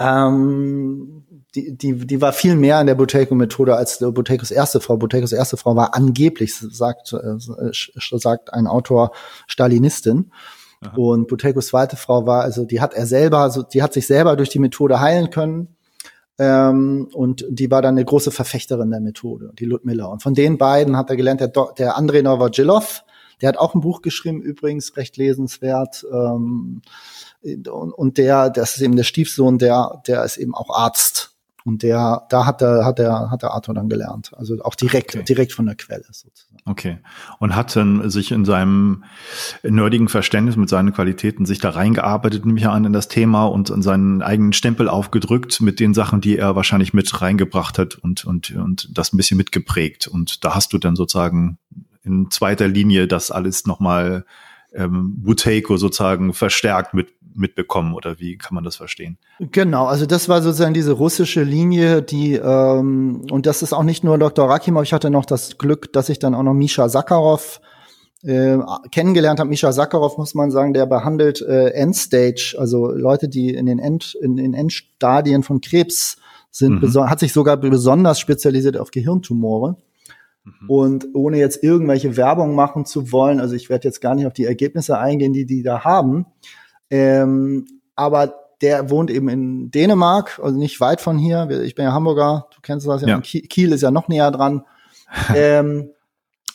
Ähm, 0.00 1.23
die, 1.54 1.76
die, 1.76 2.06
die 2.06 2.20
war 2.20 2.32
viel 2.32 2.56
mehr 2.56 2.80
in 2.80 2.86
der 2.86 2.96
Boteco-Methode 2.96 3.76
als 3.76 3.98
Botecos 3.98 4.50
erste 4.50 4.80
Frau. 4.80 4.96
Botecos 4.96 5.32
erste 5.32 5.56
Frau 5.56 5.76
war 5.76 5.94
angeblich, 5.94 6.54
sagt, 6.54 7.12
äh, 7.12 7.36
sagt 7.70 8.52
ein 8.52 8.66
Autor, 8.66 9.12
Stalinistin. 9.46 10.32
Aha. 10.80 10.96
Und 10.96 11.28
Botecos 11.28 11.68
zweite 11.68 11.96
Frau 11.96 12.26
war, 12.26 12.42
also 12.42 12.64
die 12.64 12.80
hat 12.80 12.94
er 12.94 13.06
selber, 13.06 13.38
also 13.38 13.62
die 13.62 13.82
hat 13.82 13.92
sich 13.92 14.06
selber 14.06 14.36
durch 14.36 14.48
die 14.48 14.58
Methode 14.58 15.00
heilen 15.00 15.30
können. 15.30 15.68
Ähm, 16.38 17.08
und 17.12 17.46
die 17.48 17.70
war 17.70 17.80
dann 17.80 17.94
eine 17.94 18.04
große 18.04 18.32
Verfechterin 18.32 18.90
der 18.90 19.00
Methode, 19.00 19.52
die 19.56 19.66
Ludmilla. 19.66 20.06
Und 20.06 20.22
von 20.22 20.34
den 20.34 20.58
beiden 20.58 20.96
hat 20.96 21.08
er 21.08 21.16
gelernt, 21.16 21.40
der, 21.40 21.52
der 21.78 21.96
Andrei 21.96 22.22
Novogilov, 22.22 23.04
der 23.40 23.48
hat 23.48 23.58
auch 23.58 23.74
ein 23.74 23.80
Buch 23.80 24.02
geschrieben, 24.02 24.42
übrigens 24.42 24.96
recht 24.96 25.16
lesenswert. 25.16 26.04
Ähm, 26.12 26.82
und, 27.42 27.92
und 27.92 28.18
der, 28.18 28.50
das 28.50 28.74
ist 28.74 28.82
eben 28.82 28.96
der 28.96 29.04
Stiefsohn, 29.04 29.58
der, 29.58 30.02
der 30.08 30.24
ist 30.24 30.36
eben 30.38 30.54
auch 30.56 30.70
Arzt 30.70 31.33
und 31.66 31.82
der, 31.82 32.26
da 32.28 32.44
hat 32.44 32.60
er, 32.60 32.84
hat 32.84 32.98
er, 32.98 33.30
hat 33.30 33.40
der 33.42 33.52
Arthur 33.52 33.74
dann 33.74 33.88
gelernt. 33.88 34.32
Also 34.36 34.62
auch 34.62 34.74
direkt, 34.74 35.14
okay. 35.14 35.24
direkt 35.24 35.52
von 35.52 35.64
der 35.64 35.74
Quelle 35.74 36.04
sozusagen. 36.04 36.58
Okay. 36.66 36.98
Und 37.38 37.56
hat 37.56 37.74
dann 37.74 38.10
sich 38.10 38.32
in 38.32 38.44
seinem 38.44 39.04
nerdigen 39.62 40.08
Verständnis 40.08 40.56
mit 40.56 40.68
seinen 40.68 40.92
Qualitäten 40.92 41.46
sich 41.46 41.60
da 41.60 41.70
reingearbeitet, 41.70 42.44
nehme 42.44 42.58
ich 42.58 42.68
an, 42.68 42.84
in 42.84 42.92
das 42.92 43.08
Thema 43.08 43.46
und 43.46 43.70
in 43.70 43.80
seinen 43.80 44.20
eigenen 44.20 44.52
Stempel 44.52 44.90
aufgedrückt 44.90 45.62
mit 45.62 45.80
den 45.80 45.94
Sachen, 45.94 46.20
die 46.20 46.36
er 46.36 46.54
wahrscheinlich 46.54 46.92
mit 46.92 47.22
reingebracht 47.22 47.78
hat 47.78 47.94
und, 47.94 48.26
und, 48.26 48.50
und 48.50 48.96
das 48.96 49.14
ein 49.14 49.16
bisschen 49.16 49.38
mitgeprägt. 49.38 50.06
Und 50.06 50.44
da 50.44 50.54
hast 50.54 50.74
du 50.74 50.78
dann 50.78 50.96
sozusagen 50.96 51.56
in 52.02 52.30
zweiter 52.30 52.68
Linie 52.68 53.08
das 53.08 53.30
alles 53.30 53.66
nochmal 53.66 54.26
ähm, 54.74 55.14
Buteiko 55.22 55.76
sozusagen 55.76 56.34
verstärkt 56.34 56.94
mit 56.94 57.08
mitbekommen 57.36 57.94
oder 57.94 58.20
wie 58.20 58.38
kann 58.38 58.54
man 58.54 58.64
das 58.64 58.76
verstehen? 58.76 59.18
Genau, 59.40 59.86
also 59.86 60.06
das 60.06 60.28
war 60.28 60.40
sozusagen 60.40 60.74
diese 60.74 60.92
russische 60.92 61.42
Linie, 61.42 62.02
die 62.02 62.34
ähm, 62.34 63.26
und 63.30 63.46
das 63.46 63.62
ist 63.62 63.72
auch 63.72 63.82
nicht 63.82 64.04
nur 64.04 64.18
Dr. 64.18 64.48
Rakimov, 64.48 64.84
ich 64.84 64.92
hatte 64.92 65.10
noch 65.10 65.24
das 65.24 65.58
Glück, 65.58 65.92
dass 65.92 66.08
ich 66.08 66.18
dann 66.18 66.34
auch 66.34 66.42
noch 66.42 66.54
Misha 66.54 66.88
Sakharov 66.88 67.60
äh, 68.22 68.58
kennengelernt 68.90 69.40
habe. 69.40 69.50
Misha 69.50 69.72
Sakharov 69.72 70.16
muss 70.16 70.34
man 70.34 70.50
sagen, 70.50 70.74
der 70.74 70.86
behandelt 70.86 71.42
äh, 71.42 71.70
Endstage, 71.70 72.54
also 72.58 72.90
Leute, 72.90 73.28
die 73.28 73.50
in 73.50 73.66
den 73.66 73.78
End 73.78 74.16
in 74.20 74.36
den 74.36 74.54
Endstadien 74.54 75.42
von 75.42 75.60
Krebs 75.60 76.16
sind, 76.50 76.82
mhm. 76.82 77.10
hat 77.10 77.18
sich 77.18 77.32
sogar 77.32 77.56
besonders 77.56 78.20
spezialisiert 78.20 78.76
auf 78.76 78.92
Gehirntumore. 78.92 79.76
Mhm. 80.44 80.70
Und 80.70 81.06
ohne 81.14 81.38
jetzt 81.38 81.62
irgendwelche 81.62 82.16
Werbung 82.16 82.54
machen 82.54 82.84
zu 82.84 83.12
wollen, 83.12 83.40
also 83.40 83.54
ich 83.54 83.70
werde 83.70 83.88
jetzt 83.88 84.00
gar 84.00 84.14
nicht 84.14 84.26
auf 84.26 84.32
die 84.32 84.44
Ergebnisse 84.44 84.98
eingehen, 84.98 85.32
die 85.32 85.46
die 85.46 85.62
da 85.62 85.84
haben, 85.84 86.26
ähm, 86.90 87.66
aber 87.96 88.34
der 88.60 88.90
wohnt 88.90 89.10
eben 89.10 89.28
in 89.28 89.70
Dänemark, 89.70 90.40
also 90.42 90.56
nicht 90.56 90.80
weit 90.80 91.00
von 91.00 91.18
hier. 91.18 91.48
Ich 91.64 91.74
bin 91.74 91.84
ja 91.84 91.92
Hamburger, 91.92 92.46
du 92.54 92.60
kennst 92.62 92.86
das 92.86 93.02
ja. 93.02 93.08
ja. 93.08 93.20
Kiel 93.20 93.72
ist 93.72 93.82
ja 93.82 93.90
noch 93.90 94.08
näher 94.08 94.30
dran. 94.30 94.64
ähm, 95.34 95.90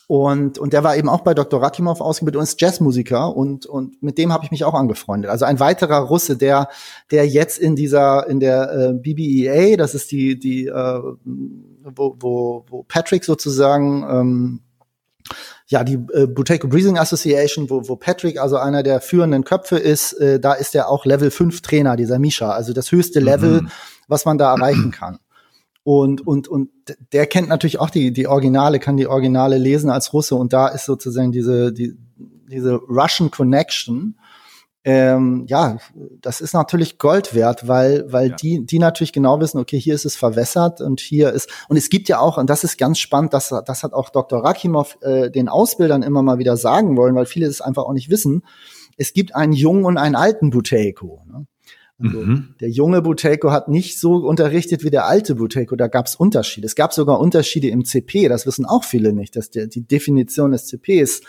und, 0.10 0.58
und 0.58 0.74
der 0.74 0.84
war 0.84 0.98
eben 0.98 1.08
auch 1.08 1.22
bei 1.22 1.36
Dr. 1.36 1.62
Rakimov 1.62 2.02
ausgebildet 2.02 2.40
und 2.40 2.44
ist 2.44 2.60
Jazzmusiker 2.60 3.36
und, 3.36 3.68
und 3.68 4.02
mit 4.02 4.18
dem 4.18 4.34
habe 4.34 4.44
ich 4.44 4.50
mich 4.50 4.64
auch 4.64 4.74
angefreundet. 4.74 5.30
Also 5.30 5.46
ein 5.46 5.60
weiterer 5.60 6.00
Russe, 6.00 6.36
der, 6.36 6.68
der 7.12 7.28
jetzt 7.28 7.60
in 7.60 7.76
dieser, 7.76 8.28
in 8.28 8.40
der 8.40 8.72
äh, 8.72 8.94
BBEA, 8.94 9.78
das 9.78 9.94
ist 9.94 10.10
die, 10.10 10.40
die 10.40 10.66
äh, 10.66 11.02
wo, 11.84 12.16
wo, 12.20 12.66
wo 12.68 12.84
Patrick 12.88 13.24
sozusagen 13.24 14.04
ähm, 14.10 14.60
ja, 15.68 15.84
die 15.84 16.00
äh, 16.12 16.26
Buteco 16.26 16.68
Breathing 16.68 16.98
Association, 16.98 17.70
wo, 17.70 17.88
wo 17.88 17.96
Patrick 17.96 18.42
also 18.42 18.58
einer 18.58 18.82
der 18.82 19.02
führenden 19.02 19.44
Köpfe 19.44 19.78
ist, 19.78 20.14
äh, 20.14 20.40
da 20.40 20.54
ist 20.54 20.74
er 20.74 20.90
auch 20.90 21.06
Level 21.06 21.30
5 21.30 21.62
Trainer, 21.62 21.96
dieser 21.96 22.18
Misha, 22.18 22.50
also 22.50 22.74
das 22.74 22.92
höchste 22.92 23.20
Level, 23.20 23.62
mhm. 23.62 23.70
was 24.08 24.26
man 24.26 24.40
da 24.40 24.56
erreichen 24.56 24.90
kann. 24.90 25.20
Und, 25.84 26.26
und, 26.26 26.48
und 26.48 26.70
der 27.14 27.26
kennt 27.26 27.50
natürlich 27.50 27.80
auch 27.80 27.90
die, 27.90 28.12
die 28.12 28.28
Originale, 28.28 28.80
kann 28.80 28.98
die 28.98 29.08
Originale 29.08 29.58
lesen 29.58 29.90
als 29.90 30.14
Russe 30.14 30.36
und 30.36 30.54
da 30.54 30.68
ist 30.68 30.86
sozusagen 30.86 31.32
diese, 31.32 31.72
die, 31.72 31.98
diese 32.48 32.76
Russian 32.76 33.32
Connection 33.32 34.16
ähm, 34.86 35.46
ja, 35.48 35.78
das 36.22 36.40
ist 36.40 36.54
natürlich 36.54 36.98
Gold 37.00 37.36
wert, 37.36 37.68
weil, 37.68 38.06
weil 38.12 38.30
ja. 38.30 38.36
die, 38.38 38.66
die 38.66 38.80
natürlich 38.80 39.12
genau 39.12 39.40
wissen, 39.42 39.60
okay, 39.60 39.78
hier 39.78 39.94
ist 39.94 40.06
es 40.06 40.16
verwässert 40.16 40.80
und 40.80 41.02
hier 41.02 41.34
ist, 41.34 41.50
und 41.68 41.76
es 41.76 41.90
gibt 41.90 42.08
ja 42.08 42.20
auch, 42.20 42.38
und 42.38 42.50
das 42.50 42.64
ist 42.64 42.78
ganz 42.78 42.98
spannend, 42.98 43.34
das, 43.34 43.54
das 43.66 43.84
hat 43.84 43.92
auch 43.92 44.10
Dr. 44.10 44.44
Rakimov 44.44 44.98
äh, 45.02 45.30
den 45.30 45.50
Ausbildern 45.50 46.02
immer 46.02 46.22
mal 46.22 46.40
wieder 46.40 46.56
sagen 46.56 46.96
wollen, 46.96 47.14
weil 47.14 47.26
viele 47.26 47.46
es 47.46 47.60
einfach 47.60 47.84
auch 47.84 47.94
nicht 47.94 48.10
wissen. 48.10 48.44
Es 48.96 49.14
gibt 49.14 49.36
einen 49.36 49.54
jungen 49.54 49.84
und 49.84 49.98
einen 49.98 50.16
alten 50.16 50.50
Buteiko. 50.50 51.24
Ne? 51.28 51.46
Also 52.02 52.20
mhm. 52.20 52.56
Der 52.62 52.70
junge 52.70 53.02
Buteiko 53.02 53.52
hat 53.52 53.68
nicht 53.68 54.00
so 54.00 54.16
unterrichtet 54.16 54.84
wie 54.84 54.90
der 54.90 55.06
alte 55.06 55.36
Buteiko, 55.36 55.76
da 55.76 55.88
gab 55.88 56.06
es 56.06 56.16
Unterschiede. 56.16 56.66
Es 56.66 56.76
gab 56.76 56.94
sogar 56.94 57.20
Unterschiede 57.20 57.68
im 57.68 57.84
CP, 57.84 58.30
das 58.30 58.46
wissen 58.46 58.66
auch 58.66 58.84
viele 58.84 59.12
nicht, 59.12 59.36
dass 59.36 59.50
der, 59.50 59.68
die 59.68 59.82
Definition 59.82 60.52
des 60.52 60.68
CPs 60.68 61.22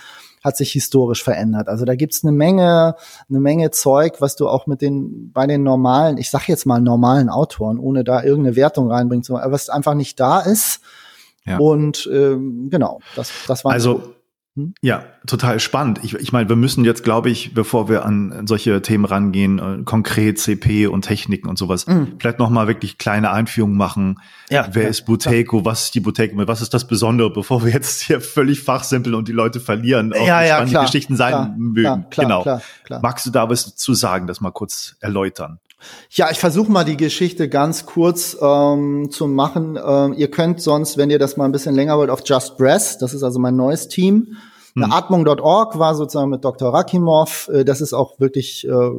hat 0.42 0.56
sich 0.56 0.72
historisch 0.72 1.22
verändert. 1.22 1.68
Also 1.68 1.85
da 1.85 1.94
gibt's 1.94 2.24
eine 2.24 2.33
Menge, 2.33 2.94
eine 3.28 3.40
Menge 3.40 3.70
Zeug, 3.72 4.20
was 4.20 4.37
du 4.37 4.48
auch 4.48 4.66
mit 4.66 4.80
den, 4.80 5.33
bei 5.33 5.46
den 5.46 5.62
normalen, 5.62 6.16
ich 6.16 6.30
sag 6.30 6.48
jetzt 6.48 6.66
mal 6.66 6.80
normalen 6.80 7.28
Autoren, 7.28 7.78
ohne 7.78 8.04
da 8.04 8.22
irgendeine 8.22 8.56
Wertung 8.56 8.90
reinbringen 8.90 9.22
zu 9.22 9.35
was 9.35 9.68
einfach 9.68 9.94
nicht 9.94 10.18
da 10.18 10.40
ist. 10.40 10.80
Ja. 11.44 11.59
Und 11.59 12.09
ähm, 12.12 12.68
genau, 12.70 13.00
das, 13.16 13.33
das 13.46 13.64
war 13.64 13.72
also? 13.72 14.14
Ja, 14.82 15.04
total 15.26 15.60
spannend. 15.60 16.00
Ich, 16.02 16.14
ich 16.14 16.32
meine, 16.32 16.48
wir 16.48 16.56
müssen 16.56 16.84
jetzt, 16.84 17.04
glaube 17.04 17.30
ich, 17.30 17.54
bevor 17.54 17.88
wir 17.88 18.04
an 18.04 18.46
solche 18.46 18.82
Themen 18.82 19.04
rangehen, 19.04 19.58
äh, 19.58 19.82
konkret 19.84 20.40
CP 20.40 20.88
und 20.88 21.02
Techniken 21.02 21.48
und 21.48 21.56
sowas, 21.56 21.86
mhm. 21.86 22.16
vielleicht 22.18 22.40
noch 22.40 22.50
mal 22.50 22.66
wirklich 22.66 22.98
kleine 22.98 23.30
Einführungen 23.30 23.76
machen. 23.76 24.18
Ja, 24.50 24.68
Wer 24.72 24.84
ja, 24.84 24.88
ist 24.88 25.06
Buteco? 25.06 25.58
Ja. 25.58 25.64
Was 25.64 25.84
ist 25.84 25.94
die 25.94 26.00
Buteco? 26.00 26.36
Was 26.48 26.62
ist 26.62 26.74
das 26.74 26.86
Besondere, 26.86 27.30
bevor 27.30 27.64
wir 27.64 27.72
jetzt 27.72 28.02
hier 28.02 28.20
völlig 28.20 28.60
fachsimpeln 28.60 29.14
und 29.14 29.28
die 29.28 29.32
Leute 29.32 29.60
verlieren, 29.60 30.12
auch 30.12 30.26
ja, 30.26 30.42
ja, 30.42 30.54
spannende 30.54 30.70
klar, 30.72 30.84
Geschichten 30.86 31.16
sein 31.16 31.30
klar, 31.30 31.54
mögen. 31.56 32.10
Klar, 32.10 32.44
genau. 32.84 33.00
Magst 33.02 33.26
du 33.26 33.30
da 33.30 33.48
was 33.48 33.76
zu 33.76 33.94
sagen, 33.94 34.26
das 34.26 34.40
mal 34.40 34.50
kurz 34.50 34.96
erläutern? 35.00 35.60
Ja, 36.10 36.30
ich 36.30 36.38
versuche 36.38 36.70
mal 36.70 36.84
die 36.84 36.96
Geschichte 36.96 37.48
ganz 37.48 37.86
kurz 37.86 38.36
ähm, 38.40 39.10
zu 39.10 39.26
machen. 39.26 39.78
Ähm, 39.82 40.14
ihr 40.14 40.30
könnt 40.30 40.60
sonst, 40.60 40.96
wenn 40.96 41.10
ihr 41.10 41.18
das 41.18 41.36
mal 41.36 41.44
ein 41.44 41.52
bisschen 41.52 41.74
länger 41.74 41.96
wollt, 41.98 42.10
auf 42.10 42.22
Just 42.24 42.56
Breath, 42.56 43.00
das 43.00 43.14
ist 43.14 43.22
also 43.22 43.38
mein 43.38 43.56
neues 43.56 43.88
Team, 43.88 44.36
hm. 44.74 44.84
Atmung.org 44.84 45.78
war 45.78 45.94
sozusagen 45.94 46.30
mit 46.30 46.44
Dr. 46.44 46.72
Rakimov. 46.72 47.50
Äh, 47.52 47.64
das 47.64 47.80
ist 47.80 47.92
auch 47.92 48.20
wirklich, 48.20 48.66
äh, 48.66 48.90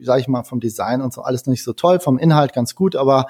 sage 0.00 0.20
ich 0.20 0.28
mal, 0.28 0.44
vom 0.44 0.60
Design 0.60 1.00
und 1.00 1.12
so 1.12 1.22
alles 1.22 1.46
nicht 1.46 1.64
so 1.64 1.72
toll, 1.72 2.00
vom 2.00 2.18
Inhalt 2.18 2.52
ganz 2.52 2.74
gut, 2.74 2.96
aber 2.96 3.26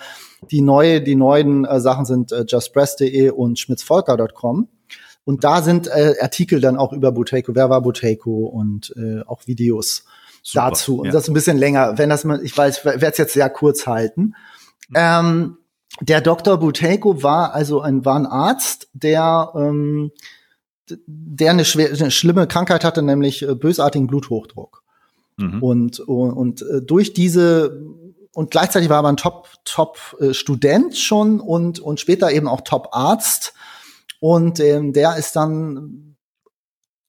die 0.50 0.60
neue, 0.60 1.00
die 1.00 1.16
neuen 1.16 1.64
äh, 1.64 1.80
Sachen 1.80 2.04
sind 2.04 2.32
äh, 2.32 2.44
justpress.de 2.46 3.30
und 3.30 3.58
schmitzvolker.com. 3.58 4.68
Und 5.24 5.42
da 5.42 5.60
sind 5.60 5.88
äh, 5.88 6.14
Artikel 6.20 6.60
dann 6.60 6.76
auch 6.76 6.92
über 6.92 7.10
Buteco, 7.10 7.54
wer 7.54 7.68
war 7.68 7.80
Buteco 7.80 8.46
und 8.46 8.94
äh, 8.96 9.22
auch 9.26 9.46
Videos 9.46 10.04
Super, 10.46 10.70
dazu. 10.70 11.00
Und 11.00 11.06
ja. 11.06 11.12
das 11.12 11.24
ist 11.24 11.28
ein 11.28 11.34
bisschen 11.34 11.58
länger. 11.58 11.98
Wenn 11.98 12.08
das 12.08 12.22
mal, 12.22 12.40
ich 12.44 12.56
weiß, 12.56 12.78
ich 12.78 12.84
werde 12.84 13.06
es 13.06 13.18
jetzt 13.18 13.32
sehr 13.32 13.50
kurz 13.50 13.88
halten. 13.88 14.36
Ähm, 14.94 15.58
der 16.00 16.20
Dr. 16.20 16.58
Buteyko 16.58 17.24
war 17.24 17.52
also 17.52 17.80
ein, 17.80 18.04
war 18.04 18.14
ein 18.14 18.26
Arzt, 18.26 18.88
der, 18.92 19.50
ähm, 19.56 20.12
der 20.88 21.50
eine, 21.50 21.64
schwer, 21.64 21.90
eine 21.90 22.12
schlimme 22.12 22.46
Krankheit 22.46 22.84
hatte, 22.84 23.02
nämlich 23.02 23.42
äh, 23.42 23.56
bösartigen 23.56 24.06
Bluthochdruck. 24.06 24.84
Mhm. 25.36 25.62
Und, 25.64 25.98
und, 25.98 26.32
und 26.32 26.62
äh, 26.62 26.80
durch 26.80 27.12
diese 27.12 27.82
und 28.32 28.50
gleichzeitig 28.52 28.88
war 28.88 29.02
er 29.02 29.08
ein 29.08 29.16
Top 29.16 29.48
Top 29.64 30.16
äh, 30.20 30.32
Student 30.32 30.96
schon 30.96 31.40
und 31.40 31.80
und 31.80 31.98
später 31.98 32.30
eben 32.30 32.46
auch 32.46 32.60
Top 32.60 32.90
Arzt 32.92 33.54
und 34.20 34.60
ähm, 34.60 34.92
der 34.92 35.16
ist 35.16 35.34
dann 35.34 36.05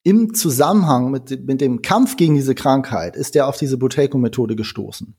im 0.07 0.33
Zusammenhang 0.33 1.11
mit, 1.11 1.45
mit 1.45 1.59
dem 1.59 1.81
Kampf 1.81 2.15
gegen 2.15 2.35
diese 2.35 2.55
Krankheit 2.55 3.17
ist 3.17 3.35
der 3.35 3.45
auf 3.45 3.57
diese 3.57 3.77
Buteyko 3.77 4.17
Methode 4.17 4.55
gestoßen. 4.55 5.15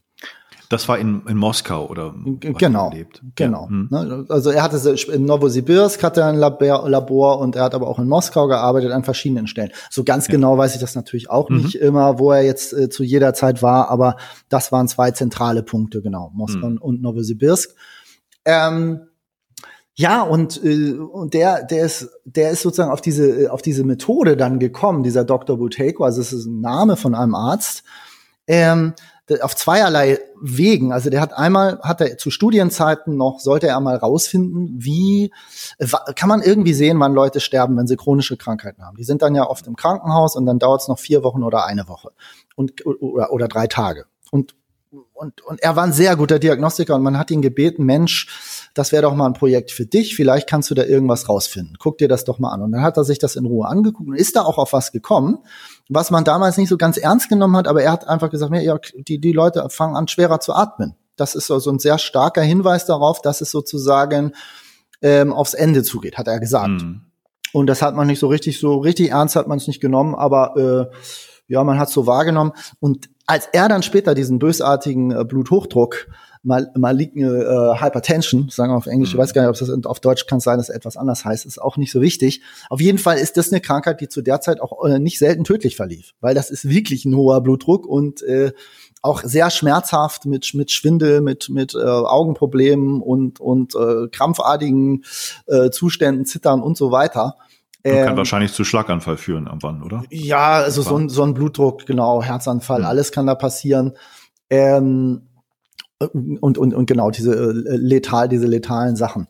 Das 0.70 0.88
war 0.88 0.98
in, 0.98 1.26
in 1.26 1.36
Moskau 1.36 1.86
oder 1.86 2.14
genau, 2.40 2.90
genau. 3.34 3.62
Ja. 3.62 3.68
Hm. 3.68 4.26
Also 4.30 4.48
er 4.48 4.62
hatte 4.62 4.96
in 5.12 5.26
Novosibirsk 5.26 6.02
hatte 6.02 6.22
er 6.22 6.28
ein 6.28 6.36
Labor, 6.36 6.88
Labor 6.88 7.38
und 7.38 7.54
er 7.56 7.64
hat 7.64 7.74
aber 7.74 7.86
auch 7.86 7.98
in 7.98 8.08
Moskau 8.08 8.48
gearbeitet 8.48 8.92
an 8.92 9.04
verschiedenen 9.04 9.46
Stellen. 9.46 9.72
So 9.90 10.04
ganz 10.04 10.26
ja. 10.26 10.32
genau 10.32 10.56
weiß 10.56 10.74
ich 10.74 10.80
das 10.80 10.94
natürlich 10.94 11.28
auch 11.28 11.50
mhm. 11.50 11.58
nicht 11.58 11.74
immer, 11.74 12.18
wo 12.18 12.32
er 12.32 12.42
jetzt 12.42 12.72
äh, 12.72 12.88
zu 12.88 13.02
jeder 13.02 13.34
Zeit 13.34 13.62
war, 13.62 13.90
aber 13.90 14.16
das 14.48 14.72
waren 14.72 14.88
zwei 14.88 15.10
zentrale 15.10 15.62
Punkte, 15.62 16.00
genau, 16.00 16.30
Moskau 16.34 16.70
mhm. 16.70 16.78
und 16.78 17.02
Novosibirsk. 17.02 17.74
Ähm, 18.46 19.07
ja, 19.98 20.22
und, 20.22 20.64
äh, 20.64 20.92
und 20.92 21.34
der, 21.34 21.64
der 21.64 21.84
ist, 21.84 22.08
der 22.24 22.50
ist 22.52 22.62
sozusagen 22.62 22.92
auf 22.92 23.00
diese, 23.00 23.52
auf 23.52 23.62
diese 23.62 23.82
Methode 23.82 24.36
dann 24.36 24.60
gekommen, 24.60 25.02
dieser 25.02 25.24
Dr. 25.24 25.58
Buteyko, 25.58 26.04
also 26.04 26.20
es 26.20 26.32
ist 26.32 26.46
ein 26.46 26.60
Name 26.60 26.96
von 26.96 27.16
einem 27.16 27.34
Arzt, 27.34 27.82
ähm, 28.46 28.94
auf 29.40 29.56
zweierlei 29.56 30.20
Wegen. 30.40 30.92
Also 30.92 31.10
der 31.10 31.20
hat 31.20 31.36
einmal, 31.36 31.80
hat 31.82 32.00
er 32.00 32.16
zu 32.16 32.30
Studienzeiten 32.30 33.16
noch, 33.16 33.40
sollte 33.40 33.66
er 33.66 33.80
mal 33.80 33.96
rausfinden, 33.96 34.70
wie, 34.78 35.32
kann 36.14 36.28
man 36.28 36.42
irgendwie 36.42 36.74
sehen, 36.74 37.00
wann 37.00 37.12
Leute 37.12 37.40
sterben, 37.40 37.76
wenn 37.76 37.88
sie 37.88 37.96
chronische 37.96 38.36
Krankheiten 38.36 38.84
haben. 38.84 38.96
Die 38.96 39.04
sind 39.04 39.20
dann 39.20 39.34
ja 39.34 39.48
oft 39.50 39.66
im 39.66 39.74
Krankenhaus 39.74 40.36
und 40.36 40.46
dann 40.46 40.60
dauert 40.60 40.82
es 40.82 40.88
noch 40.88 41.00
vier 41.00 41.24
Wochen 41.24 41.42
oder 41.42 41.66
eine 41.66 41.88
Woche 41.88 42.12
und, 42.54 42.86
oder, 42.86 43.32
oder 43.32 43.48
drei 43.48 43.66
Tage. 43.66 44.04
Und, 44.30 44.54
und, 45.14 45.40
und 45.42 45.62
er 45.62 45.76
war 45.76 45.84
ein 45.84 45.92
sehr 45.92 46.16
guter 46.16 46.38
Diagnostiker 46.38 46.94
und 46.94 47.02
man 47.02 47.18
hat 47.18 47.30
ihn 47.30 47.42
gebeten, 47.42 47.84
Mensch, 47.84 48.70
das 48.74 48.92
wäre 48.92 49.02
doch 49.02 49.14
mal 49.14 49.26
ein 49.26 49.34
Projekt 49.34 49.70
für 49.70 49.86
dich, 49.86 50.16
vielleicht 50.16 50.48
kannst 50.48 50.70
du 50.70 50.74
da 50.74 50.84
irgendwas 50.84 51.28
rausfinden. 51.28 51.76
Guck 51.78 51.98
dir 51.98 52.08
das 52.08 52.24
doch 52.24 52.38
mal 52.38 52.52
an. 52.52 52.62
Und 52.62 52.72
dann 52.72 52.82
hat 52.82 52.96
er 52.96 53.04
sich 53.04 53.18
das 53.18 53.36
in 53.36 53.44
Ruhe 53.44 53.66
angeguckt 53.66 54.08
und 54.08 54.14
ist 54.14 54.36
da 54.36 54.42
auch 54.42 54.58
auf 54.58 54.72
was 54.72 54.92
gekommen 54.92 55.38
was 55.88 56.10
man 56.10 56.24
damals 56.24 56.56
nicht 56.56 56.68
so 56.68 56.76
ganz 56.76 56.96
ernst 56.96 57.28
genommen 57.28 57.56
hat, 57.56 57.66
aber 57.66 57.82
er 57.82 57.92
hat 57.92 58.06
einfach 58.06 58.30
gesagt, 58.30 58.54
ja, 58.54 58.78
die, 58.94 59.18
die 59.18 59.32
Leute 59.32 59.66
fangen 59.70 59.96
an, 59.96 60.08
schwerer 60.08 60.40
zu 60.40 60.52
atmen. 60.52 60.94
Das 61.16 61.34
ist 61.34 61.46
so 61.46 61.54
also 61.54 61.70
ein 61.70 61.78
sehr 61.78 61.98
starker 61.98 62.42
Hinweis 62.42 62.84
darauf, 62.84 63.22
dass 63.22 63.40
es 63.40 63.50
sozusagen 63.50 64.32
ähm, 65.02 65.32
aufs 65.32 65.54
Ende 65.54 65.82
zugeht, 65.82 66.18
hat 66.18 66.28
er 66.28 66.38
gesagt. 66.38 66.82
Mhm. 66.82 67.02
Und 67.52 67.66
das 67.66 67.80
hat 67.80 67.96
man 67.96 68.06
nicht 68.06 68.18
so 68.18 68.28
richtig, 68.28 68.60
so 68.60 68.76
richtig 68.78 69.10
ernst 69.10 69.34
hat 69.34 69.48
man 69.48 69.56
es 69.56 69.66
nicht 69.66 69.80
genommen, 69.80 70.14
aber 70.14 70.90
äh, 70.92 70.94
ja, 71.48 71.64
man 71.64 71.78
hat 71.78 71.88
es 71.88 71.94
so 71.94 72.06
wahrgenommen. 72.06 72.52
Und 72.78 73.08
als 73.26 73.48
er 73.52 73.68
dann 73.68 73.82
später 73.82 74.14
diesen 74.14 74.38
bösartigen 74.38 75.10
äh, 75.10 75.24
Bluthochdruck 75.24 76.08
mal, 76.42 76.70
maligne 76.76 77.26
äh, 77.26 77.80
Hypertension, 77.80 78.48
sagen 78.50 78.72
wir 78.72 78.76
auf 78.76 78.86
Englisch, 78.86 79.10
mhm. 79.10 79.16
ich 79.16 79.18
weiß 79.22 79.34
gar 79.34 79.42
nicht, 79.42 79.50
ob 79.50 79.58
das 79.58 79.86
auf 79.86 80.00
Deutsch 80.00 80.26
kann 80.26 80.40
sein, 80.40 80.58
dass 80.58 80.68
es 80.68 80.74
etwas 80.74 80.96
anders 80.96 81.24
heißt, 81.24 81.46
ist 81.46 81.60
auch 81.60 81.76
nicht 81.76 81.90
so 81.90 82.00
wichtig. 82.00 82.42
Auf 82.70 82.80
jeden 82.80 82.98
Fall 82.98 83.18
ist 83.18 83.36
das 83.36 83.50
eine 83.50 83.60
Krankheit, 83.60 84.00
die 84.00 84.08
zu 84.08 84.22
der 84.22 84.40
Zeit 84.40 84.60
auch 84.60 84.84
äh, 84.84 84.98
nicht 84.98 85.18
selten 85.18 85.44
tödlich 85.44 85.76
verlief, 85.76 86.14
weil 86.20 86.34
das 86.34 86.50
ist 86.50 86.68
wirklich 86.68 87.04
ein 87.04 87.14
hoher 87.14 87.42
Blutdruck 87.42 87.86
und 87.86 88.22
äh, 88.22 88.52
auch 89.00 89.22
sehr 89.22 89.50
schmerzhaft 89.50 90.26
mit 90.26 90.54
mit 90.54 90.70
Schwindel, 90.70 91.20
mit 91.20 91.48
mit 91.50 91.74
äh, 91.74 91.78
Augenproblemen 91.78 93.00
und 93.00 93.40
und 93.40 93.74
äh, 93.74 94.08
krampfartigen 94.10 95.04
äh, 95.46 95.70
Zuständen, 95.70 96.26
Zittern 96.26 96.62
und 96.62 96.76
so 96.76 96.90
weiter. 96.90 97.36
Man 97.84 97.94
kann 97.94 98.08
ähm, 98.10 98.16
wahrscheinlich 98.16 98.52
zu 98.52 98.64
Schlaganfall 98.64 99.16
führen 99.16 99.48
am 99.48 99.62
Wann, 99.62 99.82
oder? 99.82 100.02
Ja, 100.10 100.58
also 100.58 100.82
so 100.82 100.96
ein, 100.96 101.08
so 101.08 101.22
ein 101.22 101.34
Blutdruck, 101.34 101.86
genau, 101.86 102.22
Herzanfall, 102.22 102.80
mhm. 102.80 102.86
alles 102.86 103.12
kann 103.12 103.26
da 103.26 103.34
passieren. 103.34 103.92
Ähm, 104.50 105.28
und, 105.98 106.58
und, 106.58 106.74
und 106.74 106.86
genau, 106.86 107.10
diese 107.10 107.34
äh, 107.34 107.76
letal, 107.76 108.28
diese 108.28 108.46
letalen 108.46 108.96
Sachen. 108.96 109.28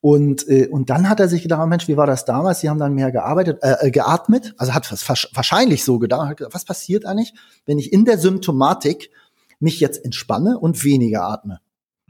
Und, 0.00 0.48
äh, 0.48 0.68
und 0.68 0.90
dann 0.90 1.08
hat 1.08 1.18
er 1.18 1.28
sich 1.28 1.42
gedacht, 1.42 1.66
Mensch, 1.68 1.88
wie 1.88 1.96
war 1.96 2.06
das 2.06 2.24
damals? 2.24 2.60
Sie 2.60 2.68
haben 2.68 2.78
dann 2.78 2.94
mehr 2.94 3.10
gearbeitet, 3.10 3.58
äh, 3.62 3.86
äh 3.86 3.90
geatmet, 3.90 4.54
also 4.56 4.74
hat 4.74 4.90
was 4.92 5.08
wahrscheinlich 5.34 5.84
so 5.84 5.98
gedacht, 5.98 6.42
was 6.52 6.64
passiert 6.64 7.04
eigentlich, 7.04 7.34
wenn 7.66 7.78
ich 7.78 7.92
in 7.92 8.04
der 8.04 8.18
Symptomatik 8.18 9.10
mich 9.58 9.80
jetzt 9.80 10.04
entspanne 10.04 10.58
und 10.58 10.84
weniger 10.84 11.24
atme? 11.24 11.60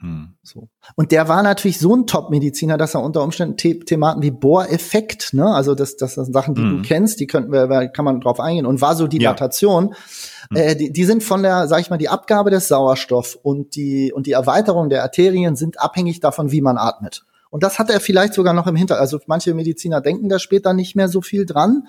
Hm. 0.00 0.34
So. 0.42 0.68
Und 0.94 1.10
der 1.10 1.28
war 1.28 1.42
natürlich 1.42 1.78
so 1.78 1.94
ein 1.94 2.06
Top-Mediziner, 2.06 2.76
dass 2.76 2.94
er 2.94 3.02
unter 3.02 3.22
Umständen 3.22 3.56
The 3.60 3.80
Thematen 3.80 4.22
wie 4.22 4.30
Bohreffekt, 4.30 5.34
ne, 5.34 5.46
also 5.46 5.74
das, 5.74 5.96
das 5.96 6.14
sind 6.14 6.32
Sachen, 6.32 6.54
die 6.54 6.62
hm. 6.62 6.76
du 6.76 6.88
kennst, 6.88 7.18
die 7.18 7.26
könnten 7.26 7.52
wir, 7.52 7.88
kann 7.88 8.04
man 8.04 8.20
drauf 8.20 8.38
eingehen, 8.38 8.66
und 8.66 8.80
Vasodilatation, 8.80 9.88
ja. 9.88 9.96
Hm. 10.50 10.56
Äh, 10.56 10.76
die, 10.76 10.92
die 10.92 11.04
sind 11.04 11.22
von 11.22 11.42
der, 11.42 11.66
sag 11.68 11.80
ich 11.80 11.90
mal, 11.90 11.98
die 11.98 12.08
Abgabe 12.08 12.50
des 12.50 12.68
Sauerstoff 12.68 13.38
und 13.42 13.74
die, 13.74 14.12
und 14.12 14.26
die 14.26 14.32
Erweiterung 14.32 14.88
der 14.88 15.02
Arterien 15.02 15.56
sind 15.56 15.80
abhängig 15.80 16.20
davon, 16.20 16.52
wie 16.52 16.60
man 16.60 16.78
atmet. 16.78 17.24
Und 17.50 17.62
das 17.62 17.78
hat 17.78 17.90
er 17.90 18.00
vielleicht 18.00 18.34
sogar 18.34 18.52
noch 18.52 18.66
im 18.66 18.76
Hintergrund. 18.76 19.00
Also 19.00 19.18
manche 19.26 19.54
Mediziner 19.54 20.00
denken 20.00 20.28
da 20.28 20.38
später 20.38 20.74
nicht 20.74 20.96
mehr 20.96 21.08
so 21.08 21.22
viel 21.22 21.46
dran, 21.46 21.88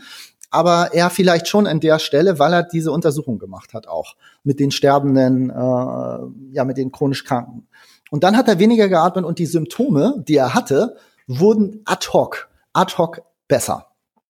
aber 0.51 0.89
er 0.93 1.09
vielleicht 1.09 1.47
schon 1.47 1.67
an 1.67 1.79
der 1.79 1.99
Stelle, 1.99 2.39
weil 2.39 2.53
er 2.53 2.63
diese 2.63 2.91
Untersuchung 2.91 3.39
gemacht 3.39 3.73
hat 3.73 3.87
auch 3.87 4.15
mit 4.43 4.59
den 4.59 4.71
Sterbenden, 4.71 5.49
äh, 5.49 6.53
ja 6.53 6.65
mit 6.65 6.77
den 6.77 6.91
chronisch 6.91 7.23
Kranken. 7.23 7.67
Und 8.09 8.23
dann 8.23 8.37
hat 8.37 8.47
er 8.47 8.59
weniger 8.59 8.89
geatmet 8.89 9.25
und 9.25 9.39
die 9.39 9.45
Symptome, 9.45 10.23
die 10.27 10.35
er 10.35 10.53
hatte, 10.53 10.97
wurden 11.27 11.81
ad 11.85 12.07
hoc, 12.11 12.49
ad 12.73 12.97
hoc 12.97 13.21
besser. 13.47 13.89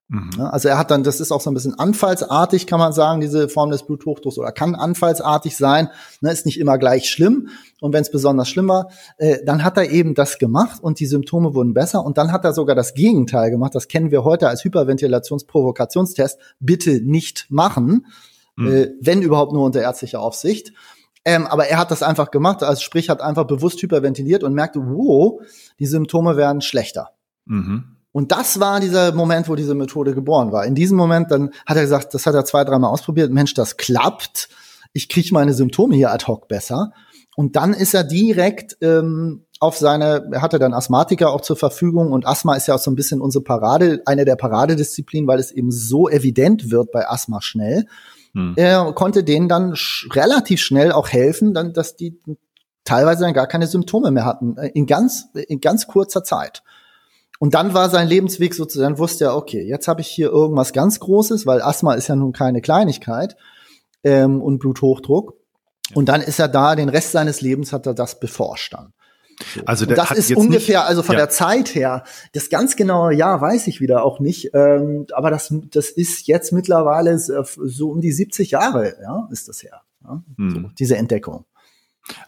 Mhm. 0.09 0.41
Also 0.41 0.69
er 0.69 0.79
hat 0.79 0.89
dann, 0.89 1.03
das 1.03 1.19
ist 1.19 1.31
auch 1.31 1.39
so 1.39 1.51
ein 1.51 1.53
bisschen 1.53 1.77
anfallsartig, 1.77 2.65
kann 2.65 2.79
man 2.79 2.93
sagen, 2.93 3.21
diese 3.21 3.47
Form 3.47 3.69
des 3.69 3.83
Bluthochdrucks 3.83 4.39
oder 4.39 4.51
kann 4.51 4.73
anfallsartig 4.73 5.55
sein, 5.55 5.89
ne, 6.21 6.31
ist 6.31 6.47
nicht 6.47 6.59
immer 6.59 6.79
gleich 6.79 7.09
schlimm. 7.09 7.49
Und 7.79 7.93
wenn 7.93 8.01
es 8.01 8.09
besonders 8.09 8.49
schlimm 8.49 8.67
war, 8.67 8.89
äh, 9.17 9.37
dann 9.45 9.63
hat 9.63 9.77
er 9.77 9.91
eben 9.91 10.15
das 10.15 10.39
gemacht 10.39 10.81
und 10.81 10.99
die 10.99 11.05
Symptome 11.05 11.53
wurden 11.53 11.75
besser. 11.75 12.03
Und 12.03 12.17
dann 12.17 12.31
hat 12.31 12.43
er 12.43 12.53
sogar 12.53 12.75
das 12.75 12.95
Gegenteil 12.95 13.51
gemacht. 13.51 13.75
Das 13.75 13.87
kennen 13.87 14.09
wir 14.09 14.23
heute 14.23 14.49
als 14.49 14.63
Hyperventilationsprovoktionstest. 14.63 16.39
Bitte 16.59 17.01
nicht 17.01 17.45
machen, 17.49 18.07
mhm. 18.55 18.67
äh, 18.67 18.89
wenn 18.99 19.21
überhaupt 19.21 19.53
nur 19.53 19.63
unter 19.63 19.81
ärztlicher 19.81 20.21
Aufsicht. 20.21 20.73
Ähm, 21.25 21.47
aber 21.47 21.67
er 21.67 21.77
hat 21.77 21.91
das 21.91 22.01
einfach 22.01 22.31
gemacht, 22.31 22.63
also 22.63 22.81
sprich 22.81 23.09
hat 23.09 23.21
einfach 23.21 23.45
bewusst 23.45 23.81
hyperventiliert 23.81 24.43
und 24.43 24.53
merkte, 24.53 24.79
wow, 24.79 25.41
die 25.77 25.85
Symptome 25.85 26.37
werden 26.37 26.61
schlechter. 26.61 27.11
Mhm. 27.45 27.97
Und 28.11 28.31
das 28.31 28.59
war 28.59 28.79
dieser 28.79 29.13
Moment, 29.13 29.47
wo 29.49 29.55
diese 29.55 29.75
Methode 29.75 30.15
geboren 30.15 30.51
war. 30.51 30.65
In 30.65 30.75
diesem 30.75 30.97
Moment, 30.97 31.29
dann 31.31 31.51
hat 31.65 31.77
er 31.77 31.83
gesagt, 31.83 32.13
das 32.13 32.25
hat 32.25 32.33
er 32.33 32.45
zwei, 32.45 32.63
dreimal 32.63 32.91
ausprobiert, 32.91 33.31
Mensch, 33.31 33.53
das 33.53 33.77
klappt, 33.77 34.49
ich 34.93 35.09
kriege 35.09 35.29
meine 35.33 35.53
Symptome 35.53 35.95
hier 35.95 36.11
ad 36.11 36.25
hoc 36.25 36.47
besser. 36.47 36.91
Und 37.35 37.55
dann 37.55 37.73
ist 37.73 37.93
er 37.93 38.03
direkt 38.03 38.77
ähm, 38.81 39.45
auf 39.59 39.77
seine, 39.77 40.29
er 40.31 40.41
hatte 40.41 40.57
dann 40.57 40.73
Asthmatiker 40.73 41.31
auch 41.31 41.41
zur 41.41 41.55
Verfügung 41.55 42.11
und 42.11 42.25
Asthma 42.25 42.55
ist 42.55 42.67
ja 42.67 42.75
auch 42.75 42.79
so 42.79 42.89
ein 42.89 42.95
bisschen 42.95 43.21
unsere 43.21 43.43
Parade, 43.43 44.01
eine 44.05 44.25
der 44.25 44.35
Paradedisziplinen, 44.35 45.27
weil 45.27 45.39
es 45.39 45.51
eben 45.51 45.71
so 45.71 46.09
evident 46.09 46.71
wird 46.71 46.91
bei 46.91 47.07
Asthma 47.07 47.41
schnell. 47.41 47.85
Hm. 48.33 48.53
Er 48.55 48.91
konnte 48.93 49.23
denen 49.23 49.47
dann 49.47 49.75
sch 49.75 50.07
relativ 50.13 50.61
schnell 50.61 50.91
auch 50.91 51.09
helfen, 51.09 51.53
dann, 51.53 51.73
dass 51.73 51.95
die 51.95 52.19
teilweise 52.83 53.23
dann 53.23 53.33
gar 53.33 53.47
keine 53.47 53.67
Symptome 53.67 54.11
mehr 54.11 54.25
hatten, 54.25 54.57
äh, 54.57 54.69
in 54.73 54.85
ganz, 54.85 55.27
in 55.33 55.61
ganz 55.61 55.87
kurzer 55.87 56.23
Zeit. 56.23 56.63
Und 57.39 57.53
dann 57.53 57.73
war 57.73 57.89
sein 57.89 58.07
Lebensweg 58.07 58.53
sozusagen, 58.53 58.97
wusste 58.97 59.25
er, 59.25 59.37
okay, 59.37 59.65
jetzt 59.65 59.87
habe 59.87 60.01
ich 60.01 60.07
hier 60.07 60.29
irgendwas 60.29 60.73
ganz 60.73 60.99
Großes, 60.99 61.45
weil 61.45 61.61
Asthma 61.61 61.93
ist 61.93 62.09
ja 62.09 62.15
nun 62.15 62.33
keine 62.33 62.61
Kleinigkeit 62.61 63.37
ähm, 64.03 64.41
und 64.41 64.59
Bluthochdruck. 64.59 65.35
Und 65.95 66.09
dann 66.09 66.21
ist 66.21 66.39
er 66.39 66.49
da, 66.49 66.75
den 66.75 66.89
Rest 66.89 67.13
seines 67.13 67.41
Lebens 67.41 67.71
hat 67.71 67.87
er 67.87 67.93
das 67.93 68.19
beforscht 68.19 68.73
dann. 68.73 68.93
So. 69.55 69.61
Also 69.65 69.85
das 69.85 70.11
ist 70.11 70.35
ungefähr, 70.35 70.85
also 70.85 71.01
von 71.01 71.13
ja. 71.13 71.21
der 71.21 71.29
Zeit 71.29 71.73
her, 71.73 72.03
das 72.33 72.49
ganz 72.49 72.75
genaue 72.75 73.13
Jahr 73.13 73.39
weiß 73.41 73.67
ich 73.67 73.79
wieder 73.81 74.03
auch 74.03 74.19
nicht, 74.19 74.51
ähm, 74.53 75.07
aber 75.13 75.31
das, 75.31 75.53
das 75.71 75.89
ist 75.89 76.27
jetzt 76.27 76.51
mittlerweile 76.51 77.17
so 77.17 77.89
um 77.89 78.01
die 78.01 78.11
70 78.11 78.51
Jahre, 78.51 78.95
ja, 79.01 79.27
ist 79.31 79.47
das 79.47 79.63
her, 79.63 79.81
ja? 80.03 80.23
Hm. 80.37 80.49
so, 80.49 80.59
diese 80.77 80.97
Entdeckung. 80.97 81.45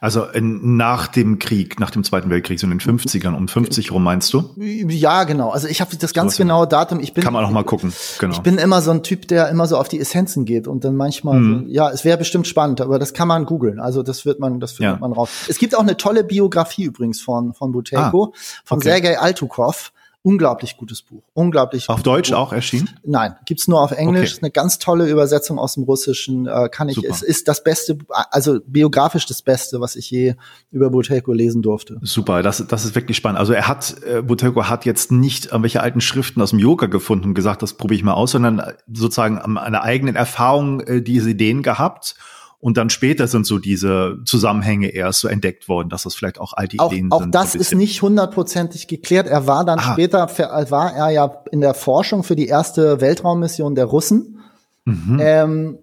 Also 0.00 0.26
nach 0.34 1.06
dem 1.06 1.38
Krieg, 1.38 1.80
nach 1.80 1.90
dem 1.90 2.04
Zweiten 2.04 2.30
Weltkrieg, 2.30 2.58
so 2.60 2.66
in 2.66 2.70
den 2.70 2.80
50ern, 2.80 3.34
um 3.34 3.48
50 3.48 3.92
rum 3.92 4.02
meinst 4.02 4.32
du? 4.32 4.50
Ja, 4.56 5.24
genau. 5.24 5.50
Also 5.50 5.68
ich 5.68 5.80
habe 5.80 5.96
das 5.96 6.12
ganz 6.12 6.36
so 6.36 6.42
genaue 6.42 6.66
Datum. 6.66 7.00
Ich 7.00 7.14
bin, 7.14 7.22
Kann 7.24 7.32
man 7.32 7.44
auch 7.44 7.50
mal 7.50 7.64
gucken. 7.64 7.92
Genau. 8.18 8.32
Ich 8.32 8.40
bin 8.40 8.58
immer 8.58 8.82
so 8.82 8.90
ein 8.90 9.02
Typ, 9.02 9.28
der 9.28 9.48
immer 9.48 9.66
so 9.66 9.76
auf 9.76 9.88
die 9.88 10.00
Essenzen 10.00 10.44
geht 10.44 10.66
und 10.66 10.84
dann 10.84 10.96
manchmal, 10.96 11.40
mhm. 11.40 11.66
so, 11.66 11.72
ja, 11.72 11.90
es 11.90 12.04
wäre 12.04 12.18
bestimmt 12.18 12.46
spannend, 12.46 12.80
aber 12.80 12.98
das 12.98 13.14
kann 13.14 13.28
man 13.28 13.44
googeln. 13.44 13.80
Also 13.80 14.02
das 14.02 14.24
wird 14.24 14.40
man, 14.40 14.60
das 14.60 14.72
findet 14.72 14.94
ja. 14.94 15.00
man 15.00 15.12
raus. 15.12 15.30
Es 15.48 15.58
gibt 15.58 15.76
auch 15.76 15.82
eine 15.82 15.96
tolle 15.96 16.24
Biografie 16.24 16.84
übrigens 16.84 17.20
von 17.20 17.54
von 17.54 17.72
Buteyko, 17.72 18.32
ah, 18.34 18.38
von 18.64 18.78
okay. 18.78 18.88
Sergei 18.88 19.18
Altukov. 19.18 19.92
Unglaublich 20.24 20.76
gutes 20.76 21.02
Buch. 21.02 21.24
Unglaublich. 21.34 21.88
Auf 21.88 22.04
Deutsch 22.04 22.30
Buch. 22.30 22.38
auch 22.38 22.52
erschienen? 22.52 22.88
Nein, 23.04 23.34
gibt's 23.44 23.66
nur 23.66 23.80
auf 23.80 23.90
Englisch. 23.90 24.34
Okay. 24.34 24.42
Eine 24.42 24.50
ganz 24.52 24.78
tolle 24.78 25.10
Übersetzung 25.10 25.58
aus 25.58 25.74
dem 25.74 25.82
Russischen. 25.82 26.46
Äh, 26.46 26.68
kann 26.70 26.88
ich. 26.88 26.94
Super. 26.94 27.08
Es 27.10 27.22
ist 27.22 27.48
das 27.48 27.64
Beste, 27.64 27.98
also 28.08 28.60
biografisch 28.64 29.26
das 29.26 29.42
Beste, 29.42 29.80
was 29.80 29.96
ich 29.96 30.08
je 30.10 30.34
über 30.70 30.90
Buteyko 30.90 31.32
lesen 31.32 31.60
durfte. 31.60 31.98
Super, 32.02 32.44
das, 32.44 32.64
das 32.68 32.84
ist 32.84 32.94
wirklich 32.94 33.16
spannend. 33.16 33.40
Also 33.40 33.52
er 33.52 33.66
hat, 33.66 33.96
äh, 34.04 34.22
Buteyko 34.22 34.68
hat 34.68 34.84
jetzt 34.84 35.10
nicht 35.10 35.46
irgendwelche 35.46 35.80
alten 35.80 36.00
Schriften 36.00 36.40
aus 36.40 36.50
dem 36.50 36.60
Yoga 36.60 36.86
gefunden 36.86 37.30
und 37.30 37.34
gesagt, 37.34 37.62
das 37.62 37.74
probiere 37.74 37.96
ich 37.96 38.04
mal 38.04 38.14
aus, 38.14 38.30
sondern 38.30 38.62
sozusagen 38.92 39.38
an 39.38 39.58
einer 39.58 39.82
eigenen 39.82 40.14
Erfahrung 40.14 40.80
äh, 40.82 41.02
diese 41.02 41.30
Ideen 41.30 41.64
gehabt 41.64 42.14
und 42.62 42.76
dann 42.76 42.90
später 42.90 43.26
sind 43.26 43.44
so 43.44 43.58
diese 43.58 44.18
Zusammenhänge 44.24 44.86
erst 44.86 45.18
so 45.18 45.26
entdeckt 45.26 45.68
worden, 45.68 45.88
dass 45.88 46.04
das 46.04 46.14
vielleicht 46.14 46.38
auch 46.38 46.52
alte 46.52 46.78
auch, 46.78 46.92
Ideen 46.92 47.10
auch 47.10 47.18
sind. 47.18 47.34
Auch 47.34 47.40
das 47.42 47.56
ist 47.56 47.74
nicht 47.74 48.00
hundertprozentig 48.02 48.86
geklärt. 48.86 49.26
Er 49.26 49.48
war 49.48 49.64
dann 49.64 49.80
ah. 49.80 49.92
später, 49.92 50.28
war 50.70 50.94
er 50.94 51.10
ja 51.10 51.42
in 51.50 51.60
der 51.60 51.74
Forschung 51.74 52.22
für 52.22 52.36
die 52.36 52.46
erste 52.46 53.00
Weltraummission 53.00 53.74
der 53.74 53.86
Russen. 53.86 54.38
Mhm. 54.84 55.18
Ähm, 55.20 55.78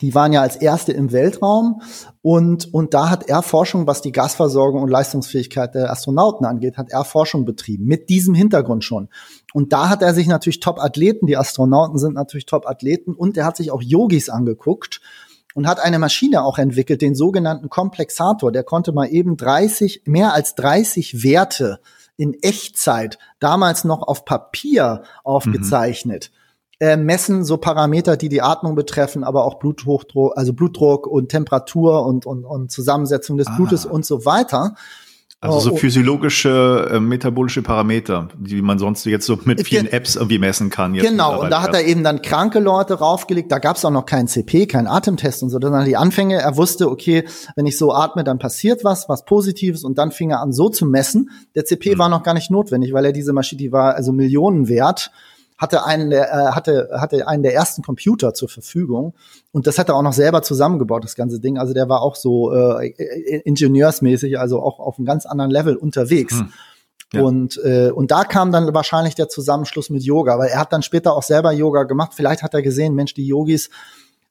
die 0.00 0.12
waren 0.12 0.32
ja 0.32 0.42
als 0.42 0.56
erste 0.56 0.90
im 0.90 1.12
Weltraum 1.12 1.82
und, 2.20 2.74
und 2.74 2.94
da 2.94 3.10
hat 3.10 3.28
er 3.28 3.42
Forschung, 3.42 3.86
was 3.86 4.02
die 4.02 4.10
Gasversorgung 4.10 4.82
und 4.82 4.88
Leistungsfähigkeit 4.88 5.76
der 5.76 5.92
Astronauten 5.92 6.44
angeht, 6.44 6.78
hat 6.78 6.90
er 6.90 7.04
Forschung 7.04 7.44
betrieben, 7.44 7.84
mit 7.84 8.08
diesem 8.08 8.34
Hintergrund 8.34 8.82
schon. 8.82 9.08
Und 9.54 9.72
da 9.72 9.88
hat 9.88 10.02
er 10.02 10.14
sich 10.14 10.26
natürlich 10.26 10.58
Top-Athleten, 10.58 11.26
die 11.26 11.36
Astronauten 11.36 11.96
sind 11.96 12.14
natürlich 12.14 12.46
Top-Athleten 12.46 13.14
und 13.14 13.36
er 13.36 13.46
hat 13.46 13.56
sich 13.56 13.70
auch 13.70 13.82
Yogis 13.82 14.30
angeguckt 14.30 15.00
und 15.58 15.66
hat 15.66 15.80
eine 15.80 15.98
Maschine 15.98 16.44
auch 16.44 16.56
entwickelt, 16.56 17.02
den 17.02 17.16
sogenannten 17.16 17.68
Komplexator. 17.68 18.52
Der 18.52 18.62
konnte 18.62 18.92
mal 18.92 19.06
eben 19.06 19.36
30, 19.36 20.02
mehr 20.04 20.32
als 20.32 20.54
30 20.54 21.24
Werte 21.24 21.80
in 22.16 22.32
Echtzeit, 22.42 23.18
damals 23.40 23.82
noch 23.82 24.06
auf 24.06 24.24
Papier 24.24 25.02
aufgezeichnet. 25.24 26.30
Mhm. 26.30 26.86
Äh, 26.86 26.96
messen 26.96 27.44
so 27.44 27.56
Parameter, 27.56 28.16
die 28.16 28.28
die 28.28 28.40
Atmung 28.40 28.76
betreffen, 28.76 29.24
aber 29.24 29.44
auch 29.44 29.58
Bluthochdruck, 29.58 30.34
also 30.36 30.52
Blutdruck 30.52 31.08
und 31.08 31.30
Temperatur 31.30 32.06
und, 32.06 32.24
und, 32.24 32.44
und 32.44 32.70
Zusammensetzung 32.70 33.36
des 33.36 33.48
ah. 33.48 33.56
Blutes 33.56 33.84
und 33.84 34.06
so 34.06 34.24
weiter. 34.24 34.76
Also 35.40 35.60
so 35.60 35.70
oh, 35.70 35.74
oh. 35.74 35.76
physiologische, 35.76 36.88
äh, 36.90 36.98
metabolische 36.98 37.62
Parameter, 37.62 38.28
die 38.36 38.60
man 38.60 38.80
sonst 38.80 39.04
jetzt 39.04 39.24
so 39.24 39.38
mit 39.44 39.64
vielen 39.64 39.86
Apps 39.86 40.16
irgendwie 40.16 40.40
messen 40.40 40.68
kann. 40.68 40.94
genau, 40.94 41.40
und 41.40 41.50
da 41.50 41.62
hat 41.62 41.74
er 41.74 41.84
eben 41.84 42.02
dann 42.02 42.22
kranke 42.22 42.58
Leute 42.58 42.94
raufgelegt. 42.94 43.52
Da 43.52 43.60
gab 43.60 43.76
es 43.76 43.84
auch 43.84 43.92
noch 43.92 44.04
keinen 44.04 44.26
CP, 44.26 44.66
keinen 44.66 44.88
Atemtest 44.88 45.44
und 45.44 45.50
so. 45.50 45.60
Dann 45.60 45.84
die 45.84 45.96
Anfänge. 45.96 46.40
Er 46.40 46.56
wusste, 46.56 46.90
okay, 46.90 47.24
wenn 47.54 47.66
ich 47.66 47.78
so 47.78 47.92
atme, 47.92 48.24
dann 48.24 48.40
passiert 48.40 48.82
was, 48.82 49.08
was 49.08 49.24
Positives. 49.24 49.84
Und 49.84 49.96
dann 49.96 50.10
fing 50.10 50.30
er 50.30 50.40
an, 50.40 50.52
so 50.52 50.70
zu 50.70 50.86
messen. 50.86 51.30
Der 51.54 51.64
CP 51.64 51.94
mhm. 51.94 51.98
war 52.00 52.08
noch 52.08 52.24
gar 52.24 52.34
nicht 52.34 52.50
notwendig, 52.50 52.92
weil 52.92 53.04
er 53.04 53.12
diese 53.12 53.32
Maschine, 53.32 53.60
die 53.60 53.70
war 53.70 53.94
also 53.94 54.10
Millionen 54.10 54.68
wert 54.68 55.12
hatte 55.58 55.84
einen 55.84 56.10
der, 56.10 56.32
äh, 56.32 56.52
hatte, 56.52 56.88
hatte 56.92 57.26
einen 57.26 57.42
der 57.42 57.54
ersten 57.54 57.82
Computer 57.82 58.32
zur 58.32 58.48
Verfügung 58.48 59.14
und 59.52 59.66
das 59.66 59.78
hat 59.78 59.88
er 59.88 59.96
auch 59.96 60.02
noch 60.02 60.12
selber 60.12 60.42
zusammengebaut, 60.42 61.04
das 61.04 61.16
ganze 61.16 61.40
Ding. 61.40 61.58
Also 61.58 61.74
der 61.74 61.88
war 61.88 62.00
auch 62.00 62.16
so 62.16 62.52
äh, 62.52 62.88
ingenieursmäßig, 63.44 64.38
also 64.38 64.62
auch 64.62 64.78
auf 64.78 64.98
einem 64.98 65.06
ganz 65.06 65.26
anderen 65.26 65.50
Level 65.50 65.76
unterwegs. 65.76 66.38
Hm. 66.38 66.52
Ja. 67.12 67.22
Und, 67.22 67.58
äh, 67.64 67.90
und 67.90 68.10
da 68.10 68.24
kam 68.24 68.52
dann 68.52 68.72
wahrscheinlich 68.74 69.14
der 69.14 69.28
Zusammenschluss 69.28 69.88
mit 69.88 70.02
Yoga, 70.02 70.38
weil 70.38 70.50
er 70.50 70.60
hat 70.60 70.72
dann 70.72 70.82
später 70.82 71.14
auch 71.14 71.22
selber 71.22 71.52
Yoga 71.52 71.84
gemacht. 71.84 72.12
Vielleicht 72.14 72.42
hat 72.42 72.52
er 72.52 72.62
gesehen, 72.62 72.94
Mensch, 72.94 73.14
die 73.14 73.26
Yogis 73.26 73.70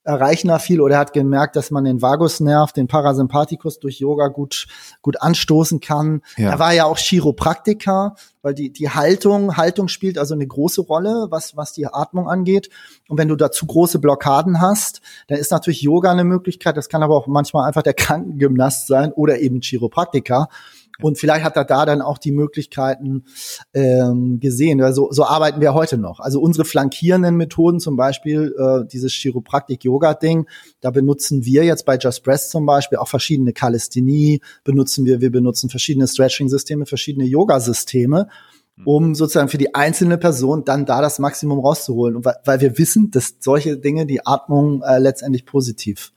erreichen 0.07 0.47
da 0.47 0.57
viel 0.57 0.79
oder 0.79 0.95
er 0.95 0.99
hat 1.01 1.13
gemerkt, 1.13 1.57
dass 1.57 1.69
man 1.69 1.83
den 1.83 2.01
Vagusnerv, 2.01 2.71
den 2.71 2.87
Parasympathikus 2.87 3.79
durch 3.79 3.99
Yoga 3.99 4.29
gut, 4.29 4.67
gut 5.01 5.21
anstoßen 5.21 5.81
kann. 5.81 6.21
Ja. 6.37 6.51
Er 6.51 6.59
war 6.59 6.73
ja 6.73 6.85
auch 6.85 6.97
Chiropraktiker, 6.97 8.15
weil 8.41 8.53
die, 8.53 8.71
die 8.71 8.89
Haltung, 8.89 9.57
Haltung 9.57 9.89
spielt 9.89 10.17
also 10.17 10.33
eine 10.33 10.47
große 10.47 10.81
Rolle, 10.81 11.27
was, 11.29 11.57
was 11.57 11.73
die 11.73 11.85
Atmung 11.87 12.29
angeht. 12.29 12.69
Und 13.09 13.17
wenn 13.17 13.27
du 13.27 13.35
dazu 13.35 13.65
große 13.65 13.99
Blockaden 13.99 14.61
hast, 14.61 15.01
dann 15.27 15.37
ist 15.39 15.51
natürlich 15.51 15.81
Yoga 15.81 16.11
eine 16.11 16.23
Möglichkeit. 16.23 16.77
Das 16.77 16.87
kann 16.87 17.03
aber 17.03 17.17
auch 17.17 17.27
manchmal 17.27 17.67
einfach 17.67 17.83
der 17.83 17.93
Krankengymnast 17.93 18.87
sein 18.87 19.11
oder 19.11 19.39
eben 19.39 19.59
Chiropraktiker. 19.59 20.47
Und 21.01 21.17
vielleicht 21.17 21.43
hat 21.43 21.55
er 21.55 21.65
da 21.65 21.85
dann 21.85 22.01
auch 22.01 22.17
die 22.17 22.31
Möglichkeiten 22.31 23.25
ähm, 23.73 24.39
gesehen. 24.39 24.81
Also 24.81 25.09
so 25.11 25.25
arbeiten 25.25 25.61
wir 25.61 25.73
heute 25.73 25.97
noch. 25.97 26.19
Also 26.19 26.41
unsere 26.41 26.65
flankierenden 26.65 27.35
Methoden, 27.35 27.79
zum 27.79 27.95
Beispiel 27.95 28.55
äh, 28.57 28.87
dieses 28.87 29.13
Chiropraktik-Yoga-Ding, 29.13 30.47
da 30.81 30.91
benutzen 30.91 31.45
wir 31.45 31.63
jetzt 31.63 31.85
bei 31.85 31.97
Just 31.97 32.23
Breath 32.23 32.49
zum 32.49 32.65
Beispiel 32.65 32.97
auch 32.97 33.07
verschiedene 33.07 33.53
Kalisthenie, 33.53 34.41
benutzen 34.63 35.05
wir, 35.05 35.21
wir 35.21 35.31
benutzen 35.31 35.69
verschiedene 35.69 36.07
Stretching-Systeme, 36.07 36.85
verschiedene 36.85 37.25
Yoga-Systeme 37.25 38.27
um 38.85 39.15
sozusagen 39.15 39.49
für 39.49 39.57
die 39.57 39.73
einzelne 39.73 40.17
Person 40.17 40.63
dann 40.63 40.85
da 40.85 41.01
das 41.01 41.19
Maximum 41.19 41.59
rauszuholen. 41.59 42.15
Und 42.15 42.25
weil, 42.25 42.35
weil 42.45 42.61
wir 42.61 42.77
wissen, 42.77 43.11
dass 43.11 43.35
solche 43.39 43.77
Dinge 43.77 44.05
die 44.05 44.25
Atmung 44.25 44.83
äh, 44.83 44.99
letztendlich 44.99 45.45
positiv 45.45 46.13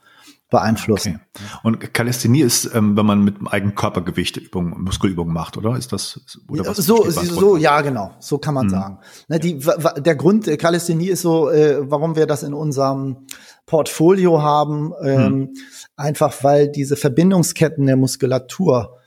beeinflussen. 0.50 1.20
Okay. 1.34 1.44
Und 1.62 1.94
Kalisthenie 1.94 2.40
ist, 2.40 2.74
ähm, 2.74 2.96
wenn 2.96 3.06
man 3.06 3.22
mit 3.22 3.38
dem 3.38 3.48
eigenen 3.48 3.74
Körpergewicht 3.74 4.36
Übungen, 4.36 4.82
Muskelübungen 4.82 5.32
macht, 5.32 5.56
oder? 5.56 5.76
Ist 5.76 5.92
das 5.92 6.20
oder 6.48 6.66
was 6.66 6.76
so, 6.78 7.08
so, 7.08 7.56
ja, 7.56 7.80
genau, 7.80 8.10
so 8.18 8.38
kann 8.38 8.54
man 8.54 8.66
mhm. 8.66 8.70
sagen. 8.70 8.98
Ne, 9.28 9.38
die, 9.38 9.60
der 9.98 10.16
Grund 10.16 10.48
äh, 10.48 10.56
ist 10.56 11.22
so, 11.22 11.50
äh, 11.50 11.78
warum 11.88 12.16
wir 12.16 12.26
das 12.26 12.42
in 12.42 12.52
unserem 12.52 13.26
Portfolio 13.66 14.42
haben, 14.42 14.92
ähm, 15.02 15.32
mhm. 15.38 15.48
einfach 15.96 16.42
weil 16.42 16.68
diese 16.68 16.96
Verbindungsketten 16.96 17.86
der 17.86 17.96
Muskulatur 17.96 18.98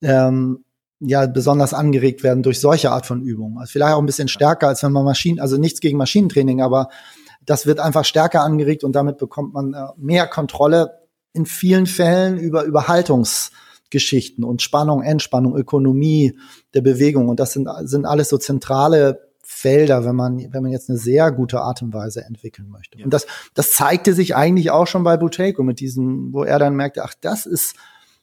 ähm, 0.00 0.64
ja 1.00 1.26
besonders 1.26 1.74
angeregt 1.74 2.22
werden 2.22 2.44
durch 2.44 2.60
solche 2.60 2.92
Art 2.92 3.06
von 3.06 3.22
Übungen. 3.22 3.58
Also 3.58 3.72
vielleicht 3.72 3.94
auch 3.94 3.98
ein 3.98 4.06
bisschen 4.06 4.28
stärker, 4.28 4.68
als 4.68 4.82
wenn 4.84 4.92
man 4.92 5.04
Maschinen, 5.04 5.40
also 5.40 5.56
nichts 5.56 5.80
gegen 5.80 5.98
Maschinentraining, 5.98 6.62
aber 6.62 6.88
das 7.44 7.66
wird 7.66 7.80
einfach 7.80 8.04
stärker 8.04 8.42
angeregt 8.42 8.84
und 8.84 8.92
damit 8.92 9.18
bekommt 9.18 9.54
man 9.54 9.74
äh, 9.74 9.86
mehr 9.96 10.26
Kontrolle 10.26 11.02
in 11.32 11.46
vielen 11.46 11.86
Fällen 11.86 12.38
über, 12.38 12.64
über 12.64 12.88
Haltungsgeschichten 12.88 14.44
und 14.44 14.62
Spannung, 14.62 15.02
Entspannung, 15.02 15.56
Ökonomie 15.56 16.38
der 16.74 16.82
Bewegung. 16.82 17.28
Und 17.28 17.40
das 17.40 17.52
sind, 17.52 17.68
sind 17.82 18.04
alles 18.04 18.28
so 18.28 18.38
zentrale 18.38 19.32
Felder, 19.42 20.04
wenn 20.04 20.14
man, 20.14 20.52
wenn 20.52 20.62
man 20.62 20.72
jetzt 20.72 20.88
eine 20.88 20.98
sehr 20.98 21.32
gute 21.32 21.60
Atemweise 21.60 22.24
entwickeln 22.24 22.68
möchte. 22.68 22.98
Ja. 22.98 23.04
Und 23.04 23.12
das, 23.12 23.26
das 23.54 23.72
zeigte 23.72 24.14
sich 24.14 24.36
eigentlich 24.36 24.70
auch 24.70 24.86
schon 24.86 25.04
bei 25.04 25.16
Buteyko 25.16 25.62
mit 25.62 25.80
diesem, 25.80 26.32
wo 26.32 26.44
er 26.44 26.58
dann 26.58 26.76
merkte, 26.76 27.02
ach, 27.04 27.14
das 27.20 27.46
ist 27.46 27.74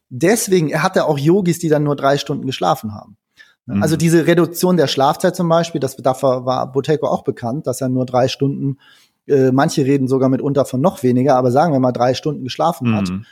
deswegen, 0.09 0.69
er 0.69 0.83
hatte 0.83 1.05
auch 1.05 1.17
Yogis, 1.17 1.59
die 1.59 1.69
dann 1.69 1.83
nur 1.83 1.95
drei 1.95 2.17
Stunden 2.17 2.45
geschlafen 2.45 2.93
haben. 2.93 3.17
Mhm. 3.65 3.83
Also 3.83 3.95
diese 3.95 4.27
Reduktion 4.27 4.77
der 4.77 4.87
Schlafzeit 4.87 5.35
zum 5.35 5.47
Beispiel, 5.49 5.79
das 5.79 5.95
dafür 5.97 6.45
war 6.45 6.71
Buteyko 6.71 7.07
auch 7.07 7.23
bekannt, 7.23 7.67
dass 7.67 7.81
er 7.81 7.89
nur 7.89 8.05
drei 8.05 8.27
Stunden 8.27 8.77
äh, 9.29 9.51
manche 9.51 9.85
reden 9.85 10.07
sogar 10.07 10.29
mitunter 10.29 10.65
von 10.65 10.81
noch 10.81 11.03
weniger, 11.03 11.35
aber 11.35 11.51
sagen 11.51 11.73
wir 11.73 11.79
mal 11.79 11.91
drei 11.91 12.13
Stunden 12.13 12.43
geschlafen 12.43 12.95
hat. 12.95 13.09
Mhm. 13.09 13.25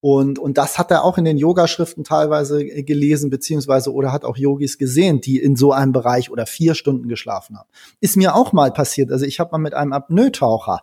Und, 0.00 0.38
und 0.38 0.58
das 0.58 0.78
hat 0.78 0.90
er 0.90 1.04
auch 1.04 1.18
in 1.18 1.24
den 1.24 1.36
Yoga-Schriften 1.36 2.04
teilweise 2.04 2.64
gelesen, 2.64 3.30
beziehungsweise 3.30 3.92
oder 3.92 4.12
hat 4.12 4.24
auch 4.24 4.36
Yogis 4.36 4.78
gesehen, 4.78 5.20
die 5.20 5.40
in 5.40 5.56
so 5.56 5.72
einem 5.72 5.92
Bereich 5.92 6.30
oder 6.30 6.46
vier 6.46 6.74
Stunden 6.74 7.08
geschlafen 7.08 7.58
haben. 7.58 7.68
Ist 8.00 8.16
mir 8.16 8.36
auch 8.36 8.52
mal 8.52 8.70
passiert. 8.70 9.10
Also 9.10 9.24
ich 9.24 9.40
habe 9.40 9.50
mal 9.52 9.58
mit 9.58 9.74
einem 9.74 9.92
Apnoe-Taucher 9.92 10.82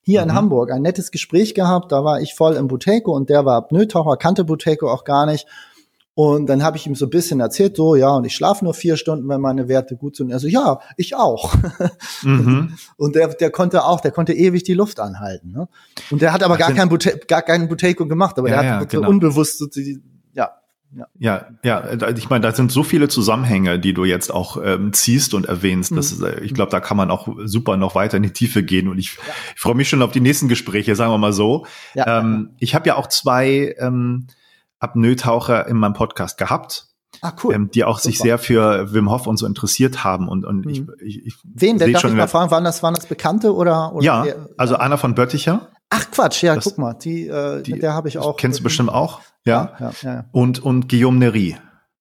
hier 0.00 0.22
mhm. 0.22 0.30
in 0.30 0.34
Hamburg 0.34 0.70
ein 0.72 0.82
nettes 0.82 1.10
Gespräch 1.10 1.54
gehabt. 1.54 1.92
Da 1.92 2.04
war 2.04 2.20
ich 2.20 2.34
voll 2.34 2.54
im 2.54 2.68
Buteyko 2.68 3.14
und 3.14 3.28
der 3.28 3.44
war 3.44 3.56
Apnoe-Taucher, 3.56 4.16
kannte 4.16 4.44
Buteyko 4.44 4.90
auch 4.90 5.04
gar 5.04 5.26
nicht. 5.26 5.46
Und 6.14 6.46
dann 6.46 6.62
habe 6.62 6.76
ich 6.76 6.86
ihm 6.86 6.94
so 6.94 7.06
ein 7.06 7.10
bisschen 7.10 7.40
erzählt, 7.40 7.76
so, 7.76 7.96
ja, 7.96 8.10
und 8.10 8.24
ich 8.24 8.34
schlafe 8.34 8.64
nur 8.64 8.74
vier 8.74 8.98
Stunden, 8.98 9.28
wenn 9.30 9.40
meine 9.40 9.68
Werte 9.68 9.96
gut 9.96 10.16
sind. 10.16 10.26
Und 10.26 10.32
er 10.32 10.40
so, 10.40 10.46
ja, 10.46 10.80
ich 10.96 11.14
auch. 11.16 11.54
Mhm. 12.22 12.76
Und 12.96 13.16
der, 13.16 13.28
der 13.28 13.50
konnte 13.50 13.84
auch, 13.84 14.00
der 14.00 14.12
konnte 14.12 14.32
ewig 14.32 14.62
die 14.62 14.74
Luft 14.74 15.00
anhalten. 15.00 15.50
Ne? 15.50 15.68
Und 16.10 16.22
der 16.22 16.32
hat 16.32 16.42
aber 16.42 16.56
gar, 16.56 16.72
kein 16.72 16.88
Bute 16.88 17.20
gar 17.26 17.42
keinen 17.42 17.68
Buteco 17.68 18.06
gemacht, 18.06 18.38
aber 18.38 18.48
ja, 18.48 18.62
der 18.62 18.74
hat 18.74 18.92
ja, 18.92 18.98
genau. 18.98 19.08
unbewusst 19.08 19.58
so 19.58 19.66
die, 19.66 20.00
ja, 20.32 20.50
ja. 20.94 21.06
ja, 21.18 21.46
ja, 21.64 22.08
ich 22.10 22.30
meine, 22.30 22.42
da 22.42 22.52
sind 22.52 22.70
so 22.70 22.84
viele 22.84 23.08
Zusammenhänge, 23.08 23.78
die 23.80 23.92
du 23.92 24.04
jetzt 24.04 24.30
auch 24.30 24.62
ähm, 24.62 24.92
ziehst 24.92 25.34
und 25.34 25.46
erwähnst. 25.46 25.90
Das 25.96 26.16
mhm. 26.16 26.26
ist, 26.26 26.40
ich 26.42 26.54
glaube, 26.54 26.70
da 26.70 26.80
kann 26.80 26.96
man 26.96 27.10
auch 27.10 27.28
super 27.44 27.76
noch 27.76 27.94
weiter 27.94 28.18
in 28.18 28.22
die 28.22 28.32
Tiefe 28.32 28.62
gehen. 28.62 28.88
Und 28.88 28.98
ich, 28.98 29.16
ja. 29.16 29.34
ich 29.54 29.60
freue 29.60 29.74
mich 29.74 29.88
schon 29.88 30.02
auf 30.02 30.12
die 30.12 30.20
nächsten 30.20 30.48
Gespräche, 30.48 30.94
sagen 30.94 31.12
wir 31.12 31.18
mal 31.18 31.32
so. 31.32 31.66
Ja. 31.94 32.20
Ähm, 32.20 32.50
ich 32.58 32.74
habe 32.74 32.86
ja 32.86 32.96
auch 32.96 33.08
zwei 33.08 33.74
ähm, 33.78 34.28
Apnoe-Taucher 34.82 35.66
in 35.66 35.76
meinem 35.76 35.94
Podcast 35.94 36.38
gehabt. 36.38 36.88
Ah, 37.20 37.32
cool. 37.44 37.54
Ähm, 37.54 37.70
die 37.70 37.84
auch 37.84 37.98
Super. 37.98 38.10
sich 38.10 38.18
sehr 38.18 38.38
für 38.38 38.92
Wim 38.92 39.10
Hof 39.10 39.26
und 39.26 39.36
so 39.36 39.46
interessiert 39.46 40.02
haben. 40.02 40.28
Und, 40.28 40.44
und 40.44 40.66
ich, 40.66 40.80
mhm. 40.80 40.92
ich, 41.04 41.26
ich 41.26 41.34
Wen 41.44 41.78
denn? 41.78 41.92
Darf 41.92 42.04
ich 42.04 42.12
mal 42.12 42.26
fragen, 42.26 42.50
waren 42.50 42.64
das, 42.64 42.82
waren 42.82 42.94
das 42.94 43.06
Bekannte 43.06 43.54
oder? 43.54 43.94
oder 43.94 44.04
ja, 44.04 44.22
der, 44.24 44.48
also 44.56 44.76
Anna 44.76 44.96
von 44.96 45.14
Bötticher. 45.14 45.68
Ach 45.90 46.10
Quatsch, 46.10 46.42
ja, 46.42 46.54
das, 46.54 46.64
guck 46.64 46.78
mal, 46.78 46.94
die, 46.94 47.28
äh, 47.28 47.62
die, 47.62 47.78
der 47.78 47.92
habe 47.92 48.08
ich 48.08 48.16
auch. 48.16 48.38
Kennst 48.38 48.60
du 48.60 48.62
bestimmt 48.64 48.88
auch, 48.88 49.20
ja. 49.44 49.76
ja, 49.78 49.92
ja, 50.02 50.14
ja. 50.14 50.24
Und, 50.32 50.60
und 50.60 50.88
Guillaume 50.88 51.18
Nery. 51.18 51.58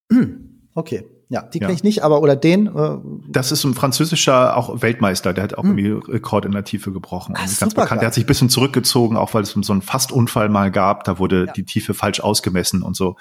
Hm, 0.10 0.70
okay. 0.76 1.06
Ja, 1.32 1.44
die 1.44 1.60
kenne 1.60 1.72
ich 1.72 1.82
nicht, 1.82 2.04
aber 2.04 2.22
oder 2.22 2.36
den. 2.36 2.68
Äh, 2.68 2.98
das 3.30 3.54
ist 3.54 3.64
ein 3.64 3.74
französischer 3.74 4.58
auch 4.58 4.82
Weltmeister, 4.82 5.32
der 5.32 5.46
hat 5.46 5.54
auch 5.54 5.64
hm. 5.64 5.78
irgendwie 5.78 6.12
Rekord 6.12 6.44
in 6.44 6.52
der 6.52 6.66
Tiefe 6.66 6.92
gebrochen. 6.92 7.36
Ach, 7.38 7.48
ganz 7.58 7.74
bekannt. 7.74 8.02
Der 8.02 8.08
hat 8.08 8.14
sich 8.14 8.26
ein 8.26 8.28
bisschen 8.28 8.50
zurückgezogen, 8.50 9.16
auch 9.16 9.34
weil 9.34 9.44
es 9.44 9.52
so 9.52 9.72
einen 9.72 9.82
Fastunfall 9.82 10.50
mal 10.50 10.72
gab. 10.72 11.06
Da 11.06 11.20
wurde 11.20 11.46
ja. 11.46 11.54
die 11.54 11.64
Tiefe 11.64 11.94
falsch 11.94 12.20
ausgemessen 12.20 12.84
und 12.84 12.98
so. 12.98 13.16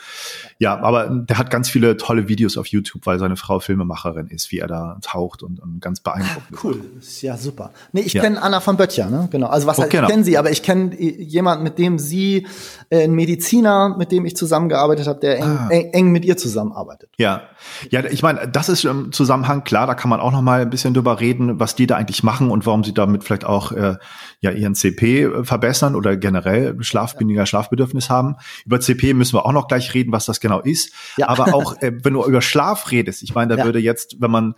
Ja, 0.58 0.80
aber 0.80 1.08
der 1.08 1.38
hat 1.38 1.50
ganz 1.50 1.70
viele 1.70 1.96
tolle 1.98 2.26
Videos 2.26 2.56
auf 2.56 2.66
YouTube, 2.66 3.06
weil 3.06 3.20
seine 3.20 3.36
Frau 3.36 3.60
Filmemacherin 3.60 4.26
ist, 4.26 4.50
wie 4.50 4.58
er 4.58 4.66
da 4.66 4.98
taucht 5.02 5.44
und, 5.44 5.60
und 5.60 5.80
ganz 5.80 6.00
beeindruckend. 6.00 6.52
Ah, 6.52 6.58
cool, 6.64 6.80
ja 7.20 7.36
super. 7.36 7.70
Nee, 7.92 8.00
ich 8.00 8.14
ja. 8.14 8.22
kenne 8.22 8.42
Anna 8.42 8.58
von 8.58 8.76
Böttcher, 8.76 9.08
ne? 9.08 9.28
Genau. 9.30 9.46
Also 9.46 9.68
was 9.68 9.78
oh, 9.78 9.82
halt, 9.82 9.92
genau. 9.92 10.08
ich 10.08 10.10
kenne 10.10 10.24
sie, 10.24 10.36
aber 10.36 10.50
ich 10.50 10.64
kenne 10.64 11.00
jemanden, 11.00 11.62
mit 11.62 11.78
dem 11.78 12.00
sie, 12.00 12.48
äh, 12.88 13.04
ein 13.04 13.12
Mediziner, 13.12 13.94
mit 13.96 14.10
dem 14.10 14.26
ich 14.26 14.36
zusammengearbeitet 14.36 15.06
habe, 15.06 15.20
der 15.20 15.38
eng, 15.38 15.44
ah. 15.44 15.68
eng, 15.70 15.90
eng 15.92 16.10
mit 16.10 16.24
ihr 16.24 16.36
zusammenarbeitet. 16.36 17.10
Ja, 17.18 17.42
ja, 17.90 17.99
ich 18.06 18.22
meine, 18.22 18.48
das 18.48 18.68
ist 18.68 18.84
im 18.84 19.12
Zusammenhang 19.12 19.64
klar, 19.64 19.86
da 19.86 19.94
kann 19.94 20.10
man 20.10 20.20
auch 20.20 20.32
noch 20.32 20.42
mal 20.42 20.62
ein 20.62 20.70
bisschen 20.70 20.94
drüber 20.94 21.20
reden, 21.20 21.58
was 21.60 21.74
die 21.74 21.86
da 21.86 21.96
eigentlich 21.96 22.22
machen 22.22 22.50
und 22.50 22.66
warum 22.66 22.84
sie 22.84 22.94
damit 22.94 23.24
vielleicht 23.24 23.44
auch 23.44 23.72
äh, 23.72 23.96
ja 24.40 24.50
ihren 24.50 24.74
CP 24.74 25.22
äh, 25.22 25.44
verbessern 25.44 25.94
oder 25.94 26.16
generell 26.16 26.76
Schlaf, 26.82 27.18
weniger 27.18 27.46
Schlafbedürfnis 27.46 28.10
haben. 28.10 28.36
Über 28.64 28.80
CP 28.80 29.14
müssen 29.14 29.34
wir 29.34 29.46
auch 29.46 29.52
noch 29.52 29.68
gleich 29.68 29.94
reden, 29.94 30.12
was 30.12 30.26
das 30.26 30.40
genau 30.40 30.60
ist. 30.60 30.92
Ja. 31.16 31.28
Aber 31.28 31.54
auch, 31.54 31.76
äh, 31.80 31.92
wenn 32.02 32.14
du 32.14 32.24
über 32.24 32.42
Schlaf 32.42 32.90
redest, 32.90 33.22
ich 33.22 33.34
meine, 33.34 33.54
da 33.54 33.60
ja. 33.60 33.64
würde 33.64 33.78
jetzt, 33.78 34.16
wenn 34.20 34.30
man 34.30 34.54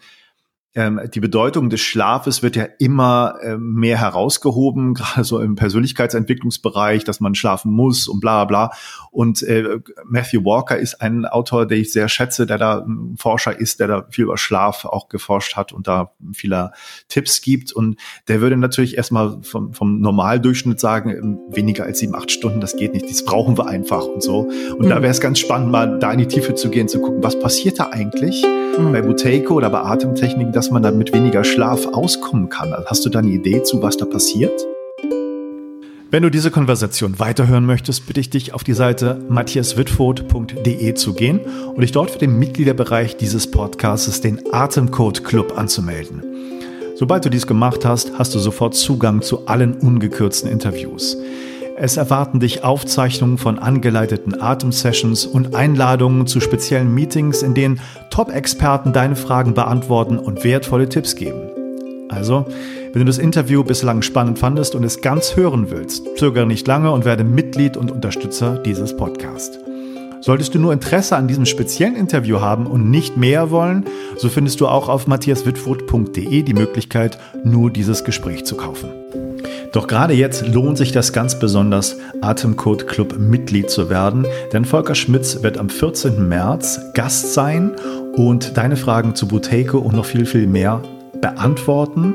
die 0.74 1.20
Bedeutung 1.20 1.68
des 1.68 1.82
Schlafes 1.82 2.42
wird 2.42 2.56
ja 2.56 2.66
immer 2.78 3.34
äh, 3.42 3.58
mehr 3.58 3.98
herausgehoben, 3.98 4.94
gerade 4.94 5.24
so 5.24 5.38
im 5.38 5.54
Persönlichkeitsentwicklungsbereich, 5.54 7.04
dass 7.04 7.20
man 7.20 7.34
schlafen 7.34 7.72
muss 7.72 8.08
und 8.08 8.20
bla 8.20 8.46
bla. 8.46 8.70
Und 9.10 9.42
äh, 9.42 9.80
Matthew 10.06 10.44
Walker 10.46 10.78
ist 10.78 11.02
ein 11.02 11.26
Autor, 11.26 11.66
den 11.66 11.82
ich 11.82 11.92
sehr 11.92 12.08
schätze, 12.08 12.46
der 12.46 12.56
da 12.56 12.78
ein 12.78 13.16
Forscher 13.18 13.58
ist, 13.58 13.80
der 13.80 13.88
da 13.88 14.06
viel 14.08 14.24
über 14.24 14.38
Schlaf 14.38 14.86
auch 14.86 15.08
geforscht 15.08 15.56
hat 15.56 15.72
und 15.74 15.86
da 15.86 16.12
viele 16.32 16.72
Tipps 17.08 17.42
gibt. 17.42 17.72
Und 17.72 18.00
der 18.28 18.40
würde 18.40 18.56
natürlich 18.56 18.96
erstmal 18.96 19.42
vom, 19.42 19.74
vom 19.74 20.00
Normaldurchschnitt 20.00 20.80
sagen, 20.80 21.10
ähm, 21.10 21.38
weniger 21.50 21.84
als 21.84 21.98
sieben, 21.98 22.14
acht 22.14 22.30
Stunden, 22.30 22.60
das 22.60 22.76
geht 22.76 22.94
nicht, 22.94 23.10
das 23.10 23.26
brauchen 23.26 23.58
wir 23.58 23.66
einfach 23.66 24.06
und 24.06 24.22
so. 24.22 24.48
Und 24.78 24.86
mhm. 24.86 24.88
da 24.88 25.02
wäre 25.02 25.10
es 25.10 25.20
ganz 25.20 25.38
spannend, 25.38 25.70
mal 25.70 25.98
da 25.98 26.10
in 26.12 26.18
die 26.18 26.28
Tiefe 26.28 26.54
zu 26.54 26.70
gehen, 26.70 26.88
zu 26.88 27.02
gucken, 27.02 27.22
was 27.22 27.38
passiert 27.38 27.78
da 27.78 27.90
eigentlich 27.90 28.42
mhm. 28.78 28.92
bei 28.92 29.02
Buteiko 29.02 29.54
oder 29.54 29.68
bei 29.68 29.82
Atemtechniken, 29.82 30.52
dass 30.62 30.70
man 30.70 30.84
dann 30.84 30.96
mit 30.96 31.12
weniger 31.12 31.42
Schlaf 31.42 31.88
auskommen 31.88 32.48
kann. 32.48 32.72
Also 32.72 32.86
hast 32.86 33.04
du 33.04 33.10
da 33.10 33.18
eine 33.18 33.30
Idee 33.30 33.64
zu, 33.64 33.82
was 33.82 33.96
da 33.96 34.04
passiert? 34.04 34.52
Wenn 36.08 36.22
du 36.22 36.30
diese 36.30 36.52
Konversation 36.52 37.18
weiterhören 37.18 37.66
möchtest, 37.66 38.06
bitte 38.06 38.20
ich 38.20 38.30
dich 38.30 38.54
auf 38.54 38.62
die 38.62 38.74
Seite 38.74 39.18
matthiaswitford.de 39.28 40.94
zu 40.94 41.14
gehen 41.14 41.40
und 41.74 41.80
dich 41.80 41.90
dort 41.90 42.12
für 42.12 42.20
den 42.20 42.38
Mitgliederbereich 42.38 43.16
dieses 43.16 43.50
Podcasts, 43.50 44.20
den 44.20 44.40
Atemcode 44.52 45.24
Club, 45.24 45.58
anzumelden. 45.58 46.22
Sobald 46.94 47.24
du 47.24 47.28
dies 47.28 47.48
gemacht 47.48 47.84
hast, 47.84 48.12
hast 48.16 48.32
du 48.32 48.38
sofort 48.38 48.76
Zugang 48.76 49.20
zu 49.20 49.48
allen 49.48 49.74
ungekürzten 49.74 50.48
Interviews. 50.48 51.16
Es 51.76 51.96
erwarten 51.96 52.38
dich 52.38 52.62
Aufzeichnungen 52.62 53.38
von 53.38 53.58
angeleiteten 53.58 54.40
Atemsessions 54.40 55.26
und 55.26 55.56
Einladungen 55.56 56.28
zu 56.28 56.38
speziellen 56.38 56.94
Meetings, 56.94 57.42
in 57.42 57.54
denen 57.54 57.80
Top-Experten 58.12 58.92
deine 58.92 59.16
Fragen 59.16 59.54
beantworten 59.54 60.18
und 60.18 60.44
wertvolle 60.44 60.86
Tipps 60.86 61.16
geben. 61.16 61.48
Also, 62.10 62.44
wenn 62.92 63.00
du 63.00 63.06
das 63.06 63.16
Interview 63.16 63.64
bislang 63.64 64.02
spannend 64.02 64.38
fandest 64.38 64.74
und 64.74 64.84
es 64.84 65.00
ganz 65.00 65.34
hören 65.34 65.70
willst, 65.70 66.18
zögere 66.18 66.44
nicht 66.44 66.66
lange 66.66 66.90
und 66.90 67.06
werde 67.06 67.24
Mitglied 67.24 67.78
und 67.78 67.90
Unterstützer 67.90 68.58
dieses 68.58 68.94
Podcasts. 68.98 69.58
Solltest 70.20 70.54
du 70.54 70.58
nur 70.58 70.74
Interesse 70.74 71.16
an 71.16 71.26
diesem 71.26 71.46
speziellen 71.46 71.96
Interview 71.96 72.40
haben 72.40 72.66
und 72.66 72.90
nicht 72.90 73.16
mehr 73.16 73.50
wollen, 73.50 73.86
so 74.18 74.28
findest 74.28 74.60
du 74.60 74.68
auch 74.68 74.90
auf 74.90 75.06
matthiaswitfurt.de 75.06 76.42
die 76.42 76.54
Möglichkeit, 76.54 77.18
nur 77.44 77.70
dieses 77.70 78.04
Gespräch 78.04 78.44
zu 78.44 78.58
kaufen. 78.58 78.90
Doch 79.72 79.86
gerade 79.86 80.12
jetzt 80.12 80.46
lohnt 80.46 80.76
sich 80.76 80.92
das 80.92 81.14
ganz 81.14 81.38
besonders, 81.38 81.96
Atemcode 82.20 82.86
Club 82.86 83.18
Mitglied 83.18 83.70
zu 83.70 83.88
werden, 83.88 84.26
denn 84.52 84.66
Volker 84.66 84.94
Schmitz 84.94 85.42
wird 85.42 85.56
am 85.56 85.70
14. 85.70 86.28
März 86.28 86.78
Gast 86.92 87.32
sein 87.32 87.72
und 88.16 88.56
deine 88.56 88.76
Fragen 88.76 89.14
zu 89.14 89.28
Buteiko 89.28 89.78
und 89.78 89.94
noch 89.94 90.04
viel, 90.04 90.26
viel 90.26 90.46
mehr 90.46 90.82
beantworten 91.20 92.14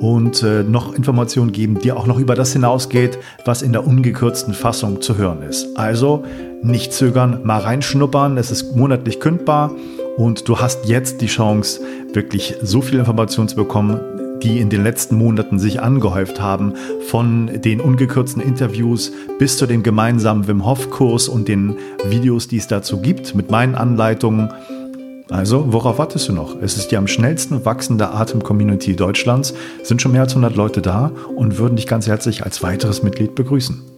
und 0.00 0.42
äh, 0.42 0.62
noch 0.62 0.94
Informationen 0.94 1.52
geben, 1.52 1.78
die 1.78 1.92
auch 1.92 2.06
noch 2.06 2.18
über 2.18 2.34
das 2.34 2.52
hinausgeht, 2.52 3.18
was 3.44 3.62
in 3.62 3.72
der 3.72 3.86
ungekürzten 3.86 4.54
Fassung 4.54 5.00
zu 5.00 5.16
hören 5.16 5.42
ist. 5.42 5.76
Also 5.76 6.24
nicht 6.62 6.92
zögern, 6.92 7.40
mal 7.44 7.60
reinschnuppern, 7.60 8.38
es 8.38 8.50
ist 8.50 8.74
monatlich 8.76 9.20
kündbar 9.20 9.70
und 10.16 10.48
du 10.48 10.58
hast 10.60 10.86
jetzt 10.86 11.20
die 11.20 11.26
Chance, 11.26 11.80
wirklich 12.12 12.56
so 12.62 12.80
viel 12.80 12.98
Informationen 12.98 13.48
zu 13.48 13.56
bekommen, 13.56 14.00
die 14.42 14.60
in 14.60 14.68
den 14.68 14.82
letzten 14.82 15.16
Monaten 15.16 15.58
sich 15.58 15.80
angehäuft 15.80 16.40
haben, 16.40 16.74
von 17.08 17.50
den 17.62 17.80
ungekürzten 17.80 18.42
Interviews 18.42 19.12
bis 19.38 19.56
zu 19.56 19.66
dem 19.66 19.82
gemeinsamen 19.82 20.46
Wim 20.46 20.66
Hof 20.66 20.90
Kurs 20.90 21.28
und 21.28 21.48
den 21.48 21.76
Videos, 22.08 22.48
die 22.48 22.58
es 22.58 22.66
dazu 22.66 23.00
gibt, 23.00 23.34
mit 23.34 23.50
meinen 23.50 23.74
Anleitungen. 23.74 24.52
Also, 25.30 25.72
worauf 25.72 25.98
wartest 25.98 26.28
du 26.28 26.32
noch? 26.32 26.60
Es 26.60 26.76
ist 26.76 26.90
die 26.90 26.96
am 26.98 27.06
schnellsten 27.06 27.64
wachsende 27.64 28.10
Atem-Community 28.10 28.94
Deutschlands, 28.94 29.54
sind 29.82 30.02
schon 30.02 30.12
mehr 30.12 30.22
als 30.22 30.32
100 30.32 30.54
Leute 30.54 30.82
da 30.82 31.12
und 31.34 31.56
würden 31.56 31.76
dich 31.76 31.86
ganz 31.86 32.06
herzlich 32.06 32.44
als 32.44 32.62
weiteres 32.62 33.02
Mitglied 33.02 33.34
begrüßen. 33.34 33.93